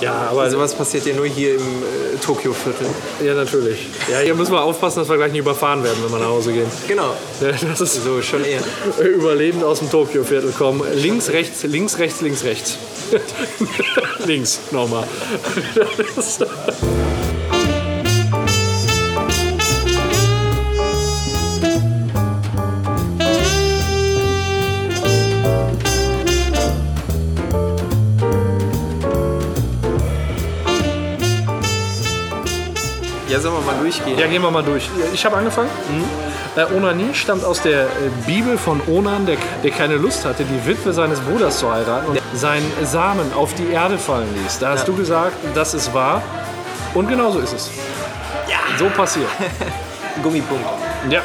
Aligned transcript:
Ja, 0.00 0.28
aber 0.30 0.50
Sowas 0.50 0.74
passiert 0.74 1.06
ja 1.06 1.14
nur 1.14 1.26
hier 1.26 1.54
im 1.56 1.60
äh, 1.60 2.16
Tokio-Viertel. 2.24 2.86
ja, 3.24 3.34
natürlich. 3.34 3.86
Ja, 4.10 4.18
hier 4.20 4.34
müssen 4.34 4.52
wir 4.52 4.62
aufpassen, 4.62 5.00
dass 5.00 5.08
wir 5.08 5.16
gleich 5.16 5.32
nicht 5.32 5.40
überfahren 5.40 5.82
werden, 5.84 5.98
wenn 6.04 6.12
wir 6.12 6.18
nach 6.18 6.28
Hause 6.28 6.52
gehen. 6.52 6.70
Genau. 6.88 7.14
Ja, 7.40 7.52
das 7.68 7.80
ist 7.80 8.02
So, 8.04 8.22
schon 8.22 8.44
eher. 8.44 8.60
überlebend 9.04 9.62
aus 9.64 9.80
dem 9.80 9.90
Tokio-Viertel 9.90 10.52
kommen. 10.52 10.82
Links, 10.94 11.28
rechts, 11.30 11.62
links, 11.64 11.98
rechts, 11.98 12.20
links, 12.20 12.44
rechts. 12.44 12.78
links, 14.26 14.60
nochmal. 14.70 15.04
durchgehen? 33.90 34.18
Ja, 34.18 34.26
gehen 34.26 34.42
wir 34.42 34.50
mal 34.50 34.62
durch. 34.62 34.88
Ich 35.12 35.24
habe 35.24 35.36
angefangen. 35.36 35.70
Äh, 36.56 36.64
Onanie 36.76 37.14
stammt 37.14 37.44
aus 37.44 37.62
der 37.62 37.82
äh, 37.84 37.86
Bibel 38.26 38.58
von 38.58 38.80
Onan, 38.88 39.26
der, 39.26 39.36
der 39.62 39.70
keine 39.70 39.94
Lust 39.94 40.24
hatte, 40.24 40.44
die 40.44 40.66
Witwe 40.66 40.92
seines 40.92 41.20
Bruders 41.20 41.58
zu 41.58 41.72
heiraten 41.72 42.08
und 42.10 42.20
seinen 42.34 42.70
Samen 42.84 43.32
auf 43.34 43.54
die 43.54 43.68
Erde 43.70 43.98
fallen 43.98 44.28
ließ. 44.42 44.58
Da 44.58 44.70
hast 44.70 44.80
Ja. 44.80 44.86
du 44.86 44.96
gesagt, 44.96 45.36
das 45.54 45.74
ist 45.74 45.92
wahr. 45.94 46.22
Und 46.94 47.08
genauso 47.08 47.38
ist 47.38 47.52
es. 47.52 47.70
Ja. 48.48 48.58
So 48.78 48.86
passiert. 48.90 49.28
Gummipunkt. 50.22 50.64
Ja. 51.08 51.20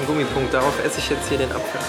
Ein 0.00 0.06
Gummipunkt. 0.06 0.52
Darauf 0.52 0.74
esse 0.84 0.98
ich 0.98 1.08
jetzt 1.10 1.28
hier 1.28 1.38
den 1.38 1.50
Apfel. 1.50 1.80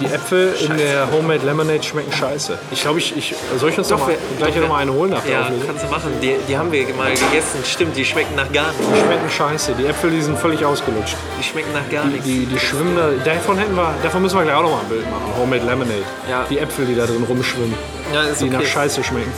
Die 0.00 0.06
Äpfel 0.06 0.54
in 0.60 0.76
der 0.76 1.10
Homemade 1.10 1.44
Lemonade 1.46 1.82
schmecken 1.82 2.12
scheiße. 2.12 2.58
Ich 2.70 2.82
glaube, 2.82 2.98
ich, 2.98 3.16
ich 3.16 3.34
soll 3.58 3.70
ich 3.70 3.78
uns 3.78 3.88
Doch, 3.88 3.98
noch 3.98 4.06
mal, 4.06 4.12
wir- 4.12 4.36
gleich 4.38 4.54
doch, 4.54 4.60
noch 4.62 4.68
mal 4.68 4.78
eine 4.78 4.92
holen 4.92 5.10
nach 5.10 5.22
der 5.22 5.32
Ja, 5.32 5.40
Auflösung? 5.42 5.66
kannst 5.66 5.84
du 5.84 5.88
machen. 5.88 6.10
Die, 6.20 6.36
die 6.48 6.58
haben 6.58 6.70
wir 6.70 6.86
mal 6.94 7.10
gegessen. 7.10 7.60
Stimmt, 7.64 7.96
die 7.96 8.04
schmecken 8.04 8.34
nach 8.34 8.52
gar 8.52 8.66
nichts. 8.72 8.86
Die 8.94 9.00
schmecken 9.00 9.30
scheiße. 9.30 9.72
Die 9.78 9.86
Äpfel, 9.86 10.10
die 10.10 10.20
sind 10.20 10.38
völlig 10.38 10.64
ausgelutscht. 10.64 11.16
Die 11.38 11.42
schmecken 11.42 11.72
nach 11.72 11.88
gar 11.90 12.04
Die, 12.04 12.10
nichts. 12.10 12.24
die, 12.26 12.46
die 12.46 12.58
schwimmen 12.58 12.96
da, 12.96 13.08
davon 13.24 13.56
hätten 13.58 13.74
wir, 13.74 13.94
davon 14.02 14.22
müssen 14.22 14.36
wir 14.38 14.44
gleich 14.44 14.56
auch 14.56 14.62
noch 14.62 14.70
mal 14.72 14.80
ein 14.80 14.88
Bild 14.88 15.10
machen. 15.10 15.32
Homemade 15.38 15.64
Lemonade. 15.64 16.02
Ja. 16.30 16.44
Die 16.50 16.58
Äpfel, 16.58 16.84
die 16.86 16.94
da 16.94 17.06
drin 17.06 17.24
rumschwimmen, 17.28 17.74
Ja, 18.12 18.22
ist 18.24 18.40
die 18.42 18.50
nach 18.50 18.58
okay. 18.60 18.68
Scheiße 18.68 19.02
schmecken. 19.02 19.32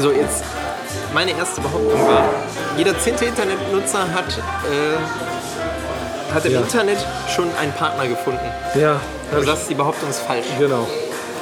So, 0.00 0.10
jetzt 0.10 0.42
meine 1.14 1.30
erste 1.36 1.60
Behauptung 1.60 2.00
war, 2.08 2.24
jeder 2.76 2.98
zehnte 2.98 3.26
Internetnutzer 3.26 4.00
hat, 4.12 4.26
äh, 4.70 6.34
hat 6.34 6.44
im 6.46 6.52
Ja. 6.52 6.60
Internet 6.60 6.98
schon 7.34 7.46
einen 7.60 7.72
Partner 7.72 8.06
gefunden. 8.08 8.40
Ja, 8.74 9.00
Du 9.32 9.42
sagst, 9.44 9.68
die 9.68 9.74
Behauptung 9.74 10.08
ist 10.08 10.20
falsch. 10.20 10.46
genau. 10.58 10.86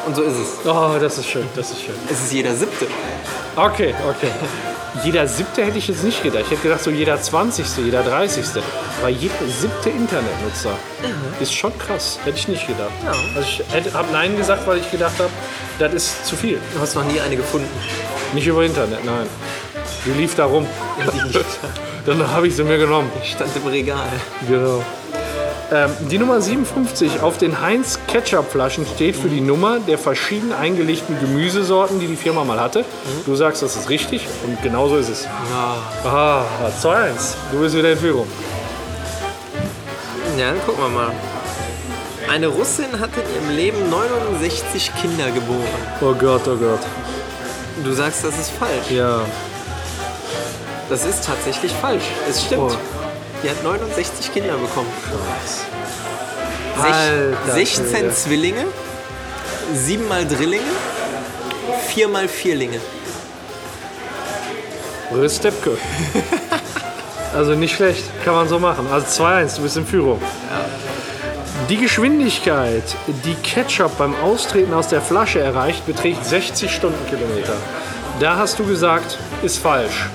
Und 0.07 0.15
so 0.15 0.23
ist 0.23 0.37
es. 0.39 0.67
Oh, 0.67 0.97
das 1.01 1.19
ist 1.19 1.29
schön, 1.29 1.47
das 1.57 1.71
ist 1.71 1.83
schön. 1.83 1.95
Es 2.11 2.21
ist 2.23 2.33
jeder 2.33 2.55
siebte. 2.55 2.87
Okay, 3.57 3.93
okay. 4.09 4.31
Jeder 5.05 5.27
siebte 5.27 5.65
hätte 5.65 5.79
ich 5.79 5.89
jetzt 5.89 6.05
nicht 6.05 6.23
gedacht. 6.23 6.45
Ich 6.47 6.51
hätte 6.53 6.63
gedacht, 6.63 6.83
so 6.83 6.91
jeder 6.91 7.21
zwanzigste, 7.21 7.81
jeder 7.83 8.03
dreißigste. 8.03 8.63
Aber 9.01 9.09
jeder 9.11 9.35
siebte 9.61 9.91
Internetnutzer 9.91 10.71
ist 11.41 11.53
schon 11.55 11.77
krass. 11.79 12.19
Hätte 12.25 12.39
ich 12.39 12.49
nicht 12.49 12.67
gedacht. 12.67 12.93
Ja. 13.05 13.13
Also 13.37 13.49
ich 13.87 13.95
habe 13.95 14.09
Nein 14.13 14.37
gesagt, 14.37 14.67
weil 14.67 14.79
ich 14.79 14.91
gedacht 14.91 15.19
habe, 15.19 15.31
das 15.79 15.93
ist 15.93 16.27
zu 16.27 16.37
viel. 16.37 16.59
Du 16.75 16.81
hast 16.81 16.95
noch 16.95 17.05
nie 17.05 17.21
eine 17.21 17.37
gefunden. 17.37 17.69
Nicht 18.33 18.47
über 18.47 18.63
Internet, 18.65 19.05
nein. 19.05 19.27
Die 20.05 20.11
lief 20.13 20.35
da 20.35 20.47
rum. 20.47 20.67
Dann 22.07 22.31
habe 22.33 22.47
ich 22.47 22.55
sie 22.57 22.63
mir 22.65 22.79
genommen. 22.79 23.11
stand 23.25 23.51
im 23.57 23.67
Regal. 23.67 24.09
Genau. 24.49 24.83
Ähm, 25.73 25.91
die 26.11 26.19
Nummer 26.19 26.41
57 26.41 27.21
auf 27.23 27.39
den 27.39 27.61
Heinz 27.61 27.99
Ketchup-Flaschen 28.07 28.87
steht 28.87 29.17
für 29.17 29.29
die 29.29 29.41
Nummer 29.41 29.81
der 29.81 29.99
verschieden 29.99 30.53
eingelegten 30.53 31.19
Gemüsesorten, 31.19 31.99
die 31.99 32.07
die 32.07 32.17
Firma 32.17 32.45
mal 32.45 32.61
hatte. 32.61 32.85
Du 33.25 33.35
sagst, 33.35 33.63
das 33.63 33.75
ist 33.75 33.89
richtig 33.89 34.27
und 34.45 34.63
genauso 34.63 34.97
ist 34.97 35.09
es. 35.09 35.27
Ah, 36.05 36.45
2-1. 36.81 37.35
Du 37.51 37.61
bist 37.61 37.77
wieder 37.77 37.93
in 37.93 37.99
Führung. 37.99 38.29
Ja, 40.39 40.51
dann 40.51 40.65
gucken 40.65 40.85
wir 40.85 40.89
mal. 40.89 41.13
Eine 42.31 42.47
Russin 42.49 43.01
hat 43.01 43.11
in 43.17 43.35
ihrem 43.35 43.57
Leben 43.57 43.91
69 43.91 44.93
Kinder 45.01 45.31
geboren. 45.31 45.67
Oh 46.01 46.13
Gott, 46.13 46.43
oh 46.47 46.57
Gott. 46.57 46.81
Du 47.83 47.93
sagst, 47.93 48.25
das 48.25 48.39
ist 48.39 48.51
falsch. 48.51 48.91
Ja. 48.91 49.21
Das 50.89 51.05
ist 51.05 51.25
tatsächlich 51.25 51.73
falsch. 51.73 52.05
Es 52.29 52.45
stimmt. 52.45 52.73
Oh. 52.73 52.96
Die 53.43 53.51
hat 53.51 53.63
69 53.63 54.33
Kinder 54.33 54.57
bekommen. 54.57 54.91
Alter 56.81 57.53
Sech, 57.53 57.77
16 57.77 57.87
Schwede. 57.87 58.15
Zwillinge, 58.15 58.65
7 59.75 60.09
mal 60.09 60.27
Drillinge, 60.27 60.65
4 61.89 62.09
mal 62.09 62.29
Vierlinge. 62.29 62.81
Röstepke. 65.13 65.77
Also 67.35 67.55
nicht 67.55 67.77
schlecht, 67.77 68.03
kann 68.25 68.35
man 68.35 68.49
so 68.49 68.59
machen. 68.59 68.87
Also 68.91 69.23
2-1, 69.23 69.57
du 69.57 69.63
bist 69.63 69.77
in 69.77 69.85
Führung. 69.85 70.23
Die 71.69 71.77
Geschwindigkeit, 71.77 72.83
die 73.27 73.35
Ketchup 73.35 73.99
beim 73.99 74.15
Austreten 74.23 74.73
aus 74.73 74.89
der 74.89 75.03
Flasche 75.03 75.41
erreicht, 75.41 75.85
beträgt 75.85 76.25
60 76.25 76.71
Stundenkilometer. 76.71 77.57
Da 78.21 78.37
hast 78.39 78.59
du 78.59 78.65
gesagt, 78.65 79.19
ist 79.43 79.59
falsch. 79.59 80.09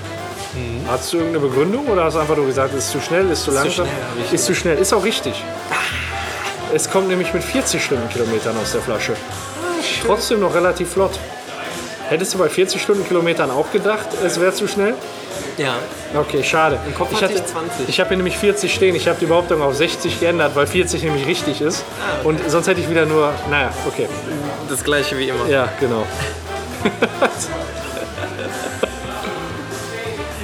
Hast 0.86 1.12
du 1.12 1.18
irgendeine 1.18 1.46
Begründung 1.46 1.86
oder 1.86 2.04
hast 2.04 2.14
du 2.14 2.20
einfach 2.20 2.36
nur 2.36 2.46
gesagt, 2.46 2.74
ist 2.74 2.90
zu 2.90 3.00
schnell, 3.00 3.30
ist 3.30 3.44
zu 3.44 3.50
langsam? 3.50 3.86
schnell, 3.86 3.86
hab 3.88 4.26
ich 4.26 4.32
ist 4.32 4.44
zu 4.44 4.54
schnell, 4.54 4.78
ist 4.78 4.92
auch 4.92 5.04
richtig. 5.04 5.42
Es 6.74 6.90
kommt 6.90 7.08
nämlich 7.08 7.32
mit 7.32 7.42
40 7.42 7.82
Stundenkilometern 7.82 8.56
aus 8.58 8.72
der 8.72 8.82
Flasche. 8.82 9.14
Trotzdem 10.06 10.40
noch 10.40 10.54
relativ 10.54 10.90
flott. 10.90 11.18
Hättest 12.08 12.34
du 12.34 12.38
bei 12.38 12.48
40 12.48 12.80
Stundenkilometern 12.82 13.50
auch 13.50 13.70
gedacht, 13.72 14.08
es 14.24 14.40
wäre 14.40 14.52
zu 14.52 14.68
schnell? 14.68 14.94
Ja, 15.56 15.74
Okay, 16.14 16.42
schade. 16.42 16.78
Im 16.86 16.94
Kopf 16.94 17.14
hatte 17.14 17.32
ich 17.32 17.44
20. 17.44 17.88
Ich 17.88 17.98
habe 17.98 18.08
hier 18.08 18.16
nämlich 18.18 18.36
40 18.36 18.72
stehen. 18.72 18.94
Ich 18.94 19.08
habe 19.08 19.18
die 19.18 19.26
Behauptung 19.26 19.62
auf 19.62 19.74
60 19.74 20.20
geändert, 20.20 20.54
weil 20.54 20.66
40 20.66 21.02
nämlich 21.02 21.26
richtig 21.26 21.62
ist. 21.62 21.84
Ah. 22.00 22.26
Und 22.26 22.38
sonst 22.50 22.66
hätte 22.66 22.80
ich 22.80 22.90
wieder 22.90 23.06
nur, 23.06 23.32
naja, 23.50 23.70
okay. 23.86 24.08
das 24.68 24.84
gleiche 24.84 25.16
wie 25.16 25.28
immer. 25.28 25.46
Ja, 25.48 25.68
genau. 25.80 26.04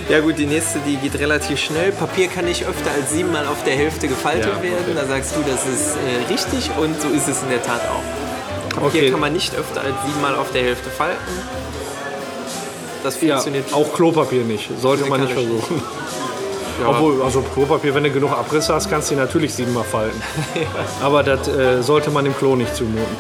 Ja 0.09 0.21
gut, 0.21 0.39
die 0.39 0.47
nächste, 0.47 0.79
die 0.81 0.97
geht 0.97 1.19
relativ 1.19 1.59
schnell. 1.61 1.93
Papier 1.93 2.29
kann 2.29 2.47
nicht 2.47 2.65
öfter 2.67 2.91
als 2.91 3.11
siebenmal 3.13 3.47
auf 3.47 3.63
der 3.65 3.75
Hälfte 3.77 4.09
gefaltet 4.09 4.47
Ja, 4.47 4.57
okay. 4.57 4.71
werden. 4.73 4.95
Da 4.97 5.05
sagst 5.07 5.35
du, 5.37 5.41
das 5.43 5.67
ist 5.67 5.97
äh, 5.97 6.33
richtig 6.33 6.71
und 6.79 6.99
so 7.01 7.09
ist 7.09 7.29
es 7.29 7.43
in 7.43 7.51
der 7.51 7.63
Tat 7.63 7.83
auch. 7.83 8.75
Papier 8.81 9.01
Okay. 9.03 9.11
kann 9.11 9.21
man 9.21 9.33
nicht 9.35 9.55
öfter 9.55 9.83
als 9.83 9.95
siebenmal 10.07 10.35
auf 10.35 10.51
der 10.53 10.63
Hälfte 10.63 10.89
falten. 10.89 11.19
Das 13.05 13.21
Ja, 13.21 13.35
funktioniert 13.35 13.73
auch 13.75 13.93
Klopapier 13.95 14.45
nicht. 14.45 14.71
Sollte 14.81 15.05
man 15.07 15.21
nicht 15.21 15.33
versuchen. 15.35 15.83
Obwohl, 16.87 17.23
also 17.23 17.43
Klopapier, 17.43 17.95
wenn 17.95 18.05
du 18.05 18.11
genug 18.11 18.31
Abrisse 18.33 18.73
hast, 18.73 18.89
kannst 18.89 19.11
du 19.11 19.15
die 19.15 19.21
natürlich 19.21 19.53
siebenmal 19.53 19.85
falten. 19.85 20.21
Aber 21.03 21.23
das 21.23 21.49
äh, 21.49 21.83
sollte 21.83 22.11
man 22.11 22.25
dem 22.25 22.37
Klo 22.37 22.57
nicht 22.57 22.75
zumuten. 22.75 23.17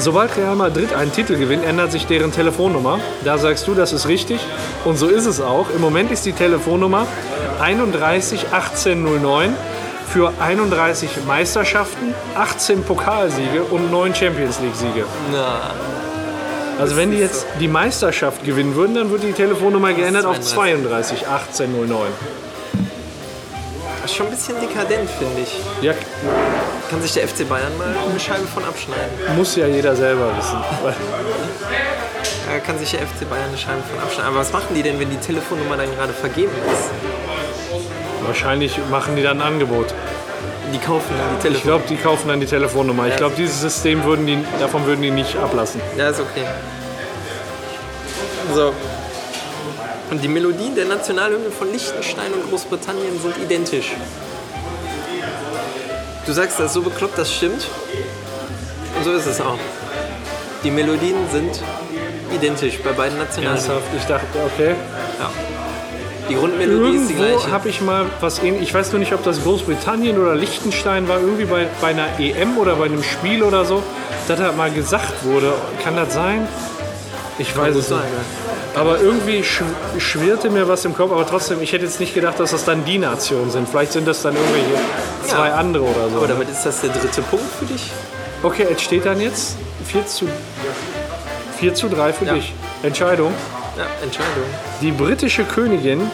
Sobald 0.00 0.36
Real 0.36 0.54
Madrid 0.54 0.94
einen 0.94 1.12
Titel 1.12 1.36
gewinnt, 1.36 1.64
ändert 1.64 1.90
sich 1.92 2.06
deren 2.06 2.30
Telefonnummer. 2.32 3.00
Da 3.24 3.36
sagst 3.36 3.66
du, 3.66 3.74
das 3.74 3.92
ist 3.92 4.06
richtig. 4.06 4.40
Und 4.84 4.96
so 4.96 5.08
ist 5.08 5.26
es 5.26 5.40
auch. 5.40 5.66
Im 5.74 5.80
Moment 5.80 6.12
ist 6.12 6.24
die 6.24 6.32
Telefonnummer 6.32 7.06
311809 7.58 9.54
für 10.12 10.32
31 10.40 11.10
Meisterschaften, 11.26 12.14
18 12.36 12.84
Pokalsiege 12.84 13.64
und 13.64 13.90
9 13.90 14.14
Champions 14.14 14.60
League-Siege. 14.60 15.04
Na, 15.32 15.72
Also 16.80 16.96
wenn 16.96 17.10
die 17.10 17.18
jetzt 17.18 17.44
die 17.60 17.68
Meisterschaft 17.68 18.44
gewinnen 18.44 18.76
würden, 18.76 18.94
dann 18.94 19.10
wird 19.10 19.24
die 19.24 19.32
Telefonnummer 19.32 19.92
geändert 19.92 20.24
auf 20.24 20.40
32. 20.40 21.18
32 21.20 21.28
1809. 21.28 22.06
schon 24.14 24.26
ein 24.26 24.32
bisschen 24.32 24.60
dekadent, 24.60 25.08
finde 25.18 25.40
ich. 25.42 25.60
Ja, 25.82 25.92
Kann 26.90 27.00
sich 27.02 27.12
der 27.12 27.28
FC 27.28 27.48
Bayern 27.48 27.76
mal 27.78 27.86
eine 28.08 28.18
Scheibe 28.20 28.46
von 28.46 28.64
abschneiden. 28.64 29.36
muss 29.36 29.56
ja 29.56 29.66
jeder 29.66 29.94
selber 29.96 30.36
wissen. 30.36 30.58
Da 32.50 32.58
kann 32.60 32.78
sich 32.78 32.90
der 32.92 33.00
FC 33.00 33.28
Bayern 33.28 33.44
eine 33.48 33.58
Scheibe 33.58 33.82
von 33.92 33.98
abschneiden. 34.02 34.30
Aber 34.30 34.38
was 34.40 34.50
machen 34.52 34.74
die 34.74 34.82
denn, 34.82 34.98
wenn 34.98 35.10
die 35.10 35.18
Telefonnummer 35.18 35.76
dann 35.76 35.94
gerade 35.94 36.14
vergeben 36.14 36.52
ist? 36.72 36.88
Wahrscheinlich 38.26 38.78
machen 38.90 39.16
die 39.16 39.22
dann 39.22 39.42
ein 39.42 39.46
Angebot. 39.46 39.92
Die 40.72 40.78
kaufen 40.78 41.10
dann 41.18 41.28
die 41.28 41.36
Ich 41.36 41.42
Telefonnummer. 41.42 41.78
glaube, 41.84 41.84
die 41.88 41.96
kaufen 42.02 42.28
dann 42.28 42.40
die 42.40 42.46
Telefonnummer. 42.46 43.06
Ich 43.08 43.16
glaube, 43.16 43.34
dieses 43.36 43.60
System 43.60 44.02
würden 44.04 44.26
die, 44.26 44.42
davon 44.58 44.86
würden 44.86 45.02
die 45.02 45.10
nicht 45.10 45.36
ablassen. 45.36 45.80
Ja, 45.98 46.08
ist 46.08 46.20
okay. 46.20 46.44
So. 48.54 48.72
Und 50.10 50.22
die 50.22 50.28
Melodien 50.28 50.74
der 50.74 50.86
Nationalhymne 50.86 51.50
von 51.50 51.70
Liechtenstein 51.70 52.32
und 52.32 52.48
Großbritannien 52.48 53.20
sind 53.20 53.36
identisch. 53.38 53.92
Du 56.24 56.32
sagst, 56.32 56.58
das 56.58 56.66
ist 56.66 56.72
so 56.74 56.82
bekloppt, 56.82 57.18
das 57.18 57.32
stimmt. 57.32 57.66
Und 58.96 59.04
so 59.04 59.12
ist 59.12 59.26
es 59.26 59.40
auch. 59.40 59.58
Die 60.64 60.70
Melodien 60.70 61.16
sind 61.30 61.62
identisch 62.34 62.78
bei 62.78 62.92
beiden 62.92 63.18
Nationalhymnen. 63.18 63.70
Ernsthaft? 63.70 63.94
Ich 63.96 64.04
dachte, 64.04 64.26
okay. 64.46 64.74
Ja. 65.18 65.30
Die 66.28 66.34
Grundmelodie 66.34 66.96
ist 66.96 67.08
die 67.08 67.14
Irgendwo 67.14 67.38
gleiche. 67.38 67.50
habe 67.52 67.68
ich 67.68 67.80
mal 67.80 68.06
was 68.20 68.38
ähnliches. 68.40 68.68
Ich 68.68 68.74
weiß 68.74 68.92
nur 68.92 68.98
nicht, 68.98 69.14
ob 69.14 69.22
das 69.24 69.42
Großbritannien 69.42 70.18
oder 70.18 70.34
Liechtenstein 70.34 71.08
war. 71.08 71.20
Irgendwie 71.20 71.46
bei, 71.46 71.66
bei 71.80 71.88
einer 71.88 72.18
EM 72.18 72.58
oder 72.58 72.76
bei 72.76 72.84
einem 72.86 73.02
Spiel 73.02 73.42
oder 73.42 73.64
so, 73.64 73.82
dass 74.26 74.38
da 74.38 74.52
mal 74.52 74.70
gesagt 74.70 75.24
wurde. 75.24 75.54
Kann 75.82 75.96
das 75.96 76.12
sein? 76.12 76.46
Ich 77.38 77.56
weiß 77.56 77.76
es 77.76 77.88
nicht. 77.88 78.02
Aber 78.74 79.00
irgendwie 79.00 79.42
schw 79.42 79.64
schwirrte 79.98 80.50
mir 80.50 80.68
was 80.68 80.84
im 80.84 80.94
Kopf, 80.94 81.10
aber 81.10 81.26
trotzdem, 81.26 81.60
ich 81.62 81.72
hätte 81.72 81.84
jetzt 81.84 81.98
nicht 82.00 82.14
gedacht, 82.14 82.38
dass 82.38 82.52
das 82.52 82.64
dann 82.64 82.84
die 82.84 82.98
Nationen 82.98 83.50
sind. 83.50 83.68
Vielleicht 83.68 83.92
sind 83.92 84.06
das 84.06 84.22
dann 84.22 84.34
irgendwelche 84.36 84.80
zwei 85.26 85.52
andere 85.52 85.84
oder 85.84 86.08
so. 86.10 86.16
Aber 86.18 86.28
damit 86.28 86.48
ist 86.48 86.64
das 86.64 86.80
der 86.80 86.90
dritte 86.90 87.22
Punkt 87.22 87.46
für 87.58 87.64
dich. 87.64 87.90
Okay, 88.42 88.66
es 88.72 88.80
steht 88.82 89.04
dann 89.04 89.20
jetzt 89.20 89.56
4 89.86 90.06
zu, 90.06 90.28
4 91.58 91.74
zu 91.74 91.88
3 91.88 92.12
für 92.12 92.24
Ja. 92.26 92.34
dich. 92.34 92.54
Entscheidung. 92.82 93.32
Ja, 93.76 93.86
Entscheidung. 94.02 94.44
Die 94.80 94.92
britische 94.92 95.44
Königin 95.44 96.08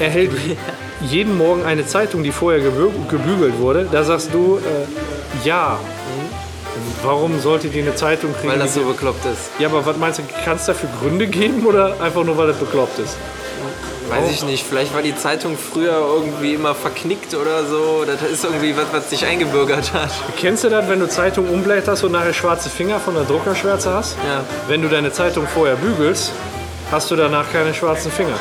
erhält 0.00 0.32
jeden 1.00 1.36
Morgen 1.38 1.64
eine 1.64 1.86
Zeitung, 1.86 2.22
die 2.24 2.32
vorher 2.32 2.60
gebü 2.60 2.90
gebügelt 3.08 3.58
wurde. 3.58 3.86
Da 3.90 4.02
sagst 4.02 4.30
du, 4.32 4.58
äh, 4.58 5.46
ja. 5.46 5.78
Warum 7.02 7.40
sollte 7.40 7.68
die 7.68 7.80
eine 7.80 7.94
Zeitung 7.94 8.32
kriegen? 8.34 8.52
Weil 8.52 8.58
das 8.58 8.74
so 8.74 8.82
bekloppt 8.82 9.24
ist. 9.24 9.50
ja, 9.58 9.68
aber 9.68 9.84
was 9.84 9.96
meinst 9.96 10.18
du, 10.20 10.22
kann 10.44 10.56
es 10.56 10.66
dafür 10.66 10.88
Gründe 11.00 11.26
geben 11.26 11.66
oder 11.66 12.00
einfach 12.00 12.24
nur, 12.24 12.36
weil 12.36 12.50
es 12.50 12.56
bekloppt 12.56 12.98
ist? 12.98 13.16
Weiß 14.08 14.30
ich 14.30 14.44
nicht. 14.44 14.66
Vielleicht 14.66 14.94
war 14.94 15.00
die 15.00 15.16
Zeitung 15.16 15.56
früher 15.56 15.96
irgendwie 15.96 16.54
immer 16.54 16.74
verknickt 16.74 17.34
oder 17.34 17.64
so. 17.64 18.04
Das 18.06 18.20
ist 18.30 18.44
irgendwie 18.44 18.76
was, 18.76 18.84
was 18.92 19.08
sich 19.08 19.24
eingebürgert 19.24 19.92
hat. 19.94 20.10
Kennst 20.36 20.64
du 20.64 20.68
das, 20.68 20.86
wenn 20.88 21.00
du 21.00 21.08
Zeitung 21.08 21.48
umblätterst 21.48 22.04
und 22.04 22.12
nachher 22.12 22.34
schwarze 22.34 22.68
Finger 22.68 23.00
von 23.00 23.14
der 23.14 23.24
Druckerschwärze 23.24 23.90
hast? 23.92 24.16
Ja. 24.18 24.44
Wenn 24.68 24.82
du 24.82 24.88
deine 24.88 25.12
Zeitung 25.12 25.46
vorher 25.46 25.76
bügelst, 25.76 26.32
hast 26.90 27.10
du 27.10 27.16
danach 27.16 27.50
keine 27.52 27.72
schwarzen 27.72 28.12
Finger. 28.12 28.36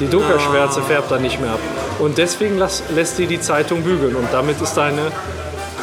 Die 0.00 0.10
Druckerschwärze 0.10 0.82
färbt 0.82 1.10
dann 1.12 1.22
nicht 1.22 1.40
mehr 1.40 1.52
ab. 1.52 1.60
Und 2.00 2.18
deswegen 2.18 2.58
lass, 2.58 2.82
lässt 2.94 3.16
die 3.18 3.26
die 3.26 3.40
Zeitung 3.40 3.82
bügeln. 3.84 4.16
Und 4.16 4.26
damit 4.32 4.60
ist 4.60 4.74
deine 4.74 5.12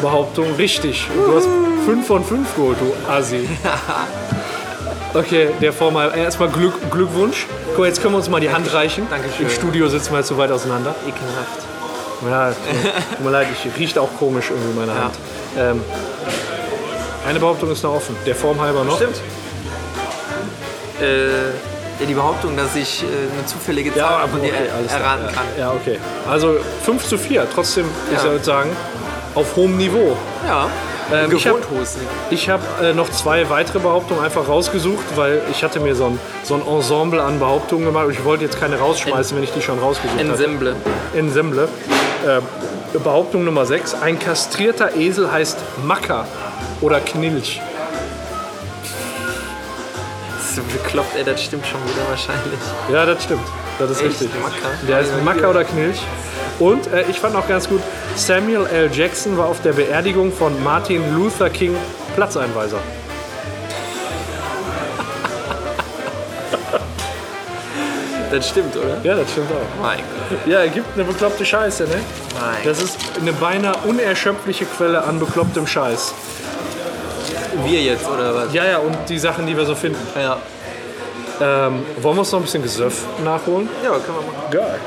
Behauptung 0.01 0.56
richtig. 0.57 1.07
Und 1.16 1.27
du 1.27 1.38
hast 1.38 1.48
5 1.86 2.07
von 2.07 2.24
5 2.24 2.56
geholt, 2.56 2.78
du 2.80 3.12
Assi. 3.12 3.48
Okay, 5.13 5.50
der 5.60 5.74
Vormal. 5.74 6.18
Erstmal 6.18 6.48
Glück, 6.48 6.89
Glückwunsch. 6.89 7.45
Guck, 7.72 7.80
mal, 7.80 7.88
jetzt 7.88 8.01
können 8.01 8.13
wir 8.13 8.18
uns 8.19 8.30
mal 8.30 8.39
die 8.39 8.50
Hand 8.50 8.74
reichen. 8.74 9.07
Dankeschön. 9.10 9.45
Im 9.45 9.51
Studio 9.51 9.89
sitzen 9.89 10.12
wir 10.12 10.19
jetzt 10.19 10.28
zu 10.28 10.38
weit 10.38 10.51
auseinander. 10.51 10.95
Ekelhaft. 11.06 11.68
Ja, 12.30 12.51
tut 13.18 13.25
mir 13.25 13.31
leid, 13.31 13.48
ich 13.51 13.78
riecht 13.78 13.98
auch 13.98 14.07
komisch 14.18 14.51
irgendwie 14.51 14.80
meine 14.80 14.94
Hand. 14.98 15.16
Ähm, 15.57 15.81
eine 17.28 17.39
Behauptung 17.42 17.69
ist 17.72 17.84
noch 17.84 17.94
offen. 17.95 18.16
Der 18.25 18.36
Form 18.36 18.62
halber 18.62 18.86
noch. 18.86 18.95
Stimmt. 18.95 19.18
Äh, 21.01 21.27
ja, 22.00 22.06
die 22.07 22.13
Behauptung, 22.13 22.56
dass 22.56 22.74
ich 22.77 23.04
äh, 23.04 23.06
eine 23.06 23.45
zufällige 23.45 23.94
Zahl 23.94 24.22
Ja, 24.22 24.27
von 24.27 24.42
dir 24.42 24.54
okay, 24.54 24.88
erraten 24.95 25.25
ja, 25.25 25.31
kann. 25.31 25.45
Ja, 25.60 25.72
okay. 25.72 26.00
Also 26.30 26.56
5 26.86 27.06
zu 27.06 27.18
4. 27.18 27.48
Trotzdem, 27.54 27.86
ich 28.12 28.18
Ja. 28.18 28.24
würde 28.31 28.45
sagen, 28.45 28.69
auf 29.36 29.56
hohem 29.57 29.75
Niveau. 29.75 30.16
Ja. 30.48 30.69
Ähm, 31.13 31.31
ich 31.36 31.44
Gewohnt 31.44 31.63
hab- 31.66 32.62
habe 32.80 32.88
äh, 32.88 32.94
noch 32.94 33.10
zwei 33.10 33.50
weitere 33.50 33.80
Behauptungen 33.80 34.24
einfach 34.24 34.48
rausgesucht, 34.48 35.04
weil 35.16 35.42
ich 35.52 35.63
hatte 35.63 35.80
mir 35.80 35.96
so 35.96 36.06
ein, 36.06 36.19
so 36.44 36.56
ein 36.56 36.66
Ensemble 36.66 37.22
an 37.22 37.40
Behauptungen 37.40 37.86
gemacht 37.86 38.08
ich 38.12 38.24
wollte 38.24 38.46
jetzt 38.46 38.60
keine 38.60 38.80
rausschmeißen, 38.80 39.36
wenn 39.36 39.44
ich 39.44 39.52
die 39.52 39.62
schon 39.62 39.80
rausgesucht 39.80 40.18
hatte. 40.18 40.30
Ensemble. 40.30 40.75
Ensemble. 41.13 41.68
Äh, 42.25 42.98
Behauptung 43.00 43.44
Nummer 43.46 43.66
6. 43.66 43.96
Ein 43.96 44.19
kastrierter 44.19 44.96
Esel 44.96 45.31
heißt 45.31 45.58
Macker 45.86 46.28
oder 46.81 47.00
Knilch. 47.00 47.62
Das 50.38 50.50
ist 50.50 50.56
so 50.56 50.62
bekloppt, 50.63 51.16
ey, 51.18 51.24
das 51.24 51.44
stimmt 51.44 51.66
schon 51.66 51.80
wieder 51.84 52.08
wahrscheinlich. 52.10 52.60
Ja, 52.92 53.06
das 53.06 53.24
stimmt. 53.24 53.48
Das 53.80 53.92
ist 53.92 54.02
Echt? 54.02 54.22
richtig. 54.22 54.30
Macker? 54.42 54.75
Der 54.88 54.98
heißt 54.98 55.24
Macker 55.24 55.50
oder 55.50 55.63
Knilch. 55.63 56.02
Und 56.60 56.88
äh, 56.94 57.04
ich 57.10 57.19
fand 57.19 57.36
auch 57.36 57.48
ganz 57.48 57.68
gut, 57.69 57.81
Samuel 58.16 58.68
L. 58.68 58.90
Jackson 58.92 59.38
war 59.38 59.48
auf 59.48 59.62
der 59.62 59.74
Beerdigung 59.74 60.31
von 60.31 60.62
Martin 60.63 61.16
Luther 61.16 61.50
King 61.50 61.75
Platzeinweiser. 62.16 62.80
Das 68.31 68.48
stimmt, 68.48 68.78
oder? 68.78 68.98
Ja, 69.04 69.16
das 69.16 69.30
stimmt 69.30 69.52
auch. 69.52 69.81
Mein 69.81 69.98
Gott. 69.98 70.40
Ja, 70.46 70.60
er 70.60 70.69
gibt 70.69 70.88
eine 70.96 71.04
bekloppte 71.04 71.44
Scheiße, 71.46 71.84
ne? 71.84 71.96
Nein. 72.40 72.56
Das 72.63 72.81
ist 72.81 72.98
eine 73.19 73.34
beinahe 73.34 73.75
unerschöpfliche 73.84 74.63
Quelle 74.63 75.04
an 75.04 75.19
beklopptem 75.19 75.68
Scheiß. 75.68 76.13
Wir 77.66 77.81
jetzt, 77.81 78.08
oder 78.08 78.34
was? 78.34 78.54
Ja, 78.54 78.63
ja, 78.66 78.78
und 78.78 78.96
die 79.10 79.19
Sachen, 79.19 79.48
die 79.48 79.58
wir 79.58 79.66
so 79.66 79.75
finden. 79.75 80.00
Ja. 80.16 80.38
Ähm, 81.42 81.84
wollen 82.02 82.16
wir 82.16 82.19
uns 82.22 82.31
noch 82.31 82.40
ein 82.40 82.44
bisschen 82.44 82.63
Gesöff 82.63 83.04
nachholen? 83.25 83.68
Ja, 83.84 83.90
können 83.90 84.06
wir 84.06 84.31
machen. 84.31 84.52
Geil. 84.52 84.80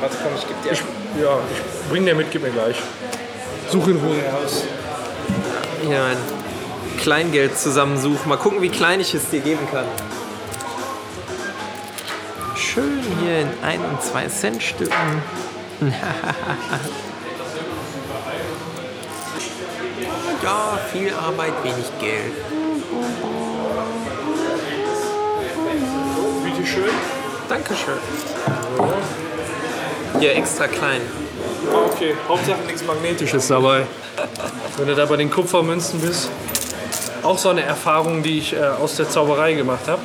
Warte, 0.00 0.16
komm, 0.22 0.32
ich 0.36 0.46
geb 0.46 0.62
dir. 0.62 0.72
Ich, 0.72 0.82
ja, 1.20 1.38
ich 1.50 1.88
bring 1.90 2.06
dir 2.06 2.14
mit, 2.14 2.30
gib 2.30 2.42
mir 2.42 2.50
gleich. 2.50 2.76
Such 3.70 3.88
in 3.88 3.96
Ruhe 3.96 4.22
aus. 4.34 4.64
hier 5.86 5.98
mein 5.98 6.16
Kleingeld 6.98 7.58
zusammensuchen. 7.58 8.28
Mal 8.28 8.36
gucken, 8.36 8.62
wie 8.62 8.68
klein 8.68 9.00
ich 9.00 9.14
es 9.14 9.28
dir 9.30 9.40
geben 9.40 9.66
kann. 9.72 9.86
Schön 12.54 13.02
hier 13.20 13.40
in 13.40 13.48
1 13.62 13.82
und 13.82 14.02
2 14.02 14.28
Cent 14.28 14.62
Stücken. 14.62 15.22
ja, 20.42 20.78
viel 20.92 21.12
Arbeit, 21.12 21.52
wenig 21.64 21.90
Geld. 22.00 22.32
Bitte 26.44 26.66
schön. 26.66 26.94
Dankeschön. 27.48 27.98
Hier 30.18 30.36
extra 30.36 30.66
klein. 30.66 31.00
Okay, 31.72 32.14
Hauptsache 32.28 32.60
nichts 32.66 32.84
Magnetisches 32.84 33.48
dabei. 33.48 33.86
Wenn 34.76 34.88
du 34.88 34.94
da 34.94 35.06
bei 35.06 35.16
den 35.16 35.30
Kupfermünzen 35.30 36.00
bist, 36.00 36.30
auch 37.22 37.38
so 37.38 37.50
eine 37.50 37.62
Erfahrung, 37.62 38.22
die 38.22 38.38
ich 38.38 38.52
äh, 38.52 38.58
aus 38.60 38.96
der 38.96 39.08
Zauberei 39.08 39.54
gemacht 39.54 39.86
habe. 39.86 40.02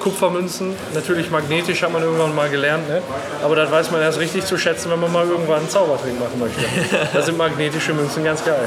Kupfermünzen, 0.00 0.74
natürlich 0.94 1.30
magnetisch, 1.30 1.82
hat 1.82 1.92
man 1.92 2.02
irgendwann 2.02 2.34
mal 2.34 2.48
gelernt, 2.48 2.88
ne? 2.88 3.02
aber 3.44 3.54
das 3.54 3.70
weiß 3.70 3.90
man 3.90 4.00
erst 4.00 4.18
richtig 4.18 4.46
zu 4.46 4.56
schätzen, 4.56 4.90
wenn 4.90 4.98
man 4.98 5.12
mal 5.12 5.26
irgendwann 5.26 5.58
einen 5.58 5.68
Zaubertrick 5.68 6.18
machen 6.18 6.38
möchte. 6.38 6.60
Da 7.12 7.20
sind 7.20 7.36
magnetische 7.36 7.92
Münzen 7.92 8.24
ganz 8.24 8.42
geil. 8.42 8.66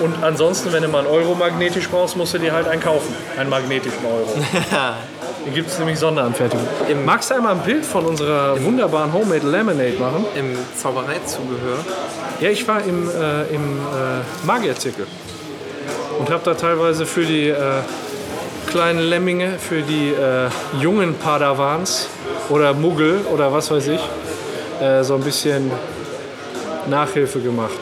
Und 0.00 0.24
ansonsten, 0.24 0.72
wenn 0.72 0.82
du 0.82 0.88
mal 0.88 1.00
einen 1.00 1.08
Euro 1.08 1.34
magnetisch 1.34 1.88
brauchst, 1.88 2.16
musst 2.16 2.34
du 2.34 2.38
dir 2.38 2.52
halt 2.52 2.66
einen 2.66 2.82
kaufen, 2.82 3.14
einen 3.38 3.48
magnetischen 3.48 4.04
Euro. 4.04 4.28
Hier 5.44 5.52
gibt 5.52 5.70
es 5.70 5.78
nämlich 5.78 5.98
Sonderanfertigung. 5.98 6.66
Magst 7.04 7.30
du 7.30 7.34
einmal 7.34 7.54
ein 7.54 7.62
Bild 7.62 7.84
von 7.84 8.04
unserer 8.06 8.62
wunderbaren 8.62 9.12
Homemade 9.12 9.46
Lemonade 9.48 9.96
machen? 9.98 10.24
Im 10.36 10.56
Zaubereizubehör. 10.76 11.78
Ja, 12.40 12.50
ich 12.50 12.66
war 12.68 12.82
im, 12.84 13.08
äh, 13.08 13.54
im 13.54 13.78
äh, 13.78 14.46
Magierzirkel 14.46 15.06
und 16.18 16.30
habe 16.30 16.42
da 16.44 16.54
teilweise 16.54 17.06
für 17.06 17.24
die 17.24 17.48
äh, 17.48 17.56
kleinen 18.68 19.00
Lemminge, 19.00 19.58
für 19.58 19.82
die 19.82 20.10
äh, 20.10 20.48
jungen 20.80 21.14
Padawans 21.16 22.08
oder 22.48 22.72
Muggel 22.72 23.22
oder 23.32 23.52
was 23.52 23.70
weiß 23.70 23.88
ich, 23.88 24.00
äh, 24.80 25.02
so 25.02 25.14
ein 25.14 25.22
bisschen 25.22 25.72
Nachhilfe 26.88 27.40
gemacht. 27.40 27.78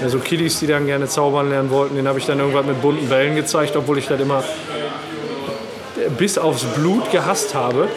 Ja, 0.00 0.08
so 0.08 0.18
Kiddies, 0.18 0.58
die 0.58 0.66
dann 0.66 0.86
gerne 0.86 1.06
zaubern 1.06 1.48
lernen 1.48 1.70
wollten, 1.70 1.96
den 1.96 2.06
habe 2.06 2.18
ich 2.18 2.26
dann 2.26 2.38
irgendwann 2.38 2.66
mit 2.66 2.80
bunten 2.82 3.08
Bällen 3.08 3.34
gezeigt, 3.34 3.76
obwohl 3.76 3.98
ich 3.98 4.06
das 4.06 4.20
immer 4.20 4.42
bis 6.20 6.36
aufs 6.38 6.64
Blut 6.64 7.10
gehasst 7.10 7.54
habe. 7.54 7.88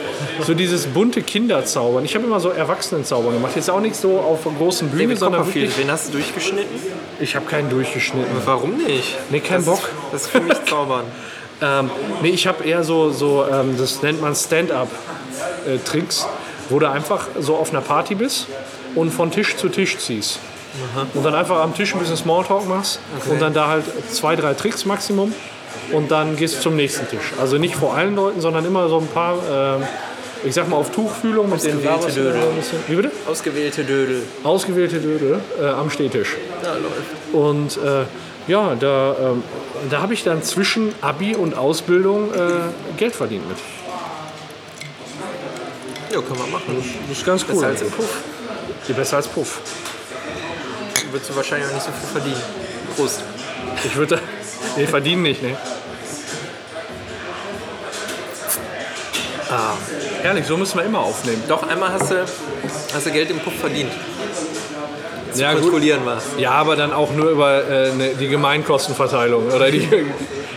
So 0.47 0.53
dieses 0.55 0.87
bunte 0.87 1.21
Kinderzaubern. 1.21 2.05
Ich 2.05 2.15
habe 2.15 2.25
immer 2.25 2.39
so 2.39 2.49
Erwachsenenzaubern 2.49 3.33
gemacht. 3.33 3.51
Jetzt 3.55 3.69
auch 3.69 3.81
nicht 3.81 3.97
so 3.97 4.17
auf 4.17 4.45
großen 4.57 4.89
Bühne, 4.89 5.03
David 5.03 5.19
sondern 5.19 5.45
wirklich, 5.45 5.77
wen 5.77 5.91
hast 5.91 6.07
du 6.07 6.13
durchgeschnitten? 6.13 6.79
ich 7.19 7.35
habe 7.35 7.45
keinen 7.45 7.69
durchgeschnitten. 7.69 8.35
Warum 8.45 8.77
nicht? 8.77 9.17
Nee, 9.29 9.41
kein 9.41 9.57
das 9.57 9.65
Bock. 9.65 9.79
Ist, 9.79 10.13
das 10.13 10.21
ist 10.23 10.29
für 10.31 10.41
mich 10.41 10.57
Zaubern. 10.65 11.05
Ähm, 11.61 11.91
nee, 12.21 12.29
ich 12.29 12.45
habe 12.45 12.65
eher 12.65 12.83
so, 12.83 13.11
so 13.11 13.45
ähm, 13.49 13.77
das 13.77 14.01
nennt 14.01 14.19
man 14.19 14.35
Stand-up-Tricks, 14.35 16.27
wo 16.67 16.79
du 16.79 16.89
einfach 16.89 17.27
so 17.39 17.55
auf 17.55 17.69
einer 17.69 17.79
Party 17.79 18.15
bist 18.15 18.47
und 18.95 19.11
von 19.11 19.31
Tisch 19.31 19.55
zu 19.55 19.69
Tisch 19.69 19.97
ziehst. 19.97 20.39
Und 21.13 21.23
dann 21.23 21.35
einfach 21.35 21.61
am 21.61 21.73
Tisch 21.73 21.93
ein 21.93 21.99
bisschen 21.99 22.17
Smalltalk 22.17 22.67
machst 22.67 22.99
und 23.29 23.41
dann 23.41 23.53
da 23.53 23.67
halt 23.67 23.85
zwei, 24.11 24.35
drei 24.35 24.55
Tricks 24.55 24.83
Maximum 24.83 25.31
und 25.91 26.11
dann 26.11 26.35
gehst 26.35 26.57
du 26.57 26.61
zum 26.61 26.75
nächsten 26.75 27.07
Tisch. 27.07 27.33
Also 27.39 27.57
nicht 27.57 27.75
vor 27.75 27.95
allen 27.95 28.15
Leuten, 28.15 28.41
sondern 28.41 28.65
immer 28.65 28.89
so 28.89 28.99
ein 28.99 29.07
paar, 29.07 29.37
ähm, 29.79 29.83
ich 30.43 30.53
sag 30.53 30.69
mal 30.69 30.77
auf 30.77 30.91
Tuchfühlung 30.91 31.49
mit 31.49 31.63
den 31.63 31.81
du 31.81 31.87
Dödel. 31.87 32.35
Wie 32.87 32.95
bitte? 32.95 33.11
Ausgewählte 33.27 33.83
Dödel. 33.83 34.23
Ausgewählte 34.43 34.99
Dödel 34.99 35.39
äh, 35.61 35.65
am 35.65 35.89
Stehtisch. 35.89 36.37
Ja, 36.63 36.73
läuft. 36.73 37.33
Und 37.33 37.77
äh, 37.77 38.05
ja, 38.47 38.75
da, 38.75 39.15
ähm, 39.19 39.43
da 39.89 40.01
habe 40.01 40.13
ich 40.13 40.23
dann 40.23 40.43
zwischen 40.43 40.93
Abi 41.01 41.35
und 41.35 41.55
Ausbildung 41.55 42.33
äh, 42.33 42.97
Geld 42.97 43.15
verdient 43.15 43.47
mit. 43.47 43.57
Ja, 46.11 46.21
können 46.21 46.39
wir 46.39 46.47
machen. 46.47 46.83
Das 47.07 47.17
ist 47.17 47.25
ganz 47.25 47.43
cool. 47.43 47.55
Besser 47.55 47.67
als 47.67 47.81
im 47.81 47.91
Puff. 47.91 48.17
Die 48.87 48.93
besser 48.93 49.15
als 49.17 49.27
Puff. 49.27 49.61
Würdest 51.11 51.29
du 51.31 51.35
wahrscheinlich 51.35 51.69
auch 51.69 51.73
nicht 51.73 51.85
so 51.85 51.91
viel 51.91 52.09
verdienen. 52.09 52.41
Prost. 52.95 53.23
Ich 53.83 53.95
würde. 53.95 54.19
Nee, 54.75 54.87
verdienen 54.87 55.23
nicht, 55.23 55.41
ne? 55.41 55.55
Ah, 59.49 59.75
ehrlich, 60.23 60.45
so 60.47 60.57
müssen 60.57 60.77
wir 60.77 60.85
immer 60.85 60.99
aufnehmen. 60.99 61.43
Doch, 61.47 61.67
einmal 61.67 61.91
hast 61.91 62.09
du, 62.09 62.25
hast 62.93 63.05
du 63.05 63.11
Geld 63.11 63.29
im 63.29 63.39
Puff 63.39 63.53
verdient. 63.59 63.91
Ja, 65.35 65.53
Kontrollieren 65.53 66.01
was. 66.05 66.23
Ja, 66.37 66.51
aber 66.51 66.75
dann 66.75 66.93
auch 66.93 67.11
nur 67.11 67.29
über 67.29 67.67
äh, 67.67 67.91
ne, 67.93 68.09
die 68.19 68.27
Gemeinkostenverteilung 68.27 69.51
oder 69.51 69.71
die, 69.71 69.87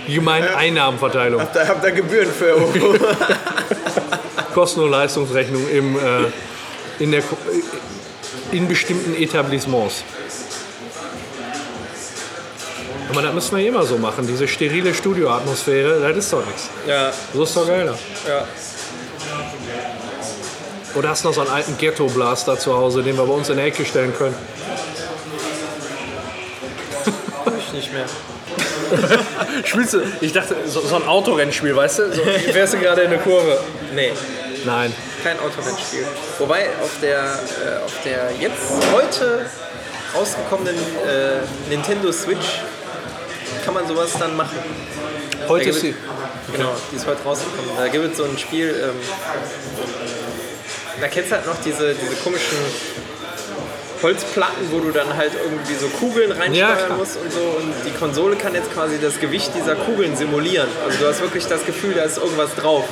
Die 0.06 0.14
gemeine 0.14 0.54
Einnahmenverteilung. 0.56 1.42
Da 1.52 1.68
habt 1.68 1.84
ihr 1.84 1.92
Gebühren 1.92 2.28
für 2.30 2.54
Euro. 2.54 2.70
Kosten- 4.54 4.80
und 4.80 4.90
Leistungsrechnung 4.90 5.68
im, 5.68 5.96
äh, 5.96 6.00
in, 6.98 7.10
der, 7.10 7.22
in 8.52 8.68
bestimmten 8.68 9.14
Etablissements. 9.20 10.04
Aber 13.16 13.22
das 13.24 13.32
müssen 13.34 13.56
wir 13.56 13.66
immer 13.66 13.82
so 13.86 13.96
machen. 13.96 14.26
Diese 14.26 14.46
sterile 14.46 14.92
Studioatmosphäre, 14.92 16.00
das 16.02 16.18
ist 16.18 16.30
doch 16.34 16.44
nichts. 16.44 16.68
ja, 16.86 17.10
So 17.32 17.44
ist 17.44 17.56
doch 17.56 17.66
geiler. 17.66 17.96
ja. 18.28 18.44
Oder 20.94 21.08
hast 21.08 21.24
du 21.24 21.28
noch 21.28 21.34
so 21.34 21.40
einen 21.40 21.48
alten 21.50 21.78
Ghetto-Blaster 21.78 22.58
zu 22.58 22.76
Hause, 22.76 23.02
den 23.02 23.16
wir 23.16 23.24
bei 23.24 23.32
uns 23.32 23.48
in 23.48 23.56
der 23.56 23.64
Ecke 23.64 23.86
stellen 23.86 24.14
können? 24.14 24.34
Ich 27.58 27.72
nicht 27.72 27.90
mehr. 27.94 28.04
Spielst 29.64 29.94
du? 29.94 30.00
Ich 30.20 30.34
dachte, 30.34 30.54
so, 30.66 30.80
so 30.82 30.96
ein 30.96 31.06
Autorennspiel, 31.08 31.74
weißt 31.74 31.98
du? 32.00 32.12
So, 32.12 32.22
wärst 32.52 32.74
du 32.74 32.78
gerade 32.80 33.00
in 33.02 33.10
der 33.10 33.18
Kurve? 33.20 33.58
Nee, 33.94 34.12
Nein. 34.66 34.92
kein 35.24 35.38
Autorennspiel. 35.40 36.06
Wobei 36.38 36.66
auf 36.82 36.90
der, 37.00 37.18
äh, 37.18 37.82
auf 37.82 37.92
der 38.04 38.30
jetzt 38.38 38.92
heute 38.92 39.46
rausgekommenen 40.14 40.76
äh, 40.76 41.70
Nintendo 41.70 42.12
Switch 42.12 42.60
kann 43.66 43.74
man 43.74 43.86
sowas 43.86 44.10
dann 44.18 44.34
machen. 44.36 44.56
Heute 45.48 45.68
ist 45.70 45.80
sie. 45.80 45.94
Genau, 46.52 46.74
die 46.92 46.96
ist 46.96 47.06
heute 47.06 47.22
rausgekommen. 47.24 47.70
Da 47.76 47.88
gibt 47.88 48.12
es 48.12 48.16
so 48.16 48.24
ein 48.24 48.38
Spiel, 48.38 48.68
ähm, 48.82 48.96
da 51.00 51.08
kennst 51.08 51.30
du 51.30 51.34
halt 51.36 51.46
noch 51.46 51.60
diese, 51.64 51.94
diese 51.94 52.14
komischen 52.22 52.56
Holzplatten, 54.02 54.70
wo 54.70 54.78
du 54.80 54.90
dann 54.92 55.16
halt 55.16 55.32
irgendwie 55.34 55.74
so 55.74 55.88
Kugeln 55.88 56.30
Ja, 56.30 56.36
reinsteuern 56.36 56.86
klar. 56.86 56.98
musst 56.98 57.16
und 57.16 57.32
so. 57.32 57.40
Und 57.40 57.74
die 57.84 57.90
Konsole 57.98 58.36
kann 58.36 58.54
jetzt 58.54 58.72
quasi 58.72 58.98
das 59.00 59.18
Gewicht 59.18 59.50
dieser 59.54 59.74
Kugeln 59.74 60.16
simulieren. 60.16 60.68
Also 60.86 60.98
du 61.00 61.06
hast 61.08 61.20
wirklich 61.20 61.46
das 61.46 61.64
Gefühl, 61.66 61.94
da 61.94 62.02
ist 62.04 62.18
irgendwas 62.18 62.54
drauf 62.54 62.84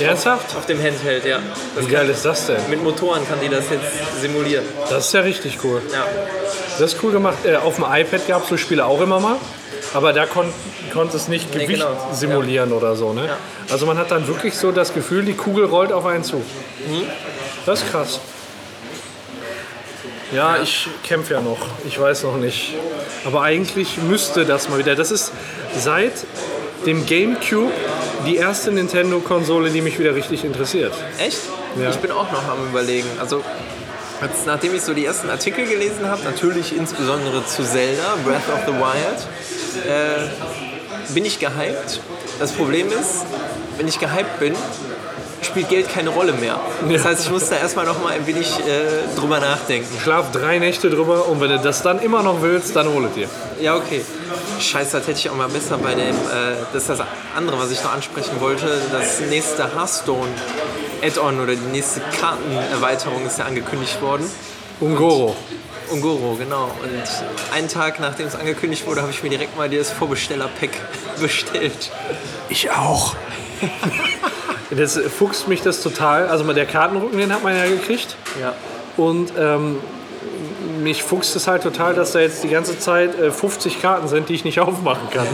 Ernsthaft? 0.00 0.54
auf 0.56 0.66
dem 0.66 0.82
Handheld, 0.82 1.24
ja. 1.24 1.38
Das 1.76 1.86
Wie 1.86 1.90
geil 1.92 2.08
ist 2.10 2.24
das 2.24 2.46
denn? 2.48 2.58
mit 2.68 2.82
Motoren 2.82 3.26
kann 3.26 3.38
die 3.40 3.48
das 3.48 3.64
jetzt 3.70 4.20
simulieren. 4.20 4.64
Das 4.90 5.06
ist 5.06 5.14
ja 5.14 5.20
richtig 5.20 5.58
cool. 5.64 5.80
Ja. 5.92 6.06
Das 6.78 6.94
ist 6.94 7.02
cool 7.02 7.12
gemacht. 7.12 7.38
Äh, 7.44 7.56
auf 7.56 7.76
dem 7.76 7.84
iPad 7.88 8.26
gab 8.26 8.42
es 8.44 8.48
so 8.48 8.56
Spiele 8.56 8.84
auch 8.84 9.00
immer 9.00 9.20
mal. 9.20 9.36
Aber 9.92 10.12
da 10.12 10.26
kon 10.26 10.46
konnte 10.92 11.16
es 11.16 11.28
nicht 11.28 11.54
Nee, 11.54 11.64
Gewicht 11.64 11.80
genau. 11.80 12.08
simulieren 12.12 12.72
oder 12.72 12.96
so. 12.96 13.12
Ne? 13.12 13.26
Ja. 13.26 13.36
Also 13.70 13.86
man 13.86 13.98
hat 13.98 14.10
dann 14.10 14.26
wirklich 14.26 14.56
so 14.56 14.72
das 14.72 14.94
Gefühl, 14.94 15.24
die 15.24 15.34
Kugel 15.34 15.66
rollt 15.66 15.92
auf 15.92 16.06
einen 16.06 16.24
zu. 16.24 16.36
Mhm. 16.36 17.04
Das 17.66 17.82
ist 17.82 17.90
krass. 17.90 18.20
Ja, 20.32 20.56
ich 20.62 20.88
kämpfe 21.04 21.34
ja 21.34 21.40
noch. 21.40 21.58
Ich 21.86 21.98
weiß 22.00 22.24
noch 22.24 22.36
nicht. 22.36 22.74
Aber 23.24 23.42
eigentlich 23.42 23.98
müsste 23.98 24.44
das 24.44 24.68
mal 24.68 24.78
wieder. 24.78 24.96
Das 24.96 25.10
ist 25.10 25.32
seit 25.78 26.12
dem 26.86 27.06
GameCube 27.06 27.70
die 28.26 28.36
erste 28.36 28.72
Nintendo-Konsole, 28.72 29.70
die 29.70 29.80
mich 29.80 29.98
wieder 29.98 30.14
richtig 30.14 30.44
interessiert. 30.44 30.92
Echt? 31.18 31.38
Ja. 31.80 31.90
Ich 31.90 31.96
bin 31.96 32.10
auch 32.10 32.30
noch 32.32 32.48
am 32.48 32.66
überlegen. 32.68 33.08
Also 33.20 33.42
jetzt, 34.22 34.46
nachdem 34.46 34.74
ich 34.74 34.82
so 34.82 34.94
die 34.94 35.04
ersten 35.04 35.30
Artikel 35.30 35.66
gelesen 35.66 36.08
habe, 36.08 36.22
natürlich 36.24 36.76
insbesondere 36.76 37.44
zu 37.46 37.64
Zelda, 37.64 38.16
Breath 38.24 38.48
of 38.52 38.60
the 38.66 38.72
Wild, 38.72 39.86
äh, 39.86 41.12
bin 41.12 41.24
ich 41.24 41.38
gehypt. 41.38 42.00
Das 42.38 42.52
Problem 42.52 42.88
ist, 42.88 43.24
wenn 43.76 43.88
ich 43.88 43.98
gehypt 43.98 44.40
bin, 44.40 44.54
spielt 45.42 45.68
Geld 45.68 45.88
keine 45.88 46.10
Rolle 46.10 46.32
mehr. 46.32 46.58
Das 46.90 47.04
heißt, 47.04 47.24
ich 47.24 47.30
muss 47.30 47.48
da 47.48 47.56
erstmal 47.56 47.84
noch 47.84 48.02
mal 48.02 48.12
ein 48.12 48.26
wenig 48.26 48.58
äh, 48.60 49.18
drüber 49.18 49.40
nachdenken. 49.40 49.88
Schlaf 50.02 50.32
drei 50.32 50.58
Nächte 50.58 50.90
drüber 50.90 51.28
und 51.28 51.40
wenn 51.40 51.50
du 51.50 51.58
das 51.58 51.82
dann 51.82 52.00
immer 52.00 52.22
noch 52.22 52.42
willst, 52.42 52.74
dann 52.76 52.88
hol 52.88 53.04
es 53.04 53.12
dir. 53.12 53.28
Ja, 53.60 53.76
okay. 53.76 54.04
Scheiße, 54.58 54.98
das 54.98 55.06
hätte 55.06 55.18
ich 55.18 55.30
auch 55.30 55.36
mal 55.36 55.48
besser 55.48 55.78
bei 55.78 55.94
dem, 55.94 56.14
äh, 56.14 56.56
das 56.72 56.82
ist 56.82 56.88
das 56.88 57.00
andere, 57.36 57.58
was 57.58 57.70
ich 57.70 57.82
noch 57.82 57.92
ansprechen 57.92 58.40
wollte, 58.40 58.66
das 58.90 59.20
nächste 59.28 59.74
Hearthstone 59.74 60.28
Add-on 61.04 61.40
oder 61.40 61.54
die 61.54 61.70
nächste 61.72 62.00
Kartenerweiterung 62.20 63.26
ist 63.26 63.38
ja 63.38 63.44
angekündigt 63.44 64.00
worden. 64.00 64.24
Ungoro. 64.80 65.36
Ungoro, 65.90 66.36
genau. 66.36 66.70
Und 66.82 67.54
einen 67.54 67.68
Tag 67.68 68.00
nachdem 68.00 68.26
es 68.26 68.34
angekündigt 68.34 68.86
wurde, 68.86 69.02
habe 69.02 69.10
ich 69.12 69.22
mir 69.22 69.28
direkt 69.28 69.56
mal 69.56 69.68
das 69.68 69.90
Vorbesteller-Pack 69.90 70.70
bestellt. 71.20 71.90
Ich 72.48 72.70
auch. 72.70 73.16
Das 74.70 74.98
fuchst 74.98 75.46
mich 75.46 75.62
das 75.62 75.82
total. 75.82 76.26
Also 76.26 76.42
mal 76.42 76.54
der 76.54 76.66
Kartenrücken, 76.66 77.18
den 77.18 77.32
hat 77.32 77.44
man 77.44 77.56
ja 77.56 77.66
gekriegt. 77.66 78.16
Ja. 78.40 78.54
Und 78.96 79.32
ähm, 79.38 79.78
mich 80.84 81.02
fuchst 81.02 81.34
es 81.34 81.46
halt 81.48 81.62
total, 81.64 81.94
dass 81.94 82.12
da 82.12 82.20
jetzt 82.20 82.44
die 82.44 82.48
ganze 82.48 82.78
Zeit 82.78 83.18
äh, 83.18 83.30
50 83.32 83.82
Karten 83.82 84.06
sind, 84.08 84.28
die 84.28 84.34
ich 84.34 84.44
nicht 84.44 84.60
aufmachen 84.60 85.10
kann. 85.10 85.26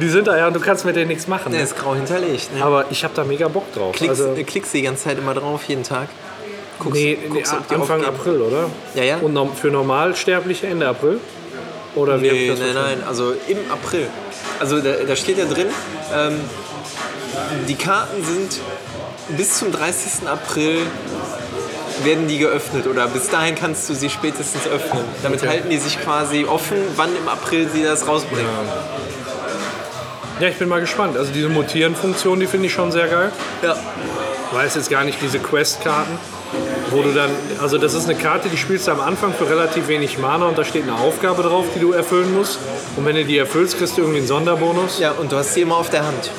die 0.00 0.08
sind 0.08 0.28
da 0.28 0.36
ja 0.38 0.46
und 0.46 0.54
du 0.54 0.60
kannst 0.60 0.84
mit 0.84 0.94
denen 0.96 1.08
nichts 1.08 1.26
machen. 1.26 1.50
Der 1.50 1.60
Ne? 1.60 1.64
ist 1.64 1.76
grau 1.76 1.94
hinterlegt. 1.94 2.54
Ne? 2.54 2.62
Aber 2.64 2.84
ich 2.90 3.02
habe 3.04 3.14
da 3.14 3.24
mega 3.24 3.48
Bock 3.48 3.72
drauf. 3.74 3.94
Klickst, 3.96 4.20
also, 4.20 4.34
äh, 4.34 4.44
klickst 4.44 4.72
die 4.74 4.82
ganze 4.82 5.04
Zeit 5.04 5.18
immer 5.18 5.34
drauf, 5.34 5.64
jeden 5.64 5.82
Tag. 5.82 6.08
Guckst, 6.78 6.94
nee, 6.94 7.18
nee, 7.20 7.28
guckst, 7.28 7.54
die 7.70 7.74
Anfang 7.74 8.00
aufgehen. 8.04 8.14
April, 8.14 8.40
oder? 8.42 8.70
Ja, 8.94 9.02
ja. 9.04 9.16
Und 9.18 9.56
für 9.56 9.68
Normalsterbliche 9.68 10.66
Ende 10.68 10.88
April? 10.88 11.18
Oder 11.94 12.20
wie 12.22 12.28
hab 12.28 12.34
ich 12.36 12.48
Nee, 12.48 12.72
nein, 12.72 12.74
nein, 12.74 13.02
also 13.06 13.32
im 13.48 13.58
April. 13.70 14.06
Also 14.60 14.80
da, 14.80 14.92
da 15.06 15.14
steht 15.16 15.38
ja 15.38 15.44
drin, 15.44 15.66
ähm, 16.14 16.40
die 17.68 17.74
Karten 17.74 18.24
sind 18.24 18.60
bis 19.36 19.58
zum 19.58 19.72
30. 19.72 20.26
April 20.28 20.78
werden 22.04 22.28
die 22.28 22.38
geöffnet 22.38 22.86
oder 22.86 23.06
bis 23.08 23.28
dahin 23.28 23.54
kannst 23.54 23.88
du 23.88 23.94
sie 23.94 24.10
spätestens 24.10 24.66
öffnen. 24.66 25.04
Damit 25.22 25.40
Okay. 25.40 25.48
halten 25.50 25.70
die 25.70 25.78
sich 25.78 26.00
quasi 26.02 26.44
offen, 26.44 26.76
wann 26.96 27.10
im 27.16 27.28
April 27.28 27.68
sie 27.72 27.82
das 27.82 28.06
rausbringen. 28.06 28.46
Ja, 30.40 30.48
ich 30.48 30.56
bin 30.56 30.68
mal 30.68 30.80
gespannt. 30.80 31.16
Also 31.16 31.32
diese 31.32 31.48
Mutieren-Funktion, 31.48 32.40
die 32.40 32.46
finde 32.46 32.66
ich 32.66 32.72
schon 32.72 32.90
sehr 32.90 33.06
geil. 33.08 33.30
Ja. 33.62 33.76
Ich 34.50 34.56
weiß 34.56 34.74
jetzt 34.74 34.90
gar 34.90 35.04
nicht, 35.04 35.18
diese 35.22 35.38
Quest-Karten, 35.38 36.18
wo 36.90 37.02
du 37.02 37.12
dann, 37.12 37.30
also 37.60 37.78
das 37.78 37.94
ist 37.94 38.04
eine 38.04 38.16
Karte, 38.16 38.48
die 38.48 38.56
spielst 38.56 38.86
du 38.88 38.92
am 38.92 39.00
Anfang 39.00 39.32
für 39.32 39.48
relativ 39.48 39.88
wenig 39.88 40.18
Mana 40.18 40.46
und 40.46 40.58
da 40.58 40.64
steht 40.64 40.82
eine 40.82 40.94
Aufgabe 40.96 41.42
drauf, 41.42 41.66
die 41.74 41.80
du 41.80 41.92
erfüllen 41.92 42.34
musst. 42.34 42.58
Und 42.96 43.06
wenn 43.06 43.14
du 43.14 43.24
die 43.24 43.38
erfüllst, 43.38 43.78
kriegst 43.78 43.96
du 43.96 44.02
irgendwie 44.02 44.18
einen 44.18 44.26
Sonderbonus. 44.28 44.98
Ja, 44.98 45.12
und 45.12 45.30
du 45.32 45.36
hast 45.36 45.54
sie 45.54 45.60
immer 45.62 45.76
auf 45.76 45.90
der 45.90 46.04
Hand. 46.06 46.30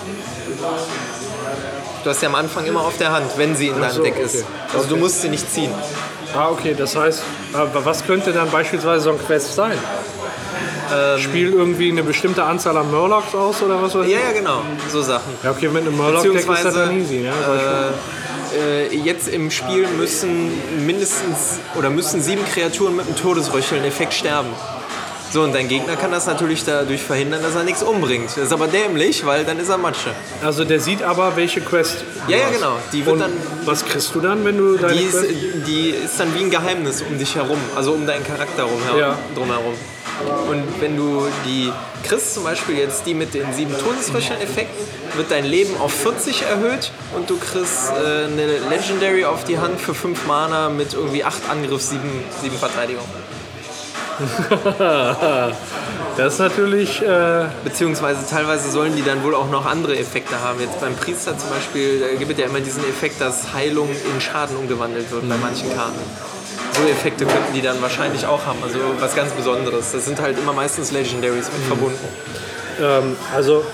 Du 2.04 2.10
hast 2.10 2.20
sie 2.20 2.26
am 2.26 2.36
Anfang 2.36 2.66
immer 2.66 2.82
auf 2.82 2.98
der 2.98 3.12
Hand, 3.12 3.26
wenn 3.38 3.56
sie 3.56 3.68
in 3.68 3.80
deinem 3.80 3.92
so, 3.92 4.04
Deck 4.04 4.18
ist. 4.20 4.36
okay. 4.36 4.46
Also 4.74 4.88
du 4.88 4.94
Okay. 4.96 5.02
musst 5.04 5.22
sie 5.22 5.30
nicht 5.30 5.52
ziehen. 5.52 5.72
Ah, 6.36 6.50
okay, 6.50 6.76
das 6.78 6.96
heißt, 6.96 7.22
aber 7.54 7.86
was 7.86 8.06
könnte 8.06 8.34
dann 8.34 8.50
beispielsweise 8.50 9.04
so 9.06 9.12
ein 9.12 9.20
Quest 9.20 9.56
sein? 9.56 9.78
Ähm, 10.94 11.20
Spiel 11.20 11.54
irgendwie 11.54 11.90
eine 11.92 12.04
bestimmte 12.04 12.44
Anzahl 12.44 12.76
an 12.78 12.92
Murlocs 12.92 13.34
aus 13.36 13.62
oder 13.62 13.82
was 13.82 13.96
weiß 13.96 14.06
ich? 14.06 14.12
Ja, 14.14 14.20
ja, 14.20 14.32
genau. 14.34 14.62
So 14.92 15.02
Sachen. 15.02 15.34
Ja, 15.44 15.52
okay, 15.52 15.68
mit 15.70 15.84
einem 15.88 15.96
Murloc-Deck 15.96 16.36
ist 16.50 16.66
das 16.66 16.74
dann 16.74 17.00
easy. 17.00 17.24
Ja? 17.24 17.32
Äh, 18.56 18.96
jetzt 18.96 19.28
im 19.30 19.50
Spiel 19.50 19.88
müssen 19.88 20.52
mindestens 20.86 21.60
oder 21.76 21.90
müssen 21.90 22.22
sieben 22.22 22.44
Kreaturen 22.46 22.96
mit 22.96 23.08
einem 23.08 23.16
Todesröcheln-Effekt 23.16 24.14
sterben. 24.14 24.50
So, 25.34 25.42
und 25.42 25.56
dein 25.56 25.68
Gegner 25.68 25.96
kann 25.96 26.12
das 26.12 26.28
natürlich 26.28 26.64
dadurch 26.64 27.02
verhindern, 27.02 27.42
dass 27.42 27.56
er 27.56 27.64
nichts 27.64 27.82
umbringt. 27.82 28.28
Das 28.30 28.38
ist 28.38 28.54
aber 28.54 28.68
dämlich, 28.68 29.26
weil 29.26 29.44
dann 29.44 29.58
ist 29.60 29.68
er 29.70 29.80
Matsche. 29.80 30.12
also 30.44 30.64
der 30.64 30.80
sieht 30.80 31.02
aber, 31.02 31.36
welche 31.36 31.60
Quest 31.60 32.04
Ja, 32.28 32.38
ja, 32.38 32.50
genau. 32.52 32.78
Die 32.92 33.04
wird 33.04 33.14
Und 33.14 33.20
dann 33.20 33.32
was 33.66 33.84
kriegst 33.84 34.14
du 34.14 34.20
dann, 34.22 34.46
wenn 34.46 34.60
du 34.60 34.78
deine 34.78 34.94
Die 34.94 35.04
ist, 35.06 35.18
Quest... 35.20 35.34
die 35.66 35.90
ist 35.90 36.20
dann 36.20 36.36
wie 36.36 36.44
ein 36.44 36.52
Geheimnis 36.52 37.02
um 37.02 37.18
dich 37.18 37.34
herum, 37.36 37.58
also 37.76 37.94
um 37.94 38.06
deinen 38.06 38.24
Charakter 38.24 38.62
rum, 38.64 38.80
Ja. 38.96 39.18
drumherum. 39.34 39.74
Und 40.52 40.64
wenn 40.80 40.96
du 40.96 41.28
die 41.48 41.72
kriegst, 42.08 42.36
zum 42.36 42.44
Beispiel 42.44 42.78
jetzt 42.78 43.08
die 43.08 43.16
mit 43.16 43.34
den 43.34 43.52
sieben 43.56 43.74
Todesröcheln-Effekten, 43.76 44.86
wird 45.16 45.32
dein 45.32 45.46
Leben 45.46 45.76
auf 45.82 45.92
40 45.94 46.44
erhöht 46.44 46.92
und 47.18 47.28
du 47.28 47.38
kriegst 47.38 47.90
äh, 47.90 48.26
eine 48.26 48.60
Legendary 48.70 49.26
auf 49.26 49.44
die 49.46 49.58
Hand 49.58 49.82
für 49.82 49.96
5 49.96 50.28
Mana 50.28 50.70
mit 50.70 50.94
irgendwie 50.94 51.24
8 51.24 51.50
Angriff, 51.50 51.82
7, 51.82 52.00
7 52.44 52.56
Verteidigung. 52.58 53.04
Das 56.16 56.34
ist 56.34 56.40
natürlich... 56.40 57.02
Äh, 57.02 57.46
Beziehungsweise 57.64 58.28
teilweise 58.30 58.70
sollen 58.70 58.96
die 58.96 59.04
dann 59.04 59.24
wohl 59.24 59.34
auch 59.34 59.50
noch 59.50 59.66
andere 59.66 59.98
Effekte 59.98 60.40
haben. 60.40 60.60
Jetzt 60.60 60.80
beim 60.80 60.96
Priester 60.96 61.36
zum 61.38 61.50
Beispiel 61.50 62.00
da 62.00 62.08
gibt 62.20 62.32
es 62.32 62.38
ja 62.38 62.46
immer 62.46 62.60
diesen 62.60 62.84
Effekt, 62.84 63.20
dass 63.20 63.54
Heilung 63.54 63.90
in 63.90 64.22
Schaden 64.22 64.56
umgewandelt 64.58 65.10
wird 65.12 65.28
bei 65.28 65.38
manchen 65.38 65.76
Karten. 65.76 66.00
So 66.74 66.88
Effekte 66.88 67.26
könnten 67.26 67.54
die 67.54 67.62
dann 67.62 67.82
wahrscheinlich 67.82 68.26
auch 68.26 68.46
haben, 68.46 68.60
also 68.64 68.78
was 69.00 69.16
ganz 69.16 69.32
Besonderes. 69.32 69.92
Das 69.92 70.06
sind 70.06 70.20
halt 70.22 70.38
immer 70.38 70.54
meistens 70.54 70.92
Legendaries 70.92 71.50
mit 71.52 71.64
verbunden. 71.68 72.08
Ähm, 72.82 73.16
also 73.34 73.66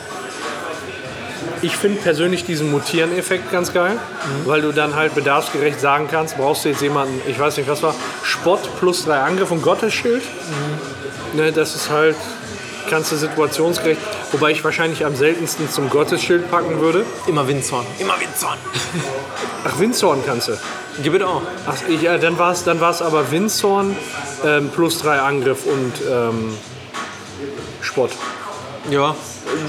ich 1.61 1.75
finde 1.75 2.01
persönlich 2.01 2.45
diesen 2.45 2.71
Mutieren-Effekt 2.71 3.51
ganz 3.51 3.73
geil, 3.73 3.97
weil 4.45 4.61
du 4.61 4.71
dann 4.71 4.95
halt 4.95 5.15
bedarfsgerecht 5.15 5.79
sagen 5.79 6.07
kannst, 6.09 6.37
brauchst 6.37 6.65
du 6.65 6.69
jetzt 6.69 6.81
jemanden, 6.81 7.21
ich 7.27 7.39
weiß 7.39 7.57
nicht 7.57 7.69
was 7.69 7.83
war, 7.83 7.95
Spott 8.23 8.61
plus 8.79 9.05
drei 9.05 9.19
Angriff 9.19 9.51
und 9.51 9.61
Gottesschild. 9.61 10.23
Ne, 11.33 11.51
das 11.51 11.75
ist 11.75 11.89
halt, 11.89 12.15
kannst 12.89 13.11
du 13.11 13.15
situationsgerecht, 13.15 14.01
wobei 14.31 14.51
ich 14.51 14.63
wahrscheinlich 14.63 15.05
am 15.05 15.15
seltensten 15.15 15.69
zum 15.69 15.89
Gottesschild 15.89 16.49
packen 16.49 16.79
würde. 16.79 17.05
Immer 17.27 17.47
Windzorn. 17.47 17.85
Immer 17.99 18.19
Windzorn. 18.19 18.57
Ach, 19.65 19.77
Windshorn 19.79 20.23
kannst 20.25 20.47
du. 20.47 20.57
Gib 21.03 21.13
es 21.13 21.21
auch. 21.21 21.41
Ach, 21.67 21.75
ja, 22.01 22.17
dann 22.17 22.37
war 22.39 22.51
es 22.51 22.63
dann 22.63 22.79
war's 22.79 23.01
aber 23.01 23.29
Windshorn 23.31 23.95
ähm, 24.45 24.69
plus 24.73 25.01
drei 25.01 25.19
Angriff 25.19 25.65
und 25.65 25.93
ähm, 26.09 26.57
Spott. 27.81 28.11
Ja, 28.91 29.15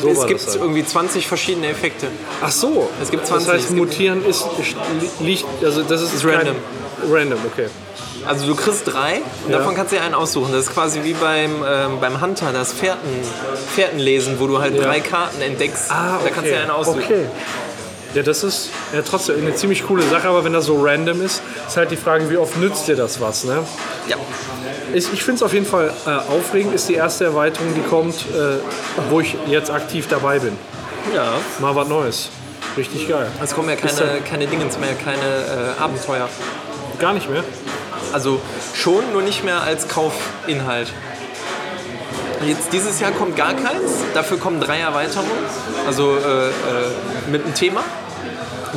So 0.03 0.09
es 0.11 0.27
gibt 0.27 0.41
das 0.41 0.49
halt. 0.53 0.61
irgendwie 0.62 0.85
20 0.85 1.27
verschiedene 1.27 1.69
Effekte. 1.69 2.09
Ach 2.43 2.50
so. 2.50 2.89
Es 3.03 3.11
gibt 3.11 3.23
Das 3.23 3.31
20, 3.31 3.49
heißt, 3.53 3.61
es 3.62 3.67
gibt- 3.69 3.79
mutieren 3.79 4.25
ist, 4.25 4.45
liegt, 5.21 5.45
also 5.65 5.83
das 5.83 6.03
ist, 6.03 6.15
Ist 6.15 6.25
random. 6.25 6.57
Random, 7.11 7.39
okay. 7.53 7.67
Also 8.27 8.47
du 8.47 8.55
kriegst 8.55 8.87
drei 8.87 9.23
und 9.47 9.50
Ja. 9.53 9.59
davon 9.59 9.75
kannst 9.75 9.93
du 9.93 9.97
dir 9.97 10.03
einen 10.03 10.15
aussuchen. 10.15 10.53
Das 10.53 10.67
ist 10.67 10.75
quasi 10.75 11.00
wie 11.05 11.15
beim, 11.15 11.65
ähm, 11.67 12.00
beim 12.00 12.21
Hunter, 12.21 12.53
das 12.53 12.73
Fährten, 12.73 13.09
Fährtenlesen, 13.75 14.39
wo 14.39 14.47
du 14.47 14.59
halt 14.61 14.77
Ja. 14.77 14.83
drei 14.83 15.00
Karten 15.00 15.41
entdeckst. 15.41 15.91
Ah, 15.91 16.17
okay. 16.17 16.25
Da 16.25 16.31
kannst 16.31 16.47
du 16.50 16.55
dir 16.55 16.61
einen 16.61 16.71
aussuchen. 16.71 17.03
Okay. 17.03 17.25
Ja, 18.14 18.23
das 18.23 18.43
ist 18.43 18.71
ja 18.93 19.02
trotzdem 19.02 19.37
eine 19.38 19.55
ziemlich 19.55 19.87
coole 19.87 20.02
Sache, 20.02 20.29
aber 20.29 20.45
wenn 20.45 20.52
das 20.52 20.67
so 20.67 20.83
random 20.83 21.23
ist, 21.23 21.43
ist 21.69 21.76
halt 21.76 21.90
die 21.93 21.97
Frage, 21.97 22.29
wie 22.29 22.37
oft 22.37 22.57
nützt 22.57 22.88
dir 22.88 22.97
das 22.97 23.21
was, 23.21 23.45
ne? 23.45 23.64
Ja. 24.09 24.17
Ich, 24.93 25.12
ich 25.12 25.23
finde 25.23 25.37
es 25.37 25.43
auf 25.45 25.52
jeden 25.52 25.67
Fall 25.67 25.93
äh, 26.07 26.11
aufregend, 26.11 26.75
ist 26.75 26.88
die 26.88 26.95
erste 26.95 27.25
Erweiterung, 27.25 27.69
die 27.76 27.83
kommt, 27.83 28.17
äh, 28.17 28.59
wo 29.11 29.21
ich 29.21 29.37
jetzt 29.47 29.71
aktiv 29.71 30.07
dabei 30.09 30.40
bin. 30.40 30.57
ja. 31.14 31.35
Mal 31.61 31.75
was 31.76 31.88
Neues. 31.88 32.29
Richtig 32.76 33.09
geil. 33.09 33.29
Es 33.43 33.55
kommen 33.55 33.69
ja 33.69 33.76
keine, 33.76 34.21
keine 34.29 34.47
Dingens 34.47 34.79
mehr, 34.79 34.95
keine 34.95 35.75
äh, 35.79 35.81
Abenteuer. 35.83 36.29
Gar 36.99 37.12
nicht 37.12 37.31
mehr. 37.31 37.45
Also 38.12 38.40
schon, 38.75 39.12
nur 39.12 39.23
nicht 39.23 39.45
mehr 39.45 39.62
als 39.62 39.87
Kaufinhalt. 39.88 40.88
Jetzt 42.47 42.73
dieses 42.73 43.01
Jahr 43.01 43.11
kommt 43.11 43.37
gar 43.37 43.53
keins, 43.53 43.93
dafür 44.15 44.39
kommen 44.39 44.61
drei 44.61 44.79
Erweiterungen, 44.79 45.31
also 45.87 46.17
äh, 46.17 46.49
äh, 46.49 46.53
mit 47.31 47.45
einem 47.45 47.55
Thema, 47.55 47.83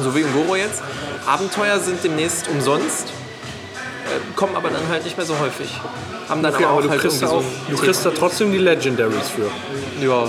so 0.02 0.14
wie 0.16 0.22
im 0.22 0.34
Goro 0.34 0.56
jetzt. 0.56 0.82
Abenteuer 1.26 1.80
sind 1.80 2.04
demnächst 2.04 2.50
umsonst, 2.50 3.08
äh, 3.08 4.36
kommen 4.36 4.58
aber 4.58 4.70
dann 4.70 4.90
halt 4.90 5.06
nicht 5.06 5.16
mehr 5.16 5.26
so 5.26 5.40
häufig. 5.40 5.80
Haben 6.28 6.44
dann 6.44 6.54
Okay, 6.54 6.66
aber 6.66 6.74
aber 6.74 6.80
auch 6.80 6.84
du 6.84 6.90
halt 6.90 7.02
kriegst, 7.02 7.20
so 7.20 7.26
auch, 7.28 7.44
du 7.70 7.78
kriegst 7.78 8.06
da 8.06 8.12
trotzdem 8.12 8.52
die 8.52 8.58
Legendaries 8.58 9.30
für. 9.30 9.50
Ja, 10.06 10.26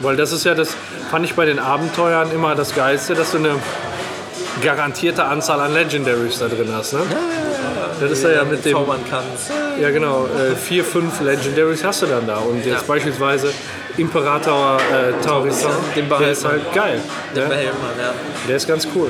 Weil 0.00 0.16
das 0.16 0.32
ist 0.32 0.44
ja 0.44 0.54
das, 0.54 0.70
fand 1.10 1.24
ich 1.24 1.34
bei 1.34 1.44
den 1.44 1.60
Abenteuern 1.60 2.32
immer 2.32 2.56
das 2.56 2.74
Geilste, 2.74 3.14
dass 3.14 3.30
du 3.30 3.38
eine 3.38 3.54
garantierte 4.62 5.24
Anzahl 5.24 5.60
an 5.60 5.72
Legendaries 5.72 6.38
da 6.40 6.48
drin 6.48 6.68
hast. 6.72 6.94
Ne? 6.94 7.00
Das 8.00 8.10
ist 8.10 8.22
ja, 8.24 8.30
ja 8.30 8.44
mit 8.44 8.64
dem. 8.64 8.72
zaubern 8.72 9.00
kannst. 9.08 9.50
Ja, 9.80 9.90
genau. 9.90 10.26
Äh, 10.26 10.54
vier, 10.56 10.84
fünf 10.84 11.20
Legendaries 11.20 11.82
hast 11.84 12.02
du 12.02 12.06
dann 12.06 12.26
da. 12.26 12.38
Und 12.38 12.58
jetzt 12.58 12.66
Ja. 12.66 12.78
beispielsweise 12.86 13.52
Imperator 13.96 14.78
äh, 14.78 15.24
Taurisan, 15.24 15.72
Den 15.94 16.08
der 16.08 16.30
ist 16.30 16.44
halt 16.44 16.72
geil. 16.74 17.00
Den 17.34 17.42
Ne? 17.44 17.48
behält 17.48 17.72
man, 17.82 18.04
ja. 18.04 18.12
Der 18.48 18.56
ist 18.56 18.68
ganz 18.68 18.86
cool. 18.94 19.08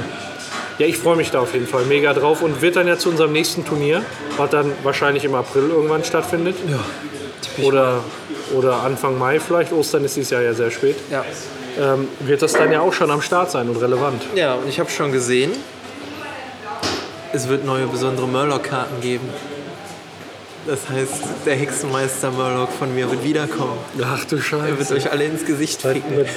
Ja, 0.79 0.87
ich 0.87 0.99
freue 0.99 1.17
mich 1.17 1.31
da 1.31 1.41
auf 1.41 1.55
jeden 1.55 1.67
Fall 1.67 1.85
mega 1.87 2.13
drauf 2.13 2.43
und 2.43 2.61
wird 2.61 2.77
dann 2.77 2.87
ja 2.87 2.99
zu 2.99 3.09
unserem 3.09 3.33
nächsten 3.33 3.65
Turnier, 3.65 4.03
was 4.37 4.51
dann 4.51 4.73
wahrscheinlich 4.83 5.25
im 5.25 5.35
April 5.35 5.71
irgendwann 5.71 6.05
stattfindet. 6.05 6.57
Ja. 6.69 7.65
Oder, 7.65 8.01
oder 8.55 8.83
Anfang 8.83 9.19
Mai 9.19 9.41
vielleicht. 9.41 9.73
Ostern 9.73 10.05
ist 10.05 10.17
dieses 10.17 10.31
Jahr 10.31 10.43
ja 10.43 10.53
sehr 10.53 10.71
spät. 10.71 10.97
Ja. 11.11 11.25
Ähm, 11.81 12.09
wird 12.21 12.43
das 12.43 12.53
dann 12.53 12.71
ja 12.73 12.81
auch 12.81 12.93
schon 12.93 13.11
am 13.11 13.23
Start 13.23 13.51
sein 13.51 13.69
und 13.69 13.77
relevant. 13.77 14.23
Ja, 14.35 14.55
und 14.55 14.69
ich 14.69 14.79
habe 14.79 14.91
schon 14.91 15.13
gesehen, 15.13 15.53
es 17.33 17.49
wird 17.49 17.65
neue 17.65 17.87
besondere 17.87 18.27
Murloc-Karten 18.27 19.01
geben. 19.01 19.29
Das 20.67 20.89
heißt, 20.89 21.23
der 21.47 21.55
Hexenmeister 21.55 22.33
Murloc 22.33 22.71
von 22.73 22.93
mir 22.93 23.09
wird 23.09 23.23
wiederkommen. 23.23 23.79
Ach 24.03 24.25
du 24.25 24.35
Er 24.35 24.77
wird 24.77 24.89
Scheiße. 24.89 24.95
euch 24.95 25.13
alle 25.13 25.25
ins 25.25 25.45
Gesicht 25.45 25.81
ficken. 25.81 26.03
Was 26.19 26.35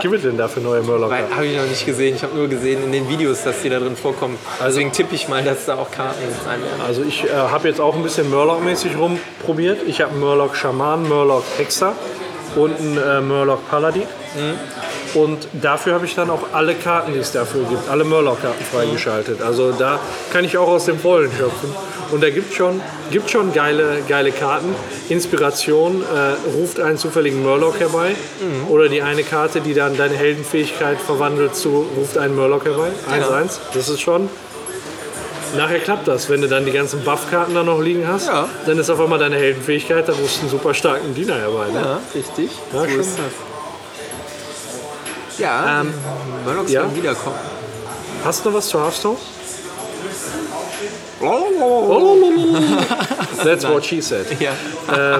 gibt, 0.00 0.14
es 0.14 0.22
denn 0.22 0.36
da 0.36 0.48
für 0.48 0.58
neue 0.58 0.82
Murloc? 0.82 1.12
Habe 1.12 1.46
ich 1.46 1.56
noch 1.56 1.66
nicht 1.66 1.86
gesehen. 1.86 2.16
Ich 2.16 2.22
habe 2.24 2.34
nur 2.34 2.48
gesehen 2.48 2.82
in 2.82 2.90
den 2.90 3.08
Videos, 3.08 3.44
dass 3.44 3.62
die 3.62 3.68
da 3.68 3.78
drin 3.78 3.94
vorkommen. 3.96 4.36
Deswegen 4.60 4.90
tippe 4.90 5.14
ich 5.14 5.28
mal, 5.28 5.44
dass 5.44 5.66
da 5.66 5.76
auch 5.76 5.90
Karten 5.92 6.18
sein 6.44 6.60
werden. 6.60 6.80
Also 6.84 7.02
ich 7.02 7.24
äh, 7.24 7.28
habe 7.30 7.68
jetzt 7.68 7.80
auch 7.80 7.94
ein 7.94 8.02
bisschen 8.02 8.28
Murloc-mäßig 8.28 8.96
rumprobiert. 8.98 9.82
Ich 9.86 10.00
habe 10.00 10.10
einen 10.12 10.20
Murloc 10.20 10.56
Schaman, 10.56 11.08
Murloc 11.08 11.44
Hexer 11.58 11.94
und 12.56 12.76
einen 12.80 12.98
äh, 12.98 13.20
Murloc 13.20 13.68
Paladin. 13.70 14.02
Und 15.14 15.48
dafür 15.60 15.94
habe 15.94 16.06
ich 16.06 16.14
dann 16.14 16.30
auch 16.30 16.52
alle 16.52 16.74
Karten, 16.74 17.12
die 17.12 17.18
es 17.18 17.32
dafür 17.32 17.64
gibt, 17.68 17.88
alle 17.88 18.04
Murloc-Karten 18.04 18.64
freigeschaltet. 18.64 19.42
Also 19.42 19.72
da 19.72 19.98
kann 20.32 20.44
ich 20.44 20.56
auch 20.56 20.68
aus 20.68 20.84
dem 20.86 20.98
Vollen 20.98 21.30
schöpfen. 21.30 21.74
Und 22.10 22.22
da 22.22 22.30
gibt 22.30 22.54
schon, 22.54 22.80
gibt 23.10 23.30
schon 23.30 23.52
geile, 23.52 23.98
geile 24.08 24.32
Karten. 24.32 24.74
Inspiration 25.08 26.02
äh, 26.02 26.50
ruft 26.56 26.80
einen 26.80 26.96
zufälligen 26.96 27.42
Murloc 27.42 27.80
herbei. 27.80 28.14
Oder 28.68 28.88
die 28.88 29.02
eine 29.02 29.22
Karte, 29.22 29.60
die 29.60 29.74
dann 29.74 29.96
deine 29.96 30.16
Heldenfähigkeit 30.16 30.98
verwandelt 30.98 31.54
zu 31.54 31.86
ruft 31.96 32.16
einen 32.16 32.34
Murloc 32.34 32.64
herbei. 32.64 32.88
1-1. 33.10 33.58
Das 33.74 33.88
ist 33.88 34.00
schon 34.00 34.28
Nachher 35.56 35.78
klappt 35.78 36.06
das, 36.06 36.28
wenn 36.28 36.42
du 36.42 36.48
dann 36.48 36.66
die 36.66 36.72
ganzen 36.72 37.02
Buff-Karten 37.04 37.54
da 37.54 37.62
noch 37.62 37.80
liegen 37.80 38.06
hast. 38.06 38.26
Ja. 38.26 38.48
Dann 38.66 38.78
ist 38.78 38.90
auf 38.90 39.00
einmal 39.00 39.18
deine 39.18 39.36
Heldenfähigkeit, 39.36 40.08
da 40.08 40.12
rufst 40.12 40.38
du 40.38 40.40
einen 40.42 40.50
super 40.50 40.74
starken 40.74 41.14
Diener 41.14 41.36
herbei. 41.36 41.68
Ne? 41.72 41.80
Ja, 41.80 42.00
richtig. 42.14 42.50
Ja, 42.72 42.84
so. 43.02 43.20
Ja, 45.38 45.80
Ähm, 45.80 45.94
Murlocs 46.44 46.72
ja. 46.72 46.82
werden 46.82 46.96
wiederkommen. 46.96 47.36
Hast 48.24 48.44
du 48.44 48.50
noch 48.50 48.56
was 48.58 48.68
zu 48.68 48.80
Hearthstone? 48.80 49.16
That's 53.44 53.64
what 53.66 53.84
she 53.84 54.00
said. 54.00 54.26
Ja. 54.40 54.52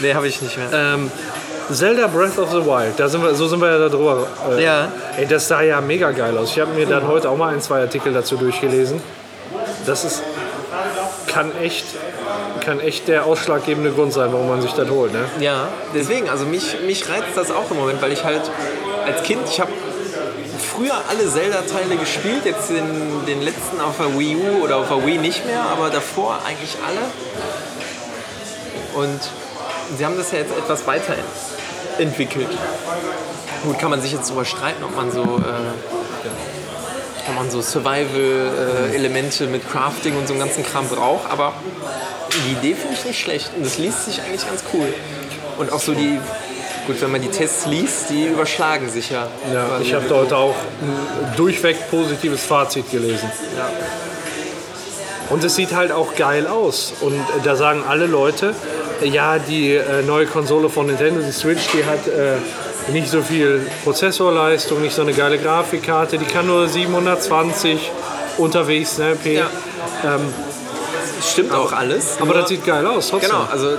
nee, 0.00 0.14
habe 0.14 0.28
ich 0.28 0.40
nicht 0.42 0.56
mehr. 0.56 0.68
Ähm, 0.72 1.10
Zelda 1.70 2.06
Breath 2.08 2.38
of 2.38 2.50
the 2.50 2.64
Wild, 2.64 2.98
da 2.98 3.08
sind 3.08 3.22
wir, 3.22 3.34
so 3.34 3.46
sind 3.48 3.60
wir 3.60 3.70
ja 3.70 3.78
da 3.78 3.88
drüber. 3.88 4.26
Äh, 4.50 4.62
Ja. 4.62 4.88
Ey, 5.16 5.26
das 5.26 5.48
sah 5.48 5.62
ja 5.62 5.80
mega 5.80 6.10
geil 6.10 6.36
aus. 6.36 6.50
Ich 6.50 6.60
habe 6.60 6.72
mir 6.74 6.86
dann 6.86 7.06
heute 7.06 7.30
auch 7.30 7.36
mal 7.36 7.52
ein, 7.54 7.60
zwei 7.62 7.80
Artikel 7.80 8.12
dazu 8.12 8.36
durchgelesen. 8.36 9.00
Das 9.86 10.04
ist, 10.04 10.22
kann 11.26 11.52
echt, 11.62 11.86
kann 12.64 12.80
echt 12.80 13.08
der 13.08 13.26
ausschlaggebende 13.26 13.92
Grund 13.92 14.12
sein, 14.12 14.32
warum 14.32 14.48
man 14.48 14.62
sich 14.62 14.72
das 14.72 14.88
holt. 14.88 15.12
Ne? 15.12 15.24
Ja, 15.40 15.68
deswegen, 15.94 16.28
also 16.28 16.46
mich, 16.46 16.76
mich 16.86 17.08
reizt 17.08 17.36
das 17.36 17.50
auch 17.50 17.70
im 17.70 17.76
Moment, 17.76 18.00
weil 18.02 18.12
ich 18.12 18.24
halt 18.24 18.42
als 19.06 19.22
Kind, 19.22 19.40
ich 19.48 19.60
habe 19.60 19.70
früher 20.74 20.94
alle 21.08 21.28
Zelda-Teile 21.28 21.96
gespielt, 21.96 22.44
jetzt 22.44 22.70
den, 22.70 23.24
den 23.26 23.42
letzten 23.42 23.80
auf 23.80 23.96
der 23.98 24.18
Wii 24.18 24.36
U 24.36 24.64
oder 24.64 24.78
auf 24.78 24.88
der 24.88 25.06
Wii 25.06 25.18
nicht 25.18 25.46
mehr, 25.46 25.62
aber 25.62 25.90
davor 25.90 26.40
eigentlich 26.46 26.76
alle. 26.86 27.00
Und 28.94 29.20
sie 29.96 30.04
haben 30.04 30.16
das 30.16 30.32
ja 30.32 30.38
jetzt 30.38 30.56
etwas 30.56 30.86
weiterentwickelt. 30.86 32.48
Gut, 33.64 33.78
kann 33.78 33.90
man 33.90 34.00
sich 34.00 34.12
jetzt 34.12 34.28
darüber 34.28 34.44
streiten, 34.44 34.82
ob 34.84 34.96
man 34.96 35.10
so, 35.10 35.22
äh, 35.22 35.26
ob 37.28 37.34
man 37.34 37.50
so 37.50 37.62
Survival-Elemente 37.62 39.46
mit 39.46 39.70
Crafting 39.70 40.16
und 40.16 40.26
so 40.26 40.34
einem 40.34 40.40
ganzen 40.40 40.64
Kram 40.64 40.88
braucht, 40.88 41.30
aber 41.30 41.54
die 42.40 42.52
Idee 42.52 42.74
finde 42.74 42.94
ich 42.94 43.04
nicht 43.04 43.20
schlecht 43.20 43.50
und 43.56 43.64
es 43.64 43.78
liest 43.78 44.04
sich 44.06 44.20
eigentlich 44.20 44.46
ganz 44.46 44.62
cool. 44.72 44.86
Und 45.58 45.72
auch 45.72 45.80
so 45.80 45.94
die, 45.94 46.18
gut, 46.86 47.00
wenn 47.00 47.12
man 47.12 47.22
die 47.22 47.28
Tests 47.28 47.66
liest, 47.66 48.10
die 48.10 48.24
überschlagen 48.26 48.90
sich 48.90 49.10
ja. 49.10 49.28
Ja, 49.52 49.78
ich 49.80 49.94
habe 49.94 50.06
da 50.08 50.16
heute 50.16 50.36
auch 50.36 50.54
ein 50.54 51.36
durchweg 51.36 51.90
positives 51.90 52.42
Fazit 52.44 52.90
gelesen. 52.90 53.30
Ja. 53.56 53.70
Und 55.30 55.42
es 55.42 55.54
sieht 55.54 55.74
halt 55.74 55.92
auch 55.92 56.14
geil 56.16 56.46
aus. 56.46 56.92
Und 57.00 57.18
da 57.44 57.56
sagen 57.56 57.82
alle 57.88 58.06
Leute, 58.06 58.54
ja, 59.02 59.38
die 59.38 59.72
äh, 59.72 60.02
neue 60.02 60.26
Konsole 60.26 60.68
von 60.68 60.86
Nintendo, 60.86 61.20
die 61.22 61.32
Switch, 61.32 61.62
die 61.72 61.84
hat 61.84 62.06
äh, 62.06 62.92
nicht 62.92 63.08
so 63.08 63.22
viel 63.22 63.66
Prozessorleistung, 63.84 64.82
nicht 64.82 64.94
so 64.94 65.02
eine 65.02 65.14
geile 65.14 65.38
Grafikkarte, 65.38 66.18
die 66.18 66.26
kann 66.26 66.46
nur 66.46 66.68
720 66.68 67.90
unterwegs, 68.38 68.98
ne, 68.98 69.16
P. 69.22 69.34
Ja. 69.34 69.50
Stimmt 71.32 71.52
auch 71.52 71.72
alles. 71.72 72.16
Aber 72.18 72.26
nur- 72.26 72.34
das 72.40 72.48
sieht 72.48 72.64
geil 72.64 72.86
aus, 72.86 73.08
trotzdem. 73.08 73.30
Genau, 73.30 73.44
also 73.50 73.70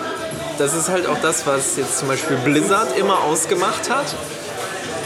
das 0.58 0.74
ist 0.74 0.90
halt 0.90 1.08
auch 1.08 1.18
das, 1.22 1.46
was 1.48 1.78
jetzt 1.78 2.00
zum 2.00 2.08
Beispiel 2.08 2.38
Blizzard 2.38 2.98
immer 2.98 3.20
ausgemacht 3.24 3.90
hat. 3.90 4.06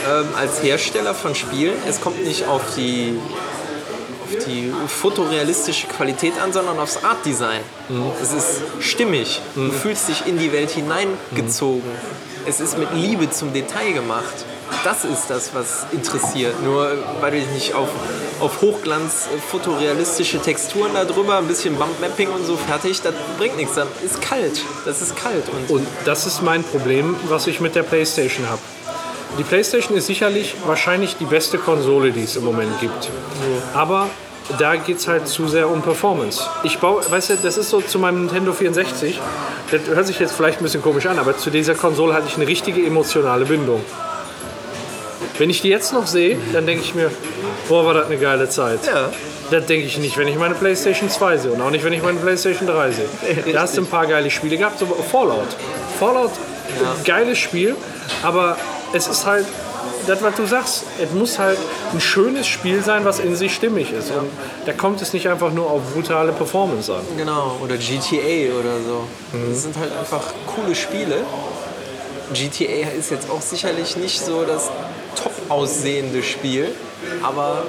Ähm, 0.10 0.28
als 0.38 0.64
Hersteller 0.64 1.14
von 1.14 1.36
Spielen. 1.36 1.74
Es 1.88 2.00
kommt 2.00 2.24
nicht 2.24 2.48
auf 2.48 2.62
die, 2.78 3.20
auf 4.24 4.46
die 4.46 4.74
fotorealistische 4.88 5.88
Qualität 5.88 6.34
an, 6.42 6.54
sondern 6.54 6.80
aufs 6.80 7.04
Artdesign. 7.04 7.60
Es 8.22 8.32
ist 8.32 8.62
stimmig. 8.80 9.42
Du 9.56 9.72
fühlst 9.72 10.08
dich 10.08 10.26
in 10.26 10.38
die 10.40 10.54
Welt 10.54 10.70
hineingezogen. 10.72 11.84
Es 12.48 12.62
ist 12.62 12.78
mit 12.78 12.88
Liebe 12.94 13.30
zum 13.30 13.52
Detail 13.52 13.92
gemacht. 13.92 14.46
Das 14.84 15.04
ist 15.04 15.30
das, 15.30 15.54
was 15.54 15.86
interessiert. 15.92 16.62
Nur 16.64 16.92
weil 17.20 17.32
du 17.32 17.38
dich 17.40 17.50
nicht 17.50 17.74
auf, 17.74 17.90
auf 18.40 18.62
Hochglanz, 18.62 19.28
äh, 19.28 19.40
fotorealistische 19.40 20.40
Texturen 20.40 20.92
da 20.94 21.06
drüber, 21.06 21.38
ein 21.38 21.48
bisschen 21.48 21.76
Bumpmapping 21.76 22.30
und 22.30 22.46
so 22.46 22.56
fertig, 22.56 23.02
das 23.02 23.14
bringt 23.38 23.58
nichts. 23.58 23.76
Das 23.76 23.88
ist 24.04 24.22
kalt. 24.22 24.62
Das 24.86 25.02
ist 25.02 25.16
kalt. 25.16 25.44
Und 25.50 25.80
Und 25.80 25.88
das 26.06 26.26
ist 26.26 26.42
mein 26.42 26.64
Problem, 26.64 27.16
was 27.28 27.48
ich 27.48 27.60
mit 27.60 27.76
der 27.76 27.84
PlayStation 27.84 28.48
habe. 28.50 28.62
Die 29.38 29.44
PlayStation 29.44 29.96
ist 29.98 30.08
sicherlich 30.08 30.56
wahrscheinlich 30.66 31.16
die 31.18 31.26
beste 31.26 31.58
Konsole, 31.58 32.12
die 32.12 32.24
es 32.24 32.36
im 32.36 32.44
Moment 32.46 32.80
gibt. 32.80 33.10
Aber 33.74 34.08
da 34.58 34.76
geht 34.76 34.98
es 34.98 35.08
halt 35.08 35.28
zu 35.28 35.48
sehr 35.48 35.70
um 35.70 35.82
Performance. 35.82 36.42
Ich 36.64 36.80
baue, 36.80 37.02
weißt 37.10 37.30
du, 37.32 37.36
das 37.44 37.58
ist 37.58 37.70
so 37.70 37.82
zu 37.82 38.00
meinem 38.00 38.26
Nintendo 38.26 38.54
64. 38.54 39.20
Das 39.72 39.82
hört 39.96 40.08
sich 40.08 40.20
jetzt 40.20 40.34
vielleicht 40.34 40.60
ein 40.60 40.64
bisschen 40.64 40.82
komisch 40.82 41.06
an, 41.06 41.20
aber 41.20 41.38
zu 41.38 41.52
dieser 41.52 41.76
Konsole 41.76 42.14
hatte 42.14 42.28
ich 42.28 42.36
eine 42.38 42.48
richtige 42.48 42.84
emotionale 42.86 43.46
Bindung. 43.46 43.82
Wenn 45.40 45.50
ich 45.50 45.62
die 45.62 45.70
jetzt 45.70 45.94
noch 45.94 46.06
sehe, 46.06 46.38
dann 46.52 46.66
denke 46.66 46.84
ich 46.84 46.94
mir, 46.94 47.10
boah, 47.70 47.86
war 47.86 47.94
das 47.94 48.08
eine 48.08 48.18
geile 48.18 48.50
Zeit. 48.50 48.86
Ja. 48.86 49.10
Das 49.50 49.66
denke 49.66 49.88
ich 49.88 49.98
nicht, 49.98 50.18
wenn 50.18 50.28
ich 50.28 50.36
meine 50.36 50.54
PlayStation 50.54 51.10
2 51.10 51.38
sehe 51.38 51.52
und 51.52 51.62
auch 51.62 51.72
nicht, 51.72 51.84
wenn 51.86 51.94
ich 51.94 52.04
meine 52.04 52.20
PlayStation 52.20 52.68
3 52.68 52.92
sehe. 52.92 53.06
Da 53.54 53.62
hast 53.62 53.78
du 53.78 53.82
ein 53.82 53.88
paar 53.88 54.06
geile 54.06 54.30
Spiele 54.30 54.58
gehabt, 54.58 54.80
so 54.80 54.86
Fallout. 54.86 55.48
Fallout 55.98 56.32
Geiles 57.06 57.38
Spiel, 57.38 57.76
aber 58.22 58.58
es 58.94 59.08
ist 59.08 59.26
halt, 59.26 59.46
das, 60.08 60.22
was 60.22 60.36
du 60.36 60.46
sagst, 60.46 60.84
es 61.02 61.12
muss 61.12 61.40
halt 61.40 61.58
ein 61.94 62.02
schönes 62.02 62.46
Spiel 62.46 62.84
sein, 62.84 63.06
was 63.06 63.20
in 63.20 63.36
sich 63.36 63.56
stimmig 63.56 63.94
ist. 63.94 64.12
Und 64.12 64.30
da 64.66 64.74
kommt 64.74 65.02
es 65.02 65.14
nicht 65.14 65.30
einfach 65.30 65.52
nur 65.52 65.70
auf 65.70 65.82
brutale 65.94 66.34
Performance 66.34 66.94
an. 66.94 67.02
Genau, 67.18 67.58
oder 67.64 67.78
GTA 67.78 68.54
oder 68.60 68.78
so. 68.86 69.04
Das 69.50 69.64
sind 69.64 69.78
halt 69.78 69.92
einfach 69.98 70.34
coole 70.48 70.76
Spiele. 70.76 71.24
GTA 72.34 72.90
ist 72.98 73.10
jetzt 73.10 73.30
auch 73.30 73.42
sicherlich 73.42 73.98
nicht 73.98 74.24
so 74.24 74.44
das 74.44 74.70
top 75.50 75.58
aussehende 75.58 76.24
Spiel, 76.24 76.74
aber 77.24 77.64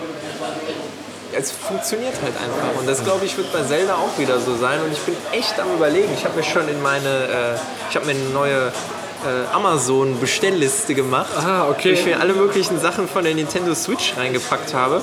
es 1.32 1.52
funktioniert 1.52 2.14
halt 2.22 2.34
einfach. 2.36 2.80
Und 2.80 2.88
das, 2.88 3.04
glaube 3.04 3.24
ich, 3.24 3.36
wird 3.36 3.52
bei 3.52 3.62
Zelda 3.62 3.94
auch 3.94 4.18
wieder 4.18 4.40
so 4.40 4.56
sein. 4.56 4.80
Und 4.82 4.92
ich 4.92 4.98
bin 5.00 5.14
echt 5.32 5.58
am 5.60 5.72
überlegen. 5.74 6.08
Ich 6.16 6.24
habe 6.24 6.36
mir 6.36 6.42
schon 6.42 6.68
in 6.68 6.82
meine, 6.82 7.08
äh, 7.08 7.58
ich 7.88 7.94
habe 7.96 8.06
mir 8.06 8.12
eine 8.12 8.30
neue 8.30 8.66
äh, 8.66 9.54
Amazon-Bestellliste 9.54 10.94
gemacht, 10.94 11.30
Ah, 11.36 11.68
okay. 11.70 11.90
wo 11.90 11.92
ich 11.94 12.04
mir 12.04 12.18
alle 12.20 12.32
möglichen 12.32 12.80
Sachen 12.80 13.08
von 13.08 13.22
der 13.22 13.34
Nintendo 13.34 13.74
Switch 13.74 14.14
reingepackt 14.16 14.74
habe. 14.74 15.02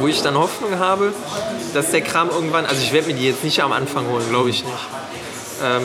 Wo 0.00 0.06
ich 0.06 0.22
dann 0.22 0.38
Hoffnung 0.38 0.78
habe, 0.78 1.12
dass 1.74 1.90
der 1.90 2.02
Kram 2.02 2.30
irgendwann, 2.30 2.64
also 2.66 2.80
ich 2.80 2.92
werde 2.92 3.08
mir 3.08 3.14
die 3.14 3.26
jetzt 3.26 3.42
nicht 3.42 3.62
am 3.62 3.72
Anfang 3.72 4.06
holen, 4.08 4.28
glaube 4.28 4.50
ich 4.50 4.64
nicht. 4.64 4.76
Ähm, 5.64 5.82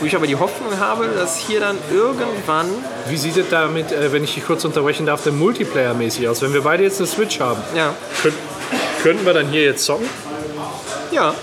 wo 0.00 0.06
ich 0.06 0.14
aber 0.16 0.26
die 0.26 0.36
Hoffnung 0.36 0.78
habe, 0.78 1.08
dass 1.08 1.36
hier 1.36 1.60
dann 1.60 1.78
irgendwann, 1.92 2.66
Wie 3.08 3.16
sieht 3.16 3.36
es 3.36 3.48
damit, 3.50 3.92
äh, 3.92 4.12
wenn 4.12 4.24
ich 4.24 4.34
dich 4.34 4.44
kurz 4.46 4.64
unterbrechen 4.64 5.06
darf, 5.06 5.22
denn 5.24 5.38
Multiplayer-mäßig 5.38 6.28
aus? 6.28 6.42
Wenn 6.42 6.52
wir 6.52 6.62
beide 6.62 6.82
jetzt 6.82 6.98
eine 6.98 7.06
Switch 7.06 7.40
haben, 7.40 7.60
ja, 7.74 7.94
könnt, 8.22 8.34
könnten 9.02 9.24
wir 9.26 9.32
dann 9.34 9.48
hier 9.48 9.64
jetzt 9.64 9.84
zocken? 9.84 10.08
ja, 11.12 11.34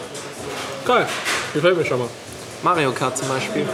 Geil, 0.85 1.07
gefällt 1.53 1.77
mir 1.77 1.85
schon 1.85 1.99
mal. 1.99 2.09
Mario 2.61 2.91
Kart 2.91 3.17
zum 3.17 3.29
Beispiel. 3.29 3.65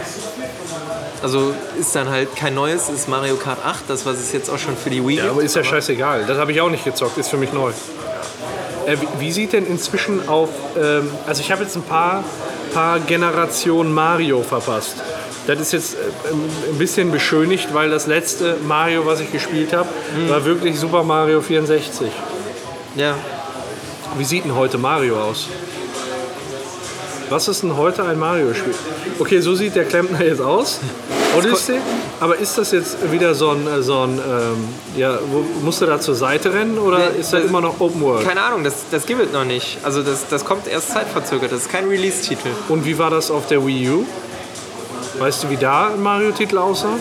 Also 1.22 1.52
ist 1.78 1.94
dann 1.94 2.08
halt 2.08 2.34
kein 2.36 2.54
neues, 2.54 2.88
ist 2.88 3.08
Mario 3.08 3.34
Kart 3.36 3.58
8, 3.64 3.80
das 3.88 4.06
was 4.06 4.18
es 4.18 4.32
jetzt 4.32 4.48
auch 4.48 4.58
schon 4.58 4.76
für 4.76 4.90
die 4.90 5.04
Wii 5.06 5.16
Ja, 5.16 5.22
gibt. 5.24 5.34
aber 5.34 5.42
ist 5.42 5.56
ja 5.56 5.64
scheißegal. 5.64 6.24
Das 6.26 6.38
habe 6.38 6.52
ich 6.52 6.60
auch 6.60 6.70
nicht 6.70 6.84
gezockt, 6.84 7.18
ist 7.18 7.28
für 7.28 7.36
mich 7.36 7.52
neu. 7.52 7.70
Äh, 8.86 8.96
wie, 9.00 9.08
wie 9.20 9.32
sieht 9.32 9.52
denn 9.52 9.66
inzwischen 9.66 10.28
auf. 10.28 10.48
Ähm, 10.80 11.10
also, 11.26 11.40
ich 11.42 11.50
habe 11.52 11.62
jetzt 11.64 11.76
ein 11.76 11.82
paar, 11.82 12.24
paar 12.72 13.00
Generationen 13.00 13.92
Mario 13.92 14.42
verpasst. 14.42 14.96
Das 15.46 15.58
ist 15.60 15.72
jetzt 15.72 15.94
äh, 15.94 15.98
ein 16.70 16.78
bisschen 16.78 17.10
beschönigt, 17.10 17.72
weil 17.74 17.90
das 17.90 18.06
letzte 18.06 18.56
Mario, 18.66 19.06
was 19.06 19.20
ich 19.20 19.32
gespielt 19.32 19.72
habe, 19.72 19.88
war 20.28 20.44
wirklich 20.44 20.78
Super 20.78 21.02
Mario 21.02 21.40
64. 21.40 22.10
Ja, 22.96 23.14
Wie 24.18 24.24
sieht 24.24 24.44
denn 24.44 24.54
heute 24.54 24.78
Mario 24.78 25.20
aus? 25.20 25.48
Was 27.30 27.46
ist 27.48 27.62
denn 27.62 27.76
heute 27.76 28.04
ein 28.04 28.18
Mario-Spiel? 28.18 28.74
Okay, 29.18 29.40
so 29.40 29.54
sieht 29.54 29.76
der 29.76 29.84
Klempner 29.84 30.22
jetzt 30.24 30.40
aus. 30.40 30.80
Odyssey. 31.38 31.78
Aber 32.18 32.36
ist 32.36 32.58
das 32.58 32.72
jetzt 32.72 33.10
wieder 33.12 33.34
so 33.36 33.50
ein, 33.50 33.68
so 33.82 34.00
ein 34.02 34.18
ähm, 34.18 34.68
ja, 34.96 35.16
wo, 35.30 35.44
musst 35.64 35.80
du 35.80 35.86
da 35.86 36.00
zur 36.00 36.16
Seite 36.16 36.52
rennen 36.52 36.76
oder 36.76 36.98
Nee, 36.98 37.20
ist 37.20 37.32
das 37.32 37.42
das- 37.42 37.44
immer 37.50 37.60
noch 37.60 37.78
Open 37.80 38.00
World? 38.00 38.26
keine 38.26 38.42
Ahnung, 38.42 38.64
das, 38.64 38.74
das 38.90 39.06
gibt 39.06 39.22
es 39.22 39.32
noch 39.32 39.44
nicht. 39.44 39.78
Also 39.84 40.02
das, 40.02 40.26
das 40.28 40.44
kommt 40.44 40.66
erst 40.66 40.90
zeitverzögert, 40.90 41.52
das 41.52 41.62
ist 41.62 41.70
kein 41.70 41.86
Release-Titel. 41.88 42.48
Und 42.68 42.84
wie 42.84 42.98
war 42.98 43.10
das 43.10 43.30
auf 43.30 43.46
der 43.46 43.64
Wii 43.64 43.90
U? 43.90 44.04
Weißt 45.20 45.44
du, 45.44 45.50
wie 45.50 45.56
da 45.56 45.88
ein 45.90 46.02
Mario-Titel 46.02 46.58
aussah? 46.58 46.96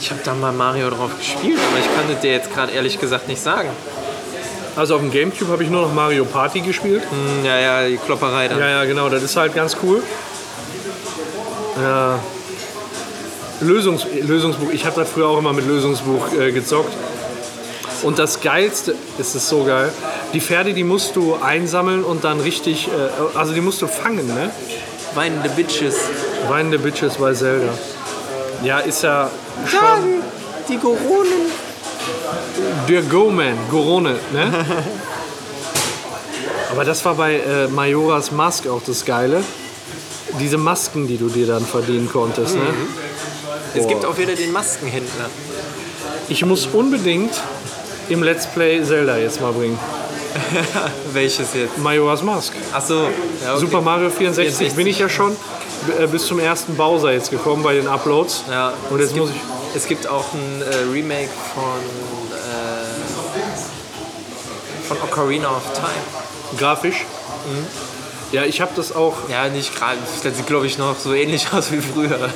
Ich 0.00 0.10
habe 0.10 0.20
da 0.24 0.34
mal 0.34 0.52
Mario 0.52 0.88
drauf 0.90 1.10
gespielt, 1.18 1.58
aber 1.68 1.78
ich 1.80 1.86
kann 1.96 2.04
das 2.12 2.20
dir 2.20 2.30
jetzt 2.32 2.54
gerade 2.54 2.72
ehrlich 2.72 2.98
gesagt 3.00 3.26
nicht 3.28 3.42
sagen. 3.42 3.68
Also 4.76 4.94
auf 4.94 5.00
dem 5.00 5.10
Gamecube 5.10 5.50
habe 5.50 5.62
ich 5.64 5.70
nur 5.70 5.82
noch 5.82 5.92
Mario 5.92 6.24
Party 6.24 6.60
gespielt. 6.60 7.02
Hm, 7.10 7.44
Ja, 7.44 7.58
ja, 7.58 7.88
die 7.88 7.96
Klopperei 7.96 8.48
dann. 8.48 8.58
Ja, 8.58 8.68
ja, 8.68 8.84
genau, 8.84 9.08
das 9.08 9.22
ist 9.22 9.36
halt 9.36 9.54
ganz 9.54 9.76
cool. 9.82 10.02
Ja. 11.80 12.18
Lösungs 13.60 14.06
Lösungsbuch, 14.22 14.70
ich 14.72 14.86
habe 14.86 14.98
das 15.00 15.10
früher 15.10 15.28
auch 15.28 15.38
immer 15.38 15.52
mit 15.52 15.66
Lösungsbuch 15.66 16.32
äh, 16.38 16.50
gezockt. 16.52 16.92
Und 18.02 18.18
das 18.18 18.40
Geilste, 18.40 18.94
ist 19.18 19.34
es 19.34 19.48
so 19.48 19.64
geil, 19.64 19.92
die 20.32 20.40
Pferde, 20.40 20.72
die 20.72 20.84
musst 20.84 21.16
du 21.16 21.34
einsammeln 21.34 22.02
und 22.02 22.24
dann 22.24 22.40
richtig, 22.40 22.88
äh, 22.88 23.36
also 23.38 23.52
die 23.52 23.60
musst 23.60 23.82
du 23.82 23.86
fangen, 23.86 24.26
ne? 24.26 24.50
Weinende 25.14 25.50
Bitches. 25.50 25.96
Weinende 26.48 26.78
Bitches 26.78 27.16
bei 27.16 27.34
Zelda. 27.34 27.68
Ja, 28.62 28.78
ist 28.78 29.02
ja 29.02 29.30
schon 29.66 29.80
Sagen 29.80 30.22
die 30.68 30.76
Goronen. 30.78 31.50
Der 32.88 33.02
Go-Man, 33.02 33.56
Gorone, 33.70 34.16
ne? 34.32 34.66
Aber 36.70 36.84
das 36.84 37.04
war 37.04 37.14
bei 37.14 37.36
äh, 37.36 37.68
Majoras 37.68 38.30
Mask 38.30 38.68
auch 38.68 38.82
das 38.86 39.04
Geile. 39.04 39.42
Diese 40.38 40.56
Masken, 40.56 41.08
die 41.08 41.16
du 41.16 41.28
dir 41.28 41.46
dann 41.46 41.64
verdienen 41.64 42.08
konntest, 42.10 42.54
ne? 42.54 42.62
Es 43.74 43.82
Boah. 43.82 43.88
gibt 43.88 44.04
auch 44.04 44.16
wieder 44.18 44.34
den 44.34 44.52
Maskenhändler. 44.52 45.30
Ich 46.28 46.44
muss 46.44 46.66
unbedingt 46.66 47.32
im 48.08 48.22
Let's 48.22 48.46
Play 48.46 48.82
Zelda 48.82 49.16
jetzt 49.16 49.40
mal 49.40 49.52
bringen. 49.52 49.78
Welches 51.12 51.54
jetzt? 51.54 51.78
Majora's 51.78 52.22
Mask. 52.22 52.52
Ach 52.72 52.84
so. 52.84 52.94
Ja, 53.42 53.52
okay. 53.52 53.60
Super 53.60 53.80
Mario 53.80 54.10
64, 54.10 54.56
64. 54.56 54.76
bin 54.76 54.86
ich 54.86 54.98
ja 54.98 55.08
schon 55.08 55.36
äh, 55.98 56.06
bis 56.06 56.26
zum 56.26 56.38
ersten 56.38 56.76
Bowser 56.76 57.12
jetzt 57.12 57.30
gekommen 57.30 57.62
bei 57.62 57.74
den 57.74 57.88
Uploads. 57.88 58.44
Ja, 58.48 58.72
Und 58.90 59.00
es 59.00 59.06
jetzt 59.06 59.14
gibt, 59.14 59.26
muss 59.26 59.34
ich. 59.34 59.76
Es 59.76 59.86
gibt 59.86 60.06
auch 60.08 60.32
ein 60.34 60.62
äh, 60.62 60.92
Remake 60.92 61.30
von, 61.54 62.19
von 64.90 65.08
Ocarina 65.08 65.48
of 65.48 65.62
Time. 65.72 66.58
Grafisch. 66.58 67.04
Ja, 68.32 68.44
ich 68.44 68.60
habe 68.60 68.72
das 68.74 68.94
auch. 68.94 69.14
Ja, 69.28 69.48
nicht 69.48 69.76
gerade. 69.76 69.98
Das 70.24 70.36
sieht, 70.36 70.46
glaube 70.48 70.66
ich, 70.66 70.78
noch 70.78 70.98
so 70.98 71.14
ähnlich 71.14 71.46
aus 71.52 71.70
wie 71.70 71.80
früher. 71.80 72.28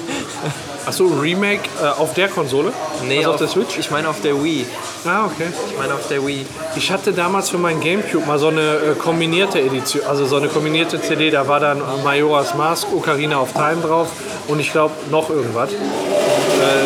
Achso, 0.87 1.07
Remake 1.07 1.63
äh, 1.83 1.87
auf 1.87 2.15
der 2.15 2.29
Konsole? 2.29 2.73
also 3.01 3.31
auf, 3.31 3.37
der 3.39 3.49
Switch? 3.49 3.79
Ich 3.79 3.91
meine 3.91 4.09
auf 4.09 4.21
der 4.21 4.43
Wii. 4.43 4.67
Ah, 5.05 5.25
okay. 5.25 5.49
Ich 5.69 5.79
meine 5.79 5.95
auf 5.95 6.07
der 6.09 6.25
Wii. 6.25 6.47
Ich 6.77 6.93
hatte 6.93 7.13
damals 7.13 7.49
für 7.49 7.59
meinen 7.59 7.81
Gamecube 7.81 8.25
mal 8.27 8.39
so 8.39 8.49
eine 8.49 8.61
äh, 8.61 8.95
kombinierte 8.99 9.61
Edition, 9.61 10.05
also 10.07 10.27
so 10.27 10.37
eine 10.37 10.49
kombinierte 10.49 11.01
CD, 11.01 11.31
da 11.31 11.49
war 11.49 11.59
dann 11.59 11.83
Majora's 12.05 12.55
Mask, 12.55 12.87
Ocarina 12.93 13.41
of 13.41 13.53
Time 13.53 13.79
drauf 13.83 14.09
und 14.47 14.61
ich 14.61 14.71
glaube 14.73 14.95
noch 15.11 15.31
irgendwas. 15.31 15.73
Äh, 15.73 15.77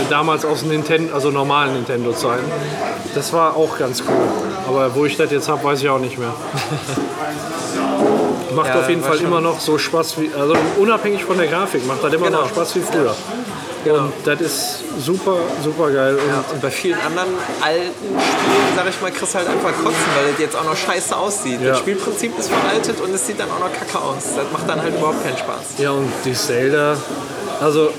damals 0.09 0.45
aus 0.45 0.63
Nintendo, 0.63 1.15
also 1.15 1.31
normalen 1.31 1.75
Nintendo-Zeiten. 1.75 2.51
Das 3.15 3.33
war 3.33 3.57
auch 3.57 3.79
ganz 3.79 4.03
cool. 4.03 4.48
Aber 4.69 4.95
wo 4.95 5.05
ich 5.07 5.17
das 5.17 5.31
jetzt 5.31 5.49
habe, 5.49 5.65
weiß 5.65 5.81
ich 5.83 5.89
auch 5.89 5.99
nicht 5.99 6.19
mehr. 6.19 6.35
Macht 8.55 8.69
Ja, 8.69 8.81
auf 8.81 8.89
jeden 8.89 9.03
Fall 9.03 9.17
schon- 9.19 9.27
immer 9.27 9.41
noch 9.41 9.61
so 9.61 9.79
Spaß 9.79 10.21
wie, 10.21 10.31
also 10.39 10.55
unabhängig 10.79 11.25
von 11.25 11.39
der 11.39 11.47
Grafik, 11.47 11.87
macht 11.87 12.03
das 12.03 12.13
immer 12.13 12.27
Genau. 12.27 12.41
noch 12.43 12.49
Spaß 12.49 12.75
wie 12.77 12.81
früher. 12.81 13.15
Und 13.85 14.13
das 14.25 14.41
ist 14.41 14.85
super, 14.99 15.37
super 15.63 15.91
geil. 15.91 16.15
Und 16.17 16.29
Ja, 16.29 16.45
und 16.53 16.61
bei 16.61 16.71
vielen 16.71 16.99
anderen 17.01 17.29
alten 17.63 17.93
Spielen, 17.93 18.77
sag 18.77 18.89
ich 18.89 19.01
mal, 19.01 19.11
kriegst 19.13 19.33
du 19.35 19.39
halt 19.39 19.49
einfach 19.49 19.71
kotzen, 19.71 20.05
weil 20.17 20.33
das 20.33 20.41
jetzt 20.41 20.57
auch 20.57 20.65
noch 20.65 20.77
scheiße 20.77 21.17
aussieht. 21.17 21.61
Ja. 21.63 21.71
Das 21.71 21.79
Spielprinzip 21.79 22.39
ist 22.39 22.51
veraltet 22.51 23.01
und 23.01 23.15
es 23.15 23.27
sieht 23.27 23.39
dann 23.41 23.49
auch 23.51 23.61
noch 23.61 23.73
kacke 23.73 23.99
aus. 24.05 24.25
Das 24.37 24.45
macht 24.53 24.69
dann 24.69 24.83
halt 24.83 24.95
überhaupt 24.97 25.23
keinen 25.25 25.39
Spaß. 25.39 25.79
Ja, 25.79 25.93
und 25.93 26.11
die 26.25 26.35
Zelda. 26.35 26.97
Also, 27.61 27.91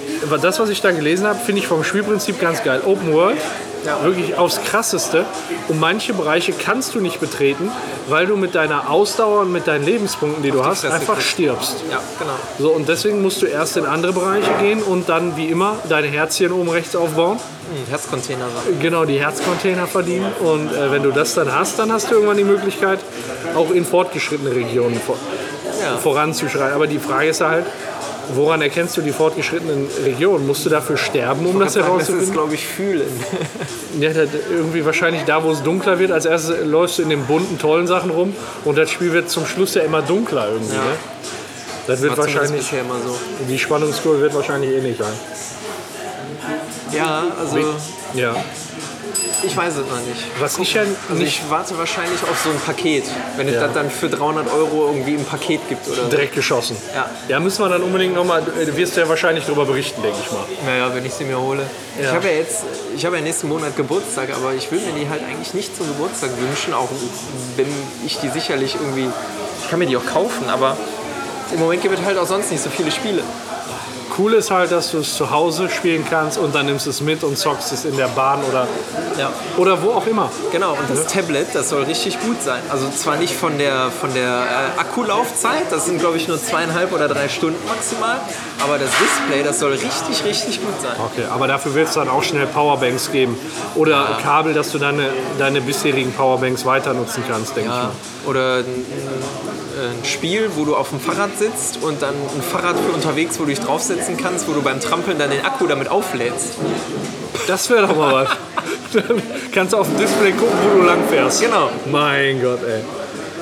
das, 0.41 0.59
was 0.59 0.69
ich 0.69 0.81
da 0.81 0.91
gelesen 0.91 1.25
habe, 1.27 1.39
finde 1.39 1.61
ich 1.61 1.67
vom 1.67 1.83
Spielprinzip 1.83 2.39
ganz 2.39 2.63
geil. 2.63 2.81
Open 2.85 3.13
World, 3.13 3.37
Ja. 3.85 4.03
wirklich 4.03 4.37
aufs 4.37 4.61
Krasseste. 4.63 5.25
Und 5.67 5.79
manche 5.79 6.13
Bereiche 6.13 6.51
kannst 6.53 6.95
du 6.95 6.99
nicht 6.99 7.19
betreten, 7.19 7.71
weil 8.09 8.25
du 8.27 8.35
mit 8.35 8.55
deiner 8.55 8.89
Ausdauer 8.89 9.41
und 9.41 9.51
mit 9.51 9.67
deinen 9.67 9.85
Lebenspunkten, 9.85 10.43
die 10.43 10.51
du 10.51 10.63
hast, 10.65 10.81
Fresse 10.81 10.93
einfach 10.95 11.13
kriegst. 11.15 11.29
stirbst. 11.29 11.75
Ja, 11.89 11.99
genau. 12.19 12.31
So, 12.59 12.71
und 12.71 12.89
deswegen 12.89 13.21
musst 13.21 13.41
du 13.41 13.45
erst 13.45 13.77
in 13.77 13.85
andere 13.85 14.13
Bereiche 14.13 14.51
gehen 14.61 14.81
und 14.83 15.07
dann, 15.09 15.37
wie 15.37 15.47
immer, 15.47 15.77
deine 15.87 16.07
Herzchen 16.07 16.51
oben 16.51 16.69
rechts 16.69 16.95
aufbauen. 16.95 17.37
Hm, 17.37 17.89
Herzcontainer. 17.89 18.45
Genau, 18.81 19.05
die 19.05 19.19
Herzcontainer 19.19 19.85
verdienen. 19.87 20.31
Und 20.39 20.73
äh, 20.73 20.91
wenn 20.91 21.03
du 21.03 21.11
das 21.11 21.35
dann 21.35 21.53
hast, 21.53 21.77
dann 21.79 21.91
hast 21.93 22.09
du 22.09 22.15
irgendwann 22.15 22.37
die 22.37 22.43
Möglichkeit, 22.43 22.99
auch 23.55 23.69
in 23.71 23.85
fortgeschrittene 23.85 24.53
Regionen 24.53 24.99
vor, 24.99 25.15
Ja. 25.81 25.97
voranzuschreiten. 25.97 26.73
Aber 26.73 26.87
die 26.87 26.99
Frage 26.99 27.29
ist 27.29 27.41
halt, 27.41 27.65
woran 28.35 28.61
erkennst 28.61 28.95
du 28.97 29.01
die 29.01 29.11
fortgeschrittenen 29.11 29.87
Regionen? 30.03 30.45
Musst 30.47 30.65
du 30.65 30.69
dafür 30.69 30.97
sterben, 30.97 31.45
um 31.45 31.59
das 31.59 31.73
Das 31.73 31.81
ist, 31.83 31.87
herauszufinden? 31.87 32.31
glaube 32.31 32.53
ich, 32.55 32.65
fühlen. 32.65 33.09
Ja, 33.99 34.13
das, 34.13 34.29
irgendwie 34.49 34.85
wahrscheinlich 34.85 35.23
da, 35.25 35.43
wo 35.43 35.51
es 35.51 35.63
dunkler 35.63 35.99
wird. 35.99 36.11
Als 36.11 36.25
erstes 36.25 36.55
läufst 36.65 36.99
du 36.99 37.03
in 37.03 37.09
den 37.09 37.25
bunten, 37.25 37.57
tollen 37.57 37.87
Sachen 37.87 38.11
rum 38.11 38.35
und 38.65 38.77
das 38.77 38.91
Spiel 38.91 39.11
wird 39.13 39.29
zum 39.29 39.45
Schluss 39.45 39.73
ja 39.75 39.81
immer 39.81 40.01
dunkler 40.01 40.49
irgendwie. 40.51 40.75
Ja. 40.75 40.81
Ne? 40.81 40.87
Das 41.87 42.01
wird 42.01 42.15
War 42.17 42.25
zumindest 42.27 42.35
wahrscheinlich, 42.53 42.61
bisher 42.69 42.81
immer 42.81 42.95
so. 43.05 43.17
die 43.49 43.57
Spannungskurve 43.59 44.21
wird 44.21 44.35
wahrscheinlich 44.35 44.71
ähnlich 44.71 44.97
sein. 44.97 45.13
Ja, 46.91 47.23
also 47.39 47.57
Ja. 48.13 48.35
Ich 49.43 49.55
weiß 49.55 49.73
es 49.77 49.87
noch 49.89 49.99
nicht. 50.01 50.21
Was 50.39 50.57
ich 50.57 50.73
ja 50.73 50.81
Also 50.81 51.21
nicht 51.21 51.41
ich 51.43 51.49
warte 51.49 51.77
wahrscheinlich 51.77 52.21
auf 52.23 52.39
so 52.43 52.49
ein 52.49 52.59
Paket, 52.59 53.05
wenn 53.37 53.47
es 53.47 53.55
Ja. 53.55 53.61
das 53.65 53.73
dann 53.73 53.89
für 53.89 54.09
300 54.09 54.51
Euro 54.53 54.87
irgendwie 54.87 55.15
im 55.15 55.25
Paket 55.25 55.61
gibt 55.69 55.87
oder 55.87 56.03
so. 56.03 56.09
direkt 56.09 56.35
geschossen. 56.35 56.75
Ja. 56.95 57.09
Ja, 57.27 57.39
müssen 57.39 57.63
wir 57.63 57.69
dann 57.69 57.83
unbedingt 57.83 58.13
nochmal, 58.15 58.41
du 58.43 58.75
wirst 58.77 58.97
ja 58.97 59.07
wahrscheinlich 59.07 59.45
darüber 59.45 59.65
berichten, 59.65 60.01
denke 60.01 60.17
ich 60.23 60.31
mal. 60.31 60.43
Naja, 60.65 60.93
wenn 60.93 61.05
ich 61.05 61.13
sie 61.13 61.23
mir 61.23 61.39
hole. 61.39 61.63
Ich 61.97 62.05
Ja. 62.05 62.13
habe 62.13 62.27
ja 62.27 62.33
jetzt, 62.35 62.63
ich 62.95 63.05
habe 63.05 63.15
ja 63.17 63.21
nächsten 63.21 63.47
Monat 63.47 63.75
Geburtstag, 63.75 64.29
aber 64.35 64.53
ich 64.53 64.71
will 64.71 64.79
mir 64.79 64.93
die 64.99 65.09
halt 65.09 65.21
eigentlich 65.23 65.53
nicht 65.53 65.75
zum 65.75 65.87
Geburtstag 65.87 66.29
wünschen, 66.39 66.73
auch 66.73 66.89
wenn 67.55 67.67
ich 68.05 68.17
die 68.19 68.29
sicherlich 68.29 68.75
irgendwie, 68.75 69.09
ich 69.63 69.69
kann 69.69 69.79
mir 69.79 69.85
die 69.85 69.97
auch 69.97 70.05
kaufen, 70.05 70.49
aber 70.49 70.77
im 71.53 71.59
Moment 71.59 71.81
gibt 71.81 71.97
es 71.97 72.05
halt 72.05 72.17
auch 72.17 72.27
sonst 72.27 72.51
nicht 72.51 72.61
so 72.63 72.69
viele 72.69 72.91
Spiele. 72.91 73.23
Cool 74.19 74.33
ist 74.33 74.51
halt, 74.51 74.71
dass 74.73 74.91
du 74.91 74.97
es 74.97 75.15
zu 75.15 75.31
Hause 75.31 75.69
spielen 75.69 76.03
kannst 76.09 76.37
und 76.37 76.53
dann 76.53 76.65
nimmst 76.65 76.85
du 76.85 76.89
es 76.89 76.99
mit 76.99 77.23
und 77.23 77.37
zockst 77.37 77.71
es 77.71 77.85
in 77.85 77.95
der 77.95 78.09
Bahn 78.09 78.43
oder, 78.43 78.67
Ja. 79.17 79.31
oder 79.55 79.81
wo 79.81 79.91
auch 79.91 80.05
immer. 80.07 80.29
Genau, 80.51 80.71
und 80.71 80.89
das 80.89 81.07
Tablet, 81.07 81.47
das 81.53 81.69
soll 81.69 81.83
richtig 81.83 82.19
gut 82.19 82.41
sein. 82.43 82.61
Also 82.67 82.89
zwar 82.89 83.15
nicht 83.15 83.33
von 83.33 83.57
der, 83.57 83.89
von 83.91 84.13
der 84.13 84.43
äh, 84.75 84.79
Akkulaufzeit, 84.79 85.71
das 85.71 85.85
sind 85.85 85.99
glaube 85.99 86.17
ich 86.17 86.27
nur 86.27 86.37
zweieinhalb 86.37 86.91
oder 86.91 87.07
drei 87.07 87.29
Stunden 87.29 87.65
maximal, 87.65 88.19
aber 88.61 88.77
das 88.77 88.89
Display, 88.89 89.41
das 89.41 89.59
soll 89.59 89.71
richtig, 89.71 90.25
richtig 90.25 90.59
gut 90.61 90.81
sein. 90.81 90.97
Okay, 90.99 91.23
aber 91.33 91.47
dafür 91.47 91.73
wird 91.75 91.87
es 91.87 91.93
dann 91.93 92.09
auch 92.09 92.23
schnell 92.23 92.45
Powerbanks 92.47 93.13
geben. 93.13 93.37
Oder 93.75 94.17
Kabel, 94.21 94.53
dass 94.53 94.71
du 94.71 94.79
deine, 94.79 95.11
deine 95.37 95.61
bisherigen 95.61 96.11
Powerbanks 96.11 96.65
weiter 96.65 96.93
nutzen 96.93 97.23
kannst, 97.25 97.55
denke 97.55 97.69
Ja. 97.69 97.91
Oder 98.25 98.57
ein, 98.57 98.65
ein, 98.65 100.05
Spiel, 100.05 100.51
wo 100.55 100.65
du 100.65 100.75
auf 100.75 100.89
dem 100.89 100.99
Fahrrad 100.99 101.37
sitzt 101.39 101.81
und 101.81 102.01
dann 102.01 102.13
ein 102.13 102.41
Fahrrad 102.41 102.75
für 102.77 102.91
unterwegs, 102.91 103.39
wo 103.39 103.43
du 103.43 103.49
dich 103.49 103.61
draufsetzen 104.09 104.17
kannst, 104.17 104.47
wo 104.47 104.53
du 104.53 104.61
beim 104.61 104.79
Trampeln 104.79 105.17
dann 105.17 105.29
den 105.29 105.43
Akku 105.45 105.67
damit 105.67 105.89
auflädst. 105.89 106.55
Das 107.47 107.69
wäre 107.69 107.87
doch 107.87 107.95
mal 107.95 108.13
was. 108.13 108.29
Dann 108.93 109.21
kannst 109.53 109.73
du 109.73 109.77
auf 109.77 109.87
dem 109.87 109.97
Display 109.97 110.31
gucken, 110.31 110.57
wo 110.63 110.79
du 110.79 110.85
lang 110.85 111.07
fährst. 111.09 111.41
Genau. 111.41 111.69
Mein 111.91 112.41
Gott, 112.41 112.59
ey. 112.63 112.81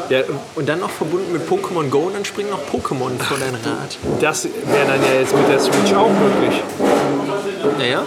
Ja, 0.09 0.23
Und 0.55 0.69
dann 0.69 0.79
noch 0.79 0.89
verbunden 0.89 1.33
mit 1.33 1.49
Pokémon 1.49 1.89
Go 1.89 1.99
und 1.99 2.15
dann 2.15 2.23
springen 2.23 2.49
noch 2.49 2.61
Pokémon 2.71 3.19
vor 3.19 3.37
dein 3.39 3.55
Rad. 3.55 3.97
das 4.21 4.45
wäre 4.45 4.87
dann 4.87 5.01
ja 5.01 5.19
jetzt 5.19 5.35
mit 5.35 5.49
der 5.49 5.59
Switch 5.59 5.93
auch 5.93 6.09
möglich. 6.09 6.61
Naja, 7.77 8.03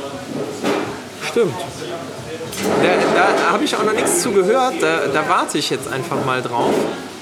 Stimmt. 1.29 1.55
da, 3.15 3.29
da 3.47 3.53
habe 3.53 3.65
ich 3.65 3.77
auch 3.77 3.85
noch 3.85 3.93
nichts 3.93 4.23
zu 4.23 4.33
gehört. 4.33 4.75
Da, 4.81 5.01
da 5.13 5.29
warte 5.29 5.59
ich 5.59 5.69
jetzt 5.69 5.93
einfach 5.93 6.25
mal 6.25 6.41
drauf, 6.41 6.73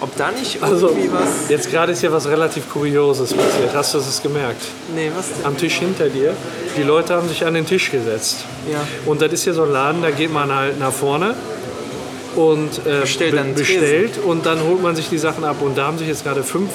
ob 0.01 0.15
da 0.17 0.31
nicht 0.31 0.63
Also, 0.63 0.89
irgendwie 0.89 1.11
was. 1.13 1.49
jetzt 1.49 1.71
gerade 1.71 1.93
ist 1.93 2.03
ja 2.03 2.13
was 2.13 2.27
relativ 2.29 2.71
Kurioses 2.71 3.33
passiert. 3.35 3.75
Hast 3.75 3.95
du 3.95 3.99
das 3.99 4.23
gemerkt? 4.23 4.63
Nee, 4.95 5.11
was 5.17 5.27
denn? 5.33 5.45
Am 5.47 5.57
Tisch 5.57 5.79
hinter 5.79 6.09
dir, 6.09 6.35
die 6.77 6.83
Leute 6.83 7.15
haben 7.15 7.29
sich 7.29 7.45
an 7.45 7.55
den 7.55 7.67
Tisch 7.67 7.91
gesetzt. 7.91 8.45
Ja. 8.71 8.81
Und 9.07 9.21
das 9.23 9.33
ist 9.33 9.45
ja 9.47 9.53
so 9.53 9.63
ein 9.65 9.73
Laden, 9.73 10.03
da 10.03 10.11
geht 10.11 10.33
man 10.33 10.55
halt 10.55 10.79
nach 10.79 10.93
vorne 10.93 11.35
und 12.37 12.87
äh, 12.87 13.01
Bestellt 13.01 13.33
be- 13.35 13.53
bestellt 13.55 14.13
und 14.25 14.47
dann 14.47 14.63
holt 14.63 14.83
man 14.83 14.95
sich 14.95 15.09
die 15.09 15.19
Sachen 15.19 15.45
ab. 15.45 15.57
Und 15.61 15.77
da 15.77 15.87
haben 15.87 15.99
sich 15.99 16.07
jetzt 16.09 16.25
gerade 16.25 16.43
fünf 16.43 16.71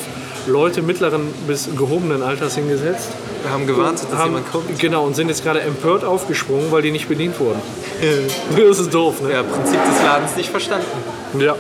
Leute 0.45 0.81
mittleren 0.81 1.33
bis 1.47 1.69
gehobenen 1.77 2.21
Alters 2.21 2.55
hingesetzt. 2.55 3.07
Wir 3.43 3.51
haben 3.51 3.65
gewartet, 3.67 4.07
dass 4.11 4.19
haben, 4.19 4.31
jemand 4.31 4.51
kommt. 4.51 4.79
Genau, 4.79 5.05
und 5.05 5.15
sind 5.15 5.29
jetzt 5.29 5.43
gerade 5.43 5.61
empört 5.61 6.03
aufgesprungen, 6.03 6.71
weil 6.71 6.81
die 6.81 6.91
nicht 6.91 7.07
bedient 7.07 7.39
wurden. 7.39 7.61
das 8.57 8.79
ist 8.79 8.93
doof, 8.93 9.21
ne? 9.21 9.31
Ja, 9.31 9.43
Prinzip 9.43 9.79
des 9.85 10.03
Ladens 10.03 10.35
nicht 10.35 10.49
verstanden. 10.49 10.85
Ja. 11.39 11.55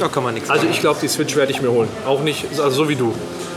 Da 0.00 0.08
kann 0.08 0.22
man 0.22 0.34
nichts 0.34 0.50
Also 0.50 0.66
ich 0.66 0.80
glaube, 0.80 0.98
die 1.00 1.08
Switch 1.08 1.36
werde 1.36 1.52
ich 1.52 1.62
mir 1.62 1.70
holen. 1.70 1.88
Auch 2.06 2.20
nicht, 2.20 2.46
also 2.50 2.70
so 2.70 2.88
wie 2.88 2.96
du. 2.96 3.14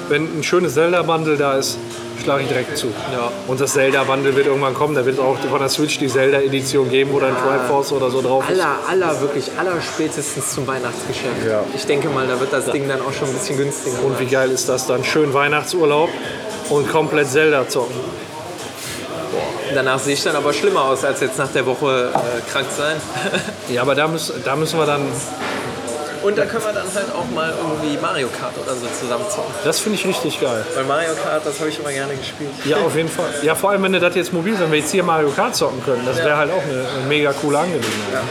Wenn 0.08 0.40
ein 0.40 0.44
schönes 0.44 0.74
Zelda-Bundle 0.74 1.38
da 1.38 1.54
ist, 1.54 1.78
schlage 2.24 2.44
ich 2.44 2.50
direkt 2.50 2.78
zu. 2.78 2.88
Ja. 2.88 3.32
Und 3.48 3.62
das 3.62 3.74
Zelda-Bundle 3.74 4.36
wird 4.36 4.48
irgendwann 4.48 4.74
kommen. 4.74 4.96
Da 4.96 5.06
wird 5.06 5.16
es 5.16 5.22
auch 5.22 5.38
von 5.38 5.60
der 5.60 5.70
Switch 5.70 6.00
die 6.00 6.08
Zelda-Edition 6.08 6.90
geben, 6.90 7.12
wo 7.14 7.20
dann 7.20 7.36
Triforce 7.38 7.92
oder 7.92 8.10
so 8.10 8.22
drauf 8.22 8.50
ist. 8.50 8.60
Aller, 8.60 8.78
aller, 8.90 9.22
wirklich 9.22 9.52
aller 9.58 9.80
spätestens 9.82 10.54
zum 10.54 10.66
Weihnachtsgeschäft. 10.68 11.46
Ja. 11.48 11.64
Ich 11.76 11.86
denke 11.86 12.10
mal, 12.10 12.28
da 12.28 12.40
wird 12.40 12.52
das 12.52 12.66
Ding 12.72 12.88
dann 12.88 13.02
auch 13.02 13.14
schon 13.14 13.28
ein 13.28 13.34
bisschen 13.34 13.58
günstiger. 13.58 14.04
Und 14.04 14.20
wie 14.20 14.26
geil 14.26 14.50
ist 14.52 14.68
das 14.68 14.88
dann? 14.88 15.04
Schön 15.04 15.34
Weihnachtsurlaub 15.34 16.10
und 16.70 16.90
komplett 16.90 17.28
Zelda 17.28 17.68
zocken. 17.68 17.96
Danach 19.74 20.00
sehe 20.00 20.14
ich 20.16 20.24
dann 20.24 20.36
aber 20.36 20.52
schlimmer 20.54 20.84
aus, 20.86 21.04
als 21.06 21.22
jetzt 21.22 21.38
nach 21.38 21.52
der 21.52 21.66
Woche 21.66 22.12
äh, 22.14 22.52
krank 22.52 22.68
sein. 22.76 22.96
Ja, 23.70 23.84
aber 23.84 23.94
da 23.94 24.08
müssen, 24.08 24.34
da 24.44 24.56
müssen 24.56 24.80
wir 24.80 24.88
dann, 24.88 25.04
Und 26.24 26.38
da 26.38 26.46
können 26.46 26.64
wir 26.66 26.74
dann 26.74 26.88
halt 26.94 27.12
auch 27.14 27.26
mal 27.34 27.54
irgendwie 27.58 27.98
Mario 28.02 28.28
Kart 28.28 28.54
oder 28.62 28.76
so 28.76 28.86
zusammen 29.00 29.24
zocken. 29.30 29.54
das 29.64 29.80
finde 29.80 29.98
ich 29.98 30.06
richtig 30.06 30.40
geil. 30.42 30.66
Weil 30.76 30.84
Mario 30.86 31.14
Kart, 31.24 31.46
das 31.46 31.60
habe 31.60 31.70
ich 31.70 31.80
immer 31.80 31.92
gerne 31.92 32.14
gespielt. 32.16 32.50
Ja, 32.66 32.78
auf 32.78 32.96
jeden 32.96 33.10
Fall. 33.10 33.34
Ja, 33.44 33.56
vor 33.56 33.70
allem, 33.72 33.84
wenn 33.84 33.94
du 33.94 34.00
das 34.00 34.16
jetzt 34.16 34.34
mobil, 34.34 34.60
wenn 34.60 34.72
wir 34.72 34.80
jetzt 34.80 34.92
hier 34.92 35.04
Mario 35.04 35.30
Kart 35.30 35.56
zocken 35.56 35.84
können, 35.84 36.04
das 36.06 36.18
wäre 36.18 36.36
halt 36.38 36.52
auch 36.52 36.62
eine, 36.64 36.86
eine 36.98 37.08
mega 37.08 37.32
coole 37.34 37.58
Angelegenheit. 37.60 37.94
Ja. 38.14 38.22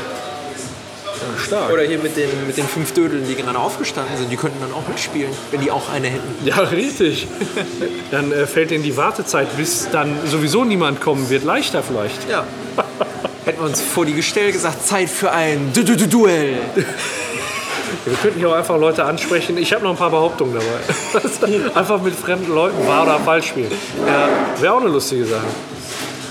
stark. 1.44 1.70
Oder 1.72 1.82
hier 1.82 1.98
mit 1.98 2.16
den, 2.16 2.28
mit 2.46 2.56
den 2.56 2.66
fünf 2.66 2.92
Dödeln, 2.94 3.26
die 3.26 3.34
gerade 3.34 3.58
aufgestanden 3.58 4.16
sind, 4.16 4.30
die 4.30 4.36
könnten 4.36 4.60
dann 4.60 4.72
auch 4.72 4.86
mitspielen, 4.88 5.30
wenn 5.50 5.60
die 5.60 5.70
auch 5.70 5.88
eine 5.90 6.08
hätten. 6.08 6.46
Ja, 6.46 6.56
richtig. 6.60 7.26
Dann 8.10 8.32
äh, 8.32 8.46
fällt 8.46 8.70
ihnen 8.70 8.82
die 8.84 8.96
Wartezeit, 8.96 9.48
bis 9.56 9.88
dann 9.90 10.16
sowieso 10.26 10.64
niemand 10.64 11.00
kommen 11.00 11.28
wird, 11.30 11.44
leichter 11.44 11.82
vielleicht. 11.82 12.28
Ja. 12.30 12.44
Hätten 13.44 13.60
wir 13.60 13.66
uns 13.66 13.80
vor 13.80 14.04
die 14.06 14.12
Gestell 14.14 14.52
gesagt, 14.52 14.86
Zeit 14.86 15.08
für 15.08 15.30
ein 15.30 15.72
Du- 15.74 15.82
Du- 15.84 15.96
Du- 15.96 16.06
Duell. 16.06 16.58
Wir 18.04 18.16
könnten 18.16 18.38
hier 18.38 18.48
auch 18.48 18.54
einfach 18.54 18.78
Leute 18.78 19.04
ansprechen. 19.04 19.58
Ich 19.58 19.72
habe 19.72 19.82
noch 19.84 19.90
ein 19.90 19.96
paar 19.96 20.10
Behauptungen 20.10 20.54
dabei. 20.54 21.70
einfach 21.74 22.00
mit 22.00 22.14
fremden 22.14 22.54
Leuten 22.54 22.86
wahr 22.86 23.02
oder 23.04 23.18
falsch 23.20 23.48
spielen. 23.48 23.70
Ja. 24.06 24.28
Wäre 24.60 24.74
auch 24.74 24.80
eine 24.80 24.90
lustige 24.90 25.24
Sache. 25.26 25.44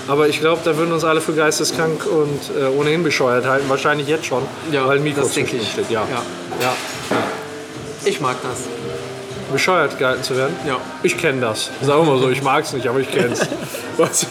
Aber 0.08 0.26
ich 0.28 0.40
glaube, 0.40 0.60
da 0.64 0.76
würden 0.76 0.92
uns 0.92 1.04
alle 1.04 1.20
für 1.20 1.34
geisteskrank 1.34 2.06
und 2.06 2.40
äh, 2.58 2.64
ohnehin 2.78 3.02
bescheuert 3.02 3.46
halten. 3.46 3.68
Wahrscheinlich 3.68 4.08
jetzt 4.08 4.24
schon, 4.26 4.42
Ja, 4.72 4.86
weil 4.88 4.96
ein 4.98 5.02
Mikro 5.04 5.20
das 5.20 5.34
denke 5.34 5.56
ich. 5.56 5.70
steht. 5.72 5.90
Ja. 5.90 6.02
Ja. 6.10 6.22
Ja. 6.62 6.72
Ich 8.04 8.20
mag 8.20 8.36
das. 8.42 8.62
Bescheuert 9.52 9.98
gehalten 9.98 10.22
zu 10.22 10.36
werden? 10.36 10.56
Ja. 10.66 10.78
Ich 11.02 11.16
kenne 11.18 11.40
das. 11.42 11.70
Sagen 11.82 12.06
wir 12.06 12.12
mal 12.14 12.18
so, 12.22 12.30
ich 12.30 12.42
mag 12.42 12.64
es 12.64 12.72
nicht, 12.72 12.86
aber 12.86 13.00
ich 13.00 13.10
kenne 13.10 13.32
es. 13.32 13.40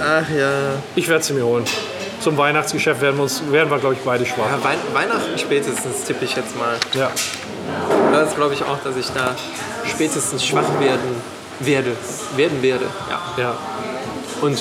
Ach 0.00 0.28
ja. 0.30 0.50
ich 0.94 1.08
werde 1.08 1.24
sie 1.24 1.32
mir 1.32 1.44
holen. 1.44 1.64
Zum 2.26 2.36
Weihnachtsgeschäft 2.36 3.00
werden 3.02 3.18
wir, 3.18 3.22
uns, 3.22 3.40
werden 3.52 3.70
wir 3.70 3.78
glaube 3.78 3.94
ich, 3.94 4.00
beide 4.00 4.26
schwach. 4.26 4.50
ja 4.50 4.58
Wein 4.64 4.78
Weihnachten 4.92 5.38
spätestens 5.38 6.02
tippe 6.02 6.24
ich 6.24 6.34
jetzt 6.34 6.58
mal. 6.58 6.76
Ja. 6.92 7.12
Das 8.10 8.34
glaube 8.34 8.54
ich 8.54 8.64
auch, 8.64 8.82
dass 8.82 8.96
ich 8.96 9.06
da 9.10 9.36
spätestens 9.88 10.44
schwach 10.44 10.80
werden 10.80 11.22
werde. 11.60 11.92
Werden 12.34 12.62
werde. 12.62 12.86
Ja. 13.08 13.20
ja. 13.40 13.54
Und 14.40 14.60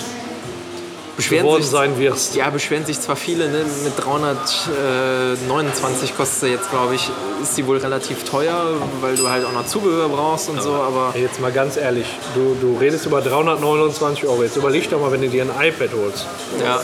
beschweren 1.18 1.46
Geworden 1.46 1.64
sich, 1.64 1.72
sein 1.72 1.98
wirst. 1.98 2.36
ja, 2.36 2.52
beschweren 2.52 2.86
sich 2.86 3.02
zwar 3.02 3.16
viele, 3.16 3.50
ne? 3.50 3.66
mit 3.84 3.94
329 3.98 6.16
kostet 6.16 6.42
sie 6.42 6.50
jetzt, 6.50 6.70
glaube 6.70 6.94
ich, 6.94 7.10
ist 7.42 7.56
sie 7.56 7.66
wohl 7.66 7.78
relativ 7.78 8.26
teuer, 8.26 8.76
weil 9.02 9.16
du 9.16 9.28
halt 9.28 9.44
auch 9.44 9.54
noch 9.54 9.66
Zubehör 9.66 10.08
brauchst 10.10 10.50
und 10.50 10.62
so, 10.62 10.74
aber 10.74 11.16
Jetzt 11.18 11.42
mal 11.42 11.52
ganz 11.52 11.78
ehrlich, 11.78 12.06
du, 12.36 12.56
du 12.62 12.78
redest 12.78 13.08
über 13.08 13.22
329 13.22 14.28
Euro. 14.28 14.44
Jetzt 14.44 14.58
überleg 14.58 14.88
doch 14.90 15.00
mal, 15.00 15.12
wenn 15.12 15.22
du 15.22 15.30
dir 15.30 15.44
ein 15.44 15.50
iPad 15.50 15.90
holst. 15.96 16.28
ja, 16.64 16.82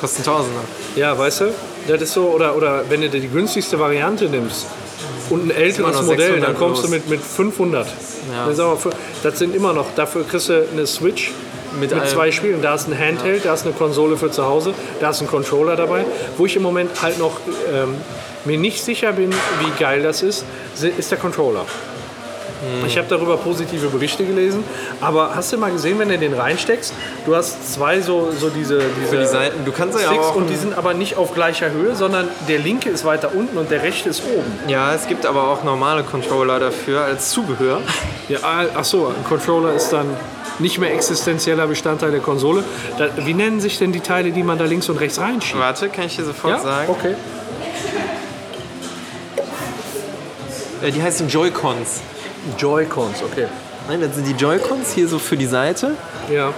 kosten 0.00 0.24
Tausender. 0.24 0.62
Ja, 0.96 1.16
weißt 1.16 1.42
du, 1.42 1.44
das 1.86 2.02
ist 2.02 2.12
so, 2.14 2.28
oder, 2.28 2.56
oder 2.56 2.84
wenn 2.88 3.02
du 3.02 3.10
dir 3.10 3.20
die 3.20 3.28
günstigste 3.28 3.78
Variante 3.78 4.26
nimmst 4.26 4.66
und 5.28 5.46
ein 5.46 5.50
älteres 5.50 6.02
Modell, 6.02 6.32
600 6.32 6.48
dann 6.48 6.56
kommst 6.56 6.82
los. 6.82 6.90
du 6.90 6.96
mit, 6.96 7.08
mit 7.08 7.20
500. 7.20 7.86
Ja. 7.86 8.46
Das, 8.48 8.58
aber 8.58 8.78
das 9.22 9.38
sind 9.38 9.54
immer 9.54 9.72
noch, 9.72 9.86
dafür 9.94 10.26
kriegst 10.26 10.48
du 10.48 10.66
eine 10.72 10.86
Switch 10.86 11.32
Mit 11.78 11.94
mit, 11.94 12.08
zwei 12.08 12.32
Spielen. 12.32 12.62
Da 12.62 12.74
ist 12.74 12.88
ein 12.88 12.98
Handheld, 12.98 13.44
da 13.44 13.54
ist 13.54 13.64
eine 13.64 13.74
Konsole 13.74 14.16
für 14.16 14.30
zu 14.30 14.44
Hause, 14.44 14.74
da 15.00 15.10
ist 15.10 15.20
ein 15.20 15.28
Controller 15.28 15.76
dabei. 15.76 16.04
Wo 16.36 16.46
ich 16.46 16.56
im 16.56 16.62
Moment 16.62 17.02
halt 17.02 17.18
noch 17.18 17.38
ähm, 17.72 17.94
mir 18.44 18.58
nicht 18.58 18.82
sicher 18.82 19.12
bin, 19.12 19.30
wie 19.30 19.78
geil 19.78 20.02
das 20.02 20.22
ist, 20.22 20.44
ist 20.98 21.10
der 21.10 21.18
Controller. 21.18 21.66
Hm. 22.60 22.86
Ich 22.86 22.98
habe 22.98 23.06
darüber 23.08 23.36
positive 23.38 23.88
Berichte 23.88 24.24
gelesen, 24.24 24.62
aber 25.00 25.34
hast 25.34 25.52
du 25.52 25.56
mal 25.56 25.70
gesehen, 25.72 25.98
wenn 25.98 26.08
du 26.10 26.18
den 26.18 26.34
reinsteckst, 26.34 26.92
du 27.26 27.34
hast 27.34 27.72
zwei 27.72 28.00
so, 28.00 28.30
so 28.38 28.50
diese, 28.50 28.82
diese 29.02 29.16
Die 29.18 29.26
Seiten, 29.26 29.64
du 29.64 29.72
kannst 29.72 29.98
ja 29.98 30.06
Sticks 30.08 30.24
auch. 30.26 30.34
und 30.36 30.48
die 30.50 30.56
sind 30.56 30.76
aber 30.76 30.92
nicht 30.94 31.16
auf 31.16 31.32
gleicher 31.34 31.70
Höhe, 31.70 31.94
sondern 31.96 32.28
der 32.48 32.58
linke 32.58 32.90
ist 32.90 33.04
weiter 33.04 33.30
unten 33.34 33.56
und 33.56 33.70
der 33.70 33.82
rechte 33.82 34.10
ist 34.10 34.22
oben. 34.24 34.52
Ja, 34.68 34.94
es 34.94 35.06
gibt 35.06 35.24
aber 35.26 35.48
auch 35.48 35.64
normale 35.64 36.02
Controller 36.02 36.58
dafür 36.60 37.02
als 37.02 37.30
Zubehör. 37.30 37.80
Ja, 38.28 38.38
ah, 38.42 38.64
ach 38.74 38.84
so, 38.84 39.06
ein 39.06 39.24
Controller 39.24 39.72
ist 39.74 39.90
dann 39.90 40.06
nicht 40.58 40.78
mehr 40.78 40.92
existenzieller 40.92 41.66
Bestandteil 41.66 42.10
der 42.10 42.20
Konsole. 42.20 42.62
Da, 42.98 43.08
wie 43.24 43.32
nennen 43.32 43.60
sich 43.60 43.78
denn 43.78 43.92
die 43.92 44.00
Teile, 44.00 44.30
die 44.32 44.42
man 44.42 44.58
da 44.58 44.66
links 44.66 44.88
und 44.90 45.00
rechts 45.00 45.18
reinschiebt? 45.18 45.58
Warte, 45.58 45.88
kann 45.88 46.04
ich 46.04 46.16
dir 46.16 46.24
sofort 46.24 46.52
Ja, 46.58 46.60
sagen. 46.60 46.90
okay. 46.90 47.14
Äh, 50.82 50.90
Die 50.92 51.02
heißen 51.02 51.28
Joy-Cons. 51.28 52.00
Joy-Cons, 52.58 53.22
okay. 53.22 53.46
Nein, 53.88 54.00
das 54.00 54.14
sind 54.14 54.26
die 54.26 54.34
Joy-Cons 54.40 54.92
hier 54.94 55.08
so 55.08 55.18
für 55.18 55.36
die 55.36 55.46
Seite. 55.46 55.92
Ja. 56.32 56.52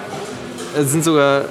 Das 0.75 0.90
sind 0.90 1.05
sogar. 1.05 1.42
Äh, 1.42 1.45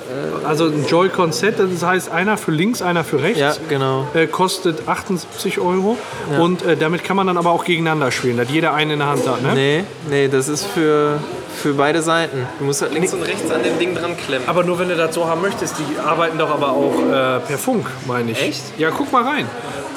Also 0.46 0.66
ein 0.66 0.86
Joy-Con-Set, 0.88 1.56
das 1.60 1.84
heißt 1.86 2.10
einer 2.12 2.38
für 2.38 2.50
links, 2.52 2.82
einer 2.82 3.04
für 3.04 3.22
rechts. 3.22 3.40
ja, 3.40 3.54
genau. 3.70 4.08
Äh, 4.16 4.26
kostet 4.26 4.88
78 4.88 5.60
Euro 5.60 5.96
und 6.40 6.64
äh, 6.66 6.76
damit 6.76 7.04
kann 7.04 7.16
man 7.18 7.28
dann 7.28 7.38
aber 7.38 7.52
auch 7.52 7.64
gegeneinander 7.64 8.12
spielen, 8.12 8.38
dass 8.38 8.50
jeder 8.50 8.74
einen 8.74 8.92
in 8.92 9.00
der 9.00 9.10
Hand 9.10 9.28
hat. 9.28 9.44
Ne? 9.44 9.54
Nee, 9.54 9.84
nee, 10.10 10.28
das 10.28 10.48
ist 10.48 10.66
für, 10.66 11.20
für 11.56 11.74
beide 11.76 12.02
Seiten. 12.02 12.48
Du 12.58 12.66
musst 12.66 12.82
halt 12.82 12.94
links 12.96 13.14
und 13.14 13.22
rechts 13.22 13.52
an 13.52 13.62
dem 13.62 13.78
Ding 13.78 13.94
dran 13.94 14.18
klemmen. 14.18 14.48
Aber 14.50 14.64
nur 14.64 14.80
wenn 14.80 14.90
du 14.90 14.96
das 14.96 15.14
so 15.14 15.28
haben 15.28 15.42
möchtest, 15.42 15.76
die 15.78 16.00
arbeiten 16.00 16.40
doch 16.40 16.50
aber 16.50 16.72
auch 16.72 16.96
äh, 17.08 17.40
per 17.42 17.58
Funk, 17.60 17.86
meine 18.08 18.32
ich. 18.32 18.42
Echt? 18.42 18.64
Ja, 18.80 18.90
guck 18.90 19.12
mal 19.12 19.24
rein. 19.24 19.46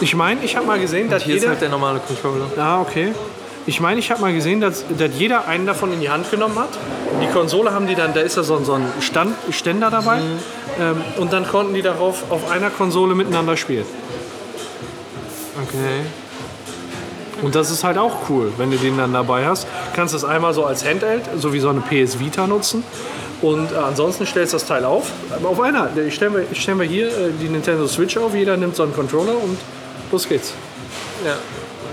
Ich 0.00 0.14
meine, 0.14 0.44
ich 0.44 0.54
habe 0.56 0.66
mal 0.66 0.78
gesehen, 0.78 1.08
dass 1.08 1.22
Hier 1.22 1.36
ist 1.36 1.40
jeder... 1.42 1.52
halt 1.52 1.62
der 1.62 1.70
normale 1.70 2.00
Controller. 2.00 2.44
Ah, 2.58 2.82
okay. 2.82 3.12
Ich 3.66 3.80
meine, 3.80 3.98
ich 3.98 4.10
habe 4.10 4.20
mal 4.20 4.32
gesehen, 4.34 4.60
dass, 4.60 4.84
dass 4.98 5.10
jeder 5.18 5.46
einen 5.48 5.64
davon 5.66 5.92
in 5.92 6.00
die 6.00 6.10
Hand 6.10 6.30
genommen 6.30 6.58
hat. 6.58 6.68
Die 7.22 7.26
Konsole 7.28 7.72
haben 7.72 7.86
die 7.86 7.94
dann, 7.94 8.12
da 8.12 8.20
ist 8.20 8.36
ja 8.36 8.42
so, 8.42 8.56
ein- 8.56 8.64
so 8.64 8.74
ein 8.74 8.84
Stand, 9.00 9.34
Ständer 9.50 9.90
dabei. 9.90 10.20
Ähm, 10.78 11.00
und 11.18 11.32
dann 11.32 11.46
konnten 11.48 11.72
die 11.72 11.80
darauf 11.82 12.30
auf 12.30 12.50
einer 12.50 12.68
Konsole 12.68 13.14
miteinander 13.14 13.56
spielen. 13.56 13.86
Okay. 15.62 16.02
Und 17.42 17.54
das 17.54 17.70
ist 17.70 17.84
halt 17.84 17.96
auch 17.98 18.28
cool, 18.28 18.52
wenn 18.58 18.70
du 18.70 18.76
den 18.76 18.96
dann 18.98 19.12
dabei 19.12 19.46
hast. 19.46 19.66
Kannst 19.94 20.14
das 20.14 20.24
einmal 20.24 20.52
so 20.52 20.64
als 20.64 20.84
Handheld, 20.84 21.22
so 21.38 21.52
wie 21.52 21.60
so 21.60 21.68
eine 21.70 21.80
PS 21.80 22.18
Vita 22.18 22.46
nutzen. 22.46 22.84
Und 23.40 23.72
äh, 23.72 23.76
ansonsten 23.76 24.26
stellst 24.26 24.52
du 24.52 24.56
das 24.58 24.66
Teil 24.66 24.84
auf. 24.84 25.10
Aber 25.34 25.48
auf 25.50 25.60
einer. 25.60 25.88
Ich 26.06 26.14
stellen 26.14 26.34
wir, 26.34 26.44
stellen 26.54 26.78
wir 26.80 26.86
hier 26.86 27.08
äh, 27.08 27.30
die 27.40 27.48
Nintendo 27.48 27.86
Switch 27.86 28.16
auf. 28.16 28.34
Jeder 28.34 28.56
nimmt 28.56 28.76
so 28.76 28.82
einen 28.82 28.94
Controller 28.94 29.32
und 29.42 29.58
los 30.12 30.28
geht's. 30.28 30.52
Ja, 31.24 31.36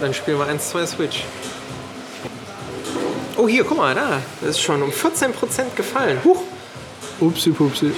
dann 0.02 0.14
spielen 0.14 0.38
wir 0.40 0.48
1, 0.48 0.70
2 0.70 0.86
Switch. 0.86 1.24
Oh, 3.42 3.48
hier, 3.48 3.64
guck 3.64 3.78
mal, 3.78 3.96
da. 3.96 4.20
Das 4.42 4.52
ist 4.52 4.62
schon 4.62 4.82
um 4.84 4.92
14% 4.92 5.32
gefallen. 5.76 6.20
Huch. 6.24 6.42
Upsi 7.20 7.50
pupsi. 7.52 7.92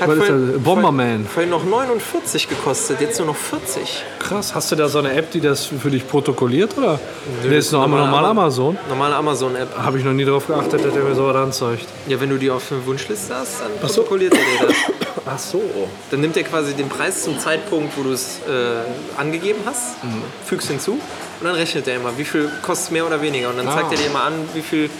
Hat 0.00 0.08
Was 0.08 0.16
ist 0.18 0.26
vorhin- 0.26 0.52
das? 0.54 0.62
Bomberman. 0.62 1.26
Vorhin 1.26 1.50
noch 1.50 1.64
49 1.64 2.48
gekostet, 2.48 3.00
jetzt 3.00 3.18
nur 3.18 3.28
noch 3.28 3.36
40. 3.36 4.04
Krass. 4.20 4.54
Hast 4.54 4.70
du 4.72 4.76
da 4.76 4.88
so 4.88 4.98
eine 4.98 5.12
App, 5.12 5.30
die 5.32 5.40
das 5.40 5.66
für 5.66 5.90
dich 5.90 6.06
protokolliert? 6.06 6.76
Oder? 6.78 6.98
Der 7.44 7.58
ist 7.58 7.72
noch 7.72 7.82
einmal 7.84 8.00
normal 8.00 8.22
normal 8.22 8.30
Amazon. 8.44 8.78
Normale 8.88 9.14
Amazon-App. 9.16 9.76
Habe 9.76 9.98
ich 9.98 10.04
noch 10.04 10.12
nie 10.12 10.24
darauf 10.24 10.46
geachtet, 10.46 10.84
dass 10.84 10.92
der 10.92 11.02
mir 11.04 11.14
so 11.14 11.26
was 11.26 11.36
anzeigt. 11.36 11.86
Ja, 12.08 12.20
wenn 12.20 12.30
du 12.30 12.36
die 12.36 12.50
auf 12.50 12.68
der 12.68 12.84
Wunschliste 12.86 13.34
hast, 13.34 13.60
dann 13.60 13.70
so. 13.88 14.02
protokolliert 14.02 14.34
er 14.34 14.66
dir 14.66 14.66
das. 14.68 14.76
Ach 15.26 15.38
so. 15.38 15.62
Dann 16.10 16.20
nimmt 16.20 16.36
er 16.36 16.44
quasi 16.44 16.74
den 16.74 16.88
Preis 16.88 17.22
zum 17.24 17.38
Zeitpunkt, 17.38 17.96
wo 17.96 18.02
du 18.04 18.12
es 18.12 18.38
äh, 18.48 19.20
angegeben 19.20 19.60
hast, 19.64 20.02
Mhm. 20.04 20.22
fügst 20.46 20.68
hinzu 20.68 20.98
und 21.40 21.46
dann 21.46 21.54
rechnet 21.54 21.86
er 21.88 21.96
immer, 21.96 22.16
wie 22.18 22.24
viel 22.24 22.50
kostet 22.62 22.92
mehr 22.92 23.06
oder 23.06 23.20
weniger. 23.22 23.48
Und 23.50 23.58
dann 23.58 23.68
Ah. 23.68 23.74
zeigt 23.74 23.92
er 23.92 23.98
dir 23.98 24.06
immer 24.06 24.22
an, 24.24 24.34
wie 24.54 24.62
viel 24.62 24.90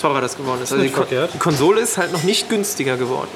teurer 0.00 0.20
das 0.20 0.36
geworden 0.36 0.60
ist. 0.62 0.72
Also 0.72 0.76
die, 0.82 0.88
nicht 0.88 0.94
Ko 0.94 1.02
verkehrt. 1.02 1.32
die 1.34 1.38
Konsole 1.38 1.80
ist 1.80 1.96
halt 1.96 2.12
noch 2.12 2.22
nicht 2.24 2.48
günstiger 2.48 2.96
geworden. 2.96 3.28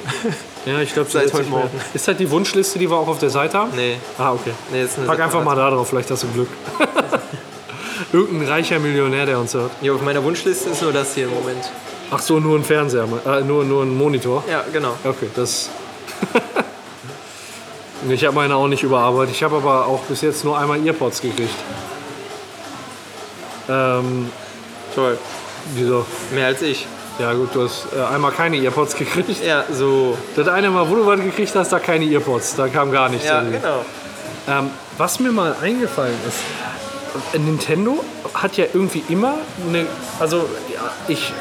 Ja, 0.67 0.81
ich 0.81 0.93
glaube, 0.93 1.09
Seit 1.13 1.33
heute 1.33 1.49
Morgen. 1.49 1.71
Ist 1.95 2.07
das 2.09 2.17
die 2.17 2.31
Wunschliste, 2.31 2.79
die 2.79 2.91
wir 2.91 2.97
auch 2.97 3.09
auf 3.09 3.19
der 3.19 3.31
Seite 3.31 3.57
haben? 3.59 3.71
nee, 3.75 3.97
Ah, 4.19 4.33
okay. 4.33 4.53
nee, 4.73 4.83
ist 4.83 5.05
Pack 5.07 5.21
einfach 5.21 5.43
mal 5.45 5.55
da 5.57 5.71
drauf, 5.71 5.89
vielleicht 5.89 6.11
hast 6.11 6.25
du 6.25 6.29
Glück. 6.29 6.49
Irgendein 8.13 8.49
reicher 8.49 8.79
Millionär, 8.79 9.27
der 9.27 9.39
uns 9.39 9.55
hört. 9.55 9.71
Ja, 9.83 9.93
auf 9.93 10.03
meiner 10.03 10.23
Wunschliste 10.25 10.71
ist 10.71 10.83
nur 10.83 10.93
das 10.93 11.15
hier 11.15 11.25
im 11.25 11.35
Moment. 11.35 11.71
Ach 12.11 12.21
so, 12.21 12.39
nur 12.41 12.57
ein 12.59 12.65
Fernseher, 12.65 13.07
äh, 13.27 13.41
nur, 13.43 13.65
nur 13.65 13.83
ein 13.83 13.95
Monitor. 13.97 14.43
Ja, 14.51 14.65
genau. 14.73 14.95
Okay, 15.05 15.29
das. 15.37 15.69
ich 18.09 18.25
habe 18.25 18.35
meine 18.35 18.57
auch 18.57 18.69
nicht 18.69 18.83
überarbeitet. 18.83 19.35
Ich 19.35 19.43
habe 19.43 19.57
aber 19.57 19.87
auch 19.87 20.01
bis 20.03 20.23
jetzt 20.23 20.45
nur 20.45 20.57
einmal 20.59 20.85
Earpods 20.87 21.21
gekriegt. 21.21 21.51
Ähm, 23.69 24.31
Toll. 24.95 25.19
wieso? 25.75 26.07
Mehr 26.33 26.47
als 26.47 26.63
ich. 26.63 26.87
Ja 27.19 27.33
gut, 27.33 27.55
du 27.55 27.65
hast 27.65 27.87
äh, 27.97 28.01
einmal 28.15 28.31
keine 28.31 28.57
Earpods 28.59 28.95
gekriegt. 28.95 29.45
Ja, 29.45 29.65
so. 29.73 30.17
Das 30.37 30.47
eine 30.49 30.71
Mal, 30.71 30.89
wo 30.89 30.95
du 30.95 31.07
was 31.07 31.21
gekriegt 31.21 31.55
hast, 31.57 31.73
da 31.73 31.79
keine 31.81 32.05
Earpods. 32.05 32.55
Da 32.57 32.69
kam 32.69 32.93
gar 32.93 33.09
nichts. 33.09 33.27
Ja, 33.27 33.39
irgendwie. 33.39 33.59
genau. 33.59 33.85
Ähm, 34.49 34.71
was 34.97 35.19
mir 35.21 35.33
mal 35.33 35.57
eingefallen 35.61 36.15
ist, 36.27 37.39
Nintendo 37.39 38.03
hat 38.35 38.57
ja 38.57 38.67
irgendwie 38.73 39.03
immer 39.09 39.35
eine, 39.69 39.87
also 40.21 40.49
ja, 40.73 40.91
ich 41.09 41.33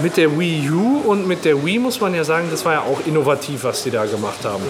mit 0.00 0.16
der 0.16 0.38
Wii 0.38 0.70
U 0.70 1.02
und 1.06 1.26
mit 1.26 1.44
der 1.44 1.64
Wii 1.64 1.78
muss 1.78 2.00
man 2.00 2.14
ja 2.14 2.24
sagen, 2.24 2.48
das 2.50 2.64
war 2.64 2.72
ja 2.74 2.80
auch 2.80 2.98
innovativ, 3.06 3.64
was 3.64 3.82
die 3.84 3.90
da 3.90 4.04
gemacht 4.04 4.44
haben. 4.44 4.62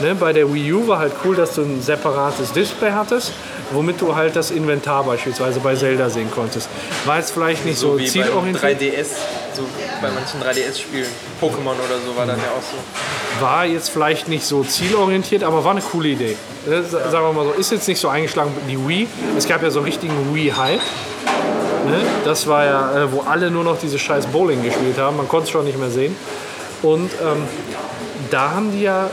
Ne, 0.00 0.14
bei 0.14 0.32
der 0.32 0.52
Wii 0.52 0.72
U 0.72 0.88
war 0.88 0.98
halt 0.98 1.12
cool, 1.24 1.36
dass 1.36 1.54
du 1.54 1.62
ein 1.62 1.82
separates 1.82 2.52
Display 2.52 2.92
hattest, 2.92 3.32
womit 3.72 4.00
du 4.00 4.14
halt 4.16 4.34
das 4.36 4.50
Inventar 4.50 5.04
beispielsweise 5.04 5.60
bei 5.60 5.74
Zelda 5.76 6.08
sehen 6.10 6.30
konntest. 6.30 6.68
War 7.04 7.18
jetzt 7.18 7.32
vielleicht 7.32 7.64
nicht 7.64 7.78
so, 7.78 7.92
So 7.92 7.98
wie 7.98 8.06
zielorientiert, 8.06 8.80
3DS, 8.80 9.06
so 9.54 9.62
bei 10.00 10.08
manchen 10.10 10.40
3DS-Spielen. 10.40 11.06
Pokémon 11.40 11.74
oder 11.86 11.98
so 12.04 12.16
war 12.16 12.26
dann 12.26 12.38
ja 12.38 12.44
auch 12.56 12.62
so. 12.62 13.44
war 13.44 13.66
jetzt 13.66 13.90
vielleicht 13.90 14.28
nicht 14.28 14.44
so 14.46 14.64
zielorientiert, 14.64 15.44
aber 15.44 15.62
war 15.64 15.72
eine 15.72 15.82
coole 15.82 16.08
Idee. 16.08 16.36
Äh, 16.66 16.82
sa- 16.82 17.10
Sagen 17.10 17.26
wir 17.26 17.32
mal 17.32 17.44
so, 17.44 17.52
ist 17.52 17.70
jetzt 17.70 17.86
nicht 17.88 18.00
so 18.00 18.08
eingeschlagen 18.08 18.50
wie 18.66 18.72
die 18.76 18.88
Wii. 18.88 19.08
Es 19.36 19.46
gab 19.46 19.62
ja 19.62 19.70
so 19.70 19.80
einen 19.80 19.86
richtigen 19.86 20.34
Wii-Hype. 20.34 20.80
Ne? 21.84 21.98
Das 22.24 22.46
war 22.46 22.64
ja, 22.64 22.96
äh, 23.04 23.12
wo 23.12 23.20
alle 23.22 23.50
nur 23.50 23.64
noch 23.64 23.78
diese 23.78 23.98
scheiß 23.98 24.26
Bowling 24.26 24.62
gespielt 24.62 24.98
haben. 24.98 25.16
Man 25.16 25.28
konnte 25.28 25.44
es 25.44 25.50
schon 25.50 25.64
nicht 25.64 25.78
mehr 25.78 25.90
sehen. 25.90 26.16
Und 26.82 27.10
ähm, 27.22 27.44
da 28.30 28.52
haben 28.52 28.72
die 28.72 28.82
ja 28.82 29.10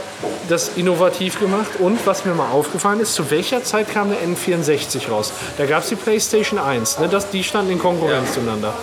das 0.49 0.71
innovativ 0.75 1.39
gemacht. 1.39 1.67
Und 1.79 2.05
was 2.05 2.25
mir 2.25 2.33
mal 2.33 2.49
aufgefallen 2.51 2.99
ist, 2.99 3.13
zu 3.13 3.29
welcher 3.31 3.63
Zeit 3.63 3.91
kam 3.93 4.09
der 4.09 4.19
N64 4.19 5.09
raus? 5.09 5.31
Da 5.57 5.65
gab 5.65 5.83
es 5.83 5.89
die 5.89 5.95
PlayStation 5.95 6.59
1. 6.59 6.99
Ne? 6.99 7.07
Das, 7.09 7.29
die 7.29 7.43
standen 7.43 7.71
in 7.71 7.79
Konkurrenz 7.79 8.29
Ja. 8.29 8.33
zueinander. 8.35 8.73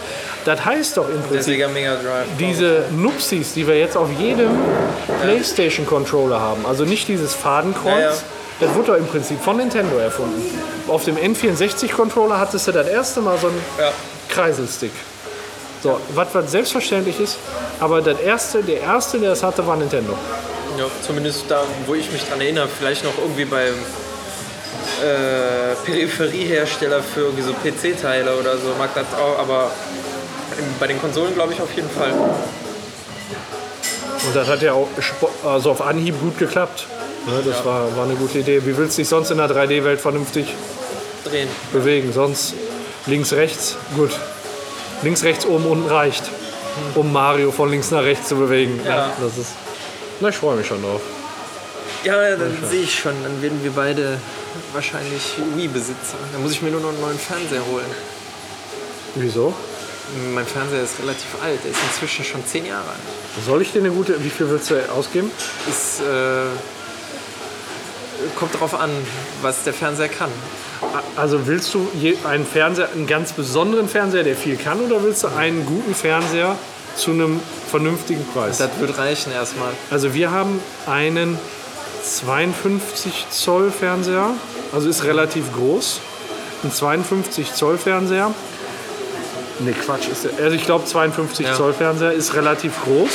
Das 0.45 0.65
heißt 0.65 0.97
doch 0.97 1.09
im 1.11 1.21
Prinzip, 1.23 1.55
diese 2.39 2.85
Nupsis, 2.93 3.53
die 3.55 3.67
wir 3.67 3.79
jetzt 3.79 3.97
auf 3.97 4.09
jedem 4.19 4.51
PlayStation-Controller 5.23 6.41
haben, 6.41 6.65
also 6.67 6.85
nicht 6.85 7.09
dieses 7.09 7.35
Fadenkreuz, 7.35 7.85
Ja, 7.99 8.01
ja. 8.11 8.15
Das 8.61 8.75
wurde 8.75 8.89
doch 8.93 8.99
im 8.99 9.07
Prinzip 9.07 9.41
von 9.43 9.57
Nintendo 9.57 9.97
erfunden. 9.99 10.43
Auf 10.89 11.05
dem 11.05 11.17
N64-Controller 11.17 12.39
hattest 12.39 12.67
du 12.67 12.73
das 12.73 12.89
erste 12.89 13.21
Mal 13.21 13.39
so 13.39 13.49
einen 13.49 13.61
Ja. 13.79 13.93
Kreiselstick. 14.29 14.93
So, 15.83 16.01
was, 16.15 16.29
was 16.33 16.51
selbstverständlich 16.51 17.21
ist, 17.21 17.39
aber 17.79 18.01
das 18.03 18.19
erste, 18.21 18.63
der 18.63 18.81
erste, 18.81 19.19
der 19.21 19.33
es 19.33 19.43
hatte, 19.43 19.65
war 19.67 19.77
Nintendo. 19.77 20.13
Ja, 20.77 20.87
zumindest 21.07 21.45
da, 21.49 21.63
wo 21.87 21.95
ich 21.95 22.11
mich 22.11 22.23
dran 22.29 22.41
erinnere, 22.41 22.69
vielleicht 22.69 23.05
noch 23.05 23.17
irgendwie 23.17 23.45
beim 23.45 23.75
äh, 25.03 25.75
Peripheriehersteller 25.85 27.01
für 27.03 27.21
irgendwie 27.21 27.43
so 27.43 27.53
PC-Teile 27.53 28.37
oder 28.37 28.57
so, 28.59 28.75
mag 28.79 28.91
das 28.95 29.07
auch, 29.15 29.39
aber 29.39 29.71
bei 30.81 30.89
den 30.89 31.01
Konsolen 31.01 31.35
glaube 31.35 31.53
ich 31.53 31.61
auf 31.61 31.73
jeden 31.77 31.91
Fall. 31.91 32.11
Und 34.27 34.35
das 34.35 34.49
hat 34.49 34.63
ja 34.63 34.73
auch 34.73 34.89
also 35.45 35.71
auf 35.71 35.81
Anhieb 35.81 36.21
gut 36.21 36.39
geklappt. 36.39 36.87
Ne, 37.27 37.43
das 37.45 37.65
war, 37.65 37.95
war 37.97 38.05
eine 38.05 38.15
gute 38.15 38.39
Idee. 38.39 38.65
Wie 38.65 38.77
willst 38.77 38.97
du 38.97 39.03
dich 39.03 39.09
sonst 39.09 39.31
in 39.31 39.39
der 39.39 39.49
3D-Welt 39.51 40.01
vernünftig 40.01 40.55
Drehen. 41.25 41.49
bewegen. 41.73 42.13
Sonst 42.13 42.55
links, 43.07 43.33
rechts, 43.33 43.77
gut. 43.97 44.11
Links, 45.03 45.23
rechts, 45.23 45.47
oben, 45.47 45.67
unten 45.67 45.89
reicht, 45.89 46.25
um 46.95 47.13
Mario 47.13 47.53
von 47.53 47.71
links 47.71 47.91
nach 47.91 48.03
rechts 48.03 48.29
zu 48.29 48.37
bewegen. 48.37 48.81
Ja. 48.85 49.13
das 49.21 49.39
ist. 49.39 49.53
Na, 50.21 50.29
ich 50.31 50.37
freue 50.37 50.57
mich 50.57 50.67
schon 50.67 50.83
drauf. 50.83 51.01
Ja, 52.05 52.37
dann 52.37 52.57
sehe 52.69 52.83
ich 52.83 52.99
schon, 52.99 53.15
dann 53.23 53.43
werden 53.43 53.63
wir 53.63 53.73
beide 53.73 54.19
wahrscheinlich 54.73 55.35
Wii-Besitzer. 55.57 56.17
Dann 56.33 56.43
muss 56.43 56.53
ich 56.53 56.63
mir 56.63 56.71
nur 56.71 56.81
noch 56.81 56.91
einen 56.91 57.01
neuen 57.01 57.19
Fernseher 57.19 57.65
holen. 57.71 57.87
Wieso? 59.15 59.53
Mein 60.33 60.47
Fernseher 60.47 60.83
ist 60.83 60.99
relativ 61.01 61.27
alt, 61.43 61.63
der 61.65 61.71
ist 61.71 61.81
inzwischen 61.91 62.25
schon 62.25 62.47
zehn 62.47 62.67
Jahre 62.67 62.89
alt. 62.89 63.45
Soll 63.45 63.63
ich 63.63 63.73
dir 63.73 63.81
eine 63.81 63.91
gute. 63.91 64.23
Wie 64.25 64.31
viel 64.31 64.49
willst 64.49 64.71
du 64.71 64.77
ausgeben? 64.91 65.31
Ist, 65.69 66.01
äh, 66.01 66.45
kommt 68.37 68.55
darauf 68.55 68.75
an, 68.79 68.91
was 69.43 69.65
der 69.65 69.73
Fernseher 69.73 70.09
kann. 70.09 70.31
Also 71.17 71.47
willst 71.47 71.75
du 71.75 71.89
einen 72.25 72.47
Fernseher, 72.47 72.89
einen 72.95 73.07
ganz 73.07 73.33
besonderen 73.33 73.89
Fernseher, 73.89 74.23
der 74.23 74.37
viel 74.37 74.57
kann, 74.57 74.81
oder 74.81 75.03
willst 75.03 75.25
du 75.25 75.29
einen 75.29 75.67
guten 75.67 75.95
Fernseher 75.95 76.57
zu 76.97 77.11
einem 77.11 77.41
vernünftigen 77.71 78.25
Preis? 78.33 78.59
Das 78.59 78.71
wird 78.79 78.97
reichen 78.99 79.33
erstmal. 79.33 79.73
Also 79.91 80.15
wir 80.15 80.31
haben 80.31 80.61
einen 80.87 81.39
52 82.05 83.27
Zoll 83.31 83.71
Fernseher, 83.71 84.31
also 84.73 84.89
ist 84.89 85.05
relativ 85.05 85.53
groß. 85.53 86.01
Ein 86.65 86.73
52 86.73 87.55
Zoll 87.55 87.79
Fernseher. 87.79 88.33
Ne, 89.61 89.73
Quatsch. 89.73 90.09
Ist 90.09 90.25
der, 90.25 90.45
also 90.45 90.55
ich 90.57 90.65
glaube 90.65 90.85
52 90.85 91.47
Ja. 91.47 91.55
Zoll 91.55 91.73
Fernseher 91.73 92.13
ist 92.13 92.35
relativ 92.35 92.73
groß. 92.85 93.11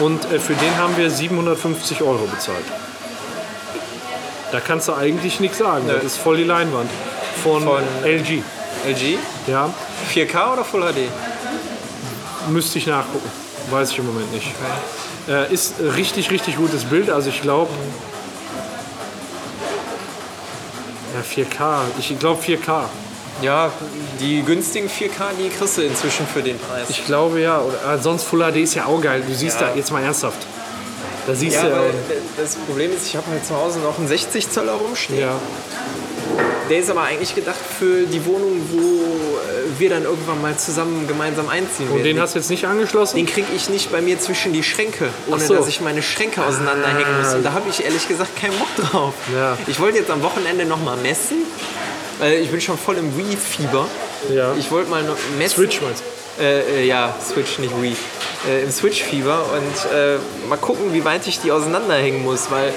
Und 0.00 0.24
äh, 0.32 0.38
für 0.38 0.54
den 0.54 0.76
haben 0.76 0.96
wir 0.96 1.10
750 1.10 2.02
Euro 2.02 2.26
bezahlt. 2.26 2.64
Da 4.54 4.60
kannst 4.60 4.86
du 4.86 4.92
eigentlich 4.94 5.40
nichts 5.40 5.58
sagen. 5.58 5.82
Das 5.88 6.04
ist 6.04 6.16
voll 6.16 6.36
die 6.36 6.44
Leinwand. 6.44 6.88
Von, 7.42 7.64
Von- 7.64 7.82
LG. 8.04 8.40
LG? 8.86 9.18
Ja, 9.48 9.68
4K 10.14 10.52
oder 10.52 10.64
Full 10.64 10.80
HD? 10.82 11.08
müsste 12.50 12.78
ich 12.78 12.86
nachgucken. 12.86 13.28
Weiß 13.70 13.90
ich 13.90 13.98
im 13.98 14.06
Moment 14.06 14.32
nicht. 14.32 14.46
Äh, 15.28 15.52
ist 15.52 15.74
richtig, 15.96 16.30
richtig 16.30 16.56
gutes 16.56 16.84
Bild. 16.84 17.10
Also 17.10 17.30
ich 17.30 17.42
glaube. 17.42 17.72
Ja, 21.14 21.20
4K. 21.42 21.80
Ich 21.98 22.16
glaube 22.20 22.40
4K. 22.40 22.84
Ja, 23.42 23.72
die 24.20 24.40
günstigen 24.44 24.88
4K, 24.88 25.32
die 25.36 25.48
kriegst 25.48 25.78
du 25.78 25.82
inzwischen 25.82 26.28
für 26.28 26.42
den 26.44 26.60
Preis. 26.60 26.88
Ich 26.90 27.04
glaube 27.06 27.40
ja. 27.40 27.58
Oder, 27.60 27.94
äh, 27.94 27.98
sonst 28.00 28.22
Full 28.22 28.38
HD 28.52 28.58
ist 28.58 28.74
ja 28.74 28.84
auch 28.86 29.00
geil. 29.00 29.20
Du 29.26 29.34
siehst 29.34 29.60
Ja. 29.60 29.70
da 29.70 29.74
jetzt 29.74 29.90
mal 29.90 30.00
ernsthaft. 30.04 30.46
Da 31.26 31.34
siehst 31.34 31.56
ja, 31.56 31.62
du 31.62 31.68
ja. 31.70 31.82
das 32.36 32.54
Problem 32.56 32.92
ist, 32.94 33.06
ich 33.06 33.16
habe 33.16 33.26
halt 33.30 33.44
zu 33.46 33.56
Hause 33.56 33.78
noch 33.78 33.98
einen 33.98 34.08
60 34.08 34.50
Zoller 34.50 34.72
rumstehen. 34.72 35.20
ja. 35.20 35.40
Der 36.70 36.78
ist 36.78 36.90
aber 36.90 37.02
eigentlich 37.02 37.34
gedacht 37.34 37.58
für 37.78 38.06
die 38.06 38.24
Wohnung, 38.24 38.60
wo 38.72 38.78
äh, 38.78 39.78
wir 39.78 39.90
dann 39.90 40.04
irgendwann 40.04 40.40
mal 40.40 40.56
zusammen 40.56 41.06
gemeinsam 41.06 41.48
einziehen 41.50 41.88
Und 41.88 41.96
werden. 41.96 42.04
den 42.04 42.20
hast 42.20 42.34
du 42.34 42.38
jetzt 42.38 42.48
nicht 42.48 42.64
angeschlossen? 42.64 43.16
Den 43.16 43.26
kriege 43.26 43.48
ich 43.54 43.68
nicht 43.68 43.92
bei 43.92 44.00
mir 44.00 44.18
zwischen 44.18 44.54
die 44.54 44.62
Schränke, 44.62 45.10
ohne 45.30 45.44
so. 45.44 45.54
dass 45.54 45.68
ich 45.68 45.82
meine 45.82 46.02
Schränke 46.02 46.42
auseinanderhängen 46.42 47.18
muss. 47.20 47.34
Und 47.34 47.42
da 47.44 47.52
habe 47.52 47.68
ich 47.68 47.84
ehrlich 47.84 48.08
gesagt 48.08 48.34
keinen 48.40 48.58
Bock 48.58 48.68
drauf. 48.76 49.12
Ja. 49.34 49.58
Ich 49.66 49.78
wollte 49.78 49.98
jetzt 49.98 50.10
am 50.10 50.22
Wochenende 50.22 50.64
noch 50.64 50.82
mal 50.82 50.96
messen, 50.96 51.36
weil 52.18 52.38
ich 52.40 52.50
bin 52.50 52.60
schon 52.62 52.78
voll 52.78 52.96
im 52.96 53.16
Wii-Fieber. 53.16 53.86
Ja. 54.34 54.54
Ich 54.58 54.70
wollte 54.70 54.88
mal 54.90 55.02
noch 55.02 55.16
messen. 55.38 55.56
Switch 55.56 55.82
meinst 55.82 56.00
du? 56.00 56.13
Äh, 56.40 56.82
äh, 56.82 56.86
ja, 56.86 57.14
Switch, 57.24 57.58
nicht 57.58 57.80
Wii. 57.80 57.96
Äh, 58.48 58.64
Im 58.64 58.70
Switch-Fieber 58.70 59.44
und 59.52 59.96
äh, 59.96 60.18
mal 60.48 60.56
gucken, 60.56 60.92
wie 60.92 61.04
weit 61.04 61.26
ich 61.26 61.40
die 61.40 61.52
auseinanderhängen 61.52 62.22
muss, 62.22 62.50
weil 62.50 62.72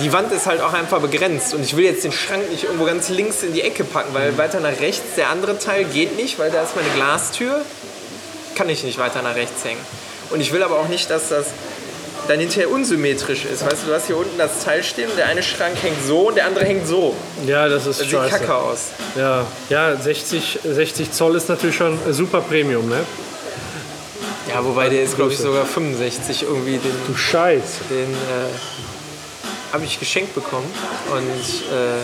die 0.00 0.12
Wand 0.12 0.32
ist 0.32 0.46
halt 0.46 0.60
auch 0.60 0.72
einfach 0.72 1.00
begrenzt 1.00 1.52
und 1.54 1.62
ich 1.62 1.76
will 1.76 1.84
jetzt 1.84 2.04
den 2.04 2.12
Schrank 2.12 2.48
nicht 2.50 2.64
irgendwo 2.64 2.84
ganz 2.84 3.08
links 3.08 3.42
in 3.42 3.52
die 3.52 3.62
Ecke 3.62 3.82
packen, 3.82 4.14
weil 4.14 4.38
weiter 4.38 4.60
nach 4.60 4.80
rechts 4.80 5.16
der 5.16 5.30
andere 5.30 5.58
Teil 5.58 5.84
geht 5.84 6.16
nicht, 6.16 6.38
weil 6.38 6.50
da 6.50 6.62
ist 6.62 6.76
meine 6.76 6.88
Glastür, 6.90 7.62
kann 8.54 8.68
ich 8.68 8.84
nicht 8.84 8.98
weiter 8.98 9.22
nach 9.22 9.34
rechts 9.34 9.64
hängen. 9.64 9.80
Und 10.30 10.40
ich 10.40 10.52
will 10.52 10.62
aber 10.62 10.78
auch 10.78 10.88
nicht, 10.88 11.10
dass 11.10 11.28
das 11.28 11.46
dann 12.28 12.40
hinterher 12.40 12.70
unsymmetrisch 12.70 13.44
ist. 13.44 13.64
Weißt 13.64 13.82
du, 13.84 13.88
du 13.88 13.94
hast 13.94 14.06
hier 14.06 14.16
unten 14.16 14.36
das 14.38 14.64
Teil 14.64 14.82
stehen 14.82 15.10
und 15.10 15.16
der 15.16 15.26
eine 15.26 15.42
Schrank 15.42 15.76
hängt 15.82 16.04
so 16.06 16.28
und 16.28 16.36
der 16.36 16.46
andere 16.46 16.64
hängt 16.64 16.86
so. 16.86 17.14
Ja, 17.46 17.68
das 17.68 17.86
ist 17.86 18.00
Das 18.00 18.06
scheiße. 18.08 18.30
sieht 18.30 18.40
kacke 18.46 18.54
aus. 18.54 18.78
Ja, 19.16 19.46
ja 19.68 19.96
60, 19.96 20.60
60 20.64 21.12
Zoll 21.12 21.36
ist 21.36 21.48
natürlich 21.48 21.76
schon 21.76 21.98
super 22.12 22.40
Premium, 22.40 22.88
ne? 22.88 23.00
Ja, 24.52 24.64
wobei 24.64 24.88
der 24.88 25.02
ist, 25.02 25.16
glaube 25.16 25.32
ich, 25.32 25.38
sogar 25.38 25.64
65 25.66 26.42
irgendwie. 26.44 26.78
Den, 26.78 26.92
Du 27.06 27.16
Scheiße. 27.16 27.80
den 27.90 28.12
äh, 28.12 28.48
habe 29.72 29.84
ich 29.84 29.98
geschenkt 29.98 30.34
bekommen 30.34 30.70
und 31.10 31.76
äh, 31.76 31.98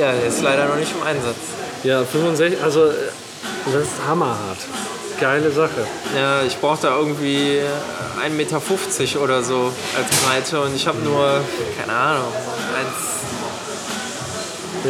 ja, 0.00 0.12
der 0.12 0.26
ist 0.26 0.40
leider 0.42 0.66
noch 0.66 0.76
nicht 0.76 0.92
im 0.98 1.06
Einsatz. 1.06 1.36
Ja, 1.84 2.04
65, 2.04 2.62
also 2.62 2.86
das 3.66 3.74
ist 3.82 3.90
hammerhart. 4.06 4.58
Geile 5.22 5.52
Sache. 5.52 5.86
Ja, 6.16 6.42
ich 6.42 6.56
brauche 6.58 6.82
da 6.82 6.96
irgendwie 6.98 7.60
1,50 8.26 8.30
Meter 8.32 8.60
oder 9.22 9.40
so 9.44 9.72
als 9.96 10.08
Breite 10.26 10.60
und 10.60 10.74
ich 10.74 10.84
habe 10.88 10.98
nur, 10.98 11.40
keine 11.78 11.96
Ahnung, 11.96 12.24
eins, 12.76 13.22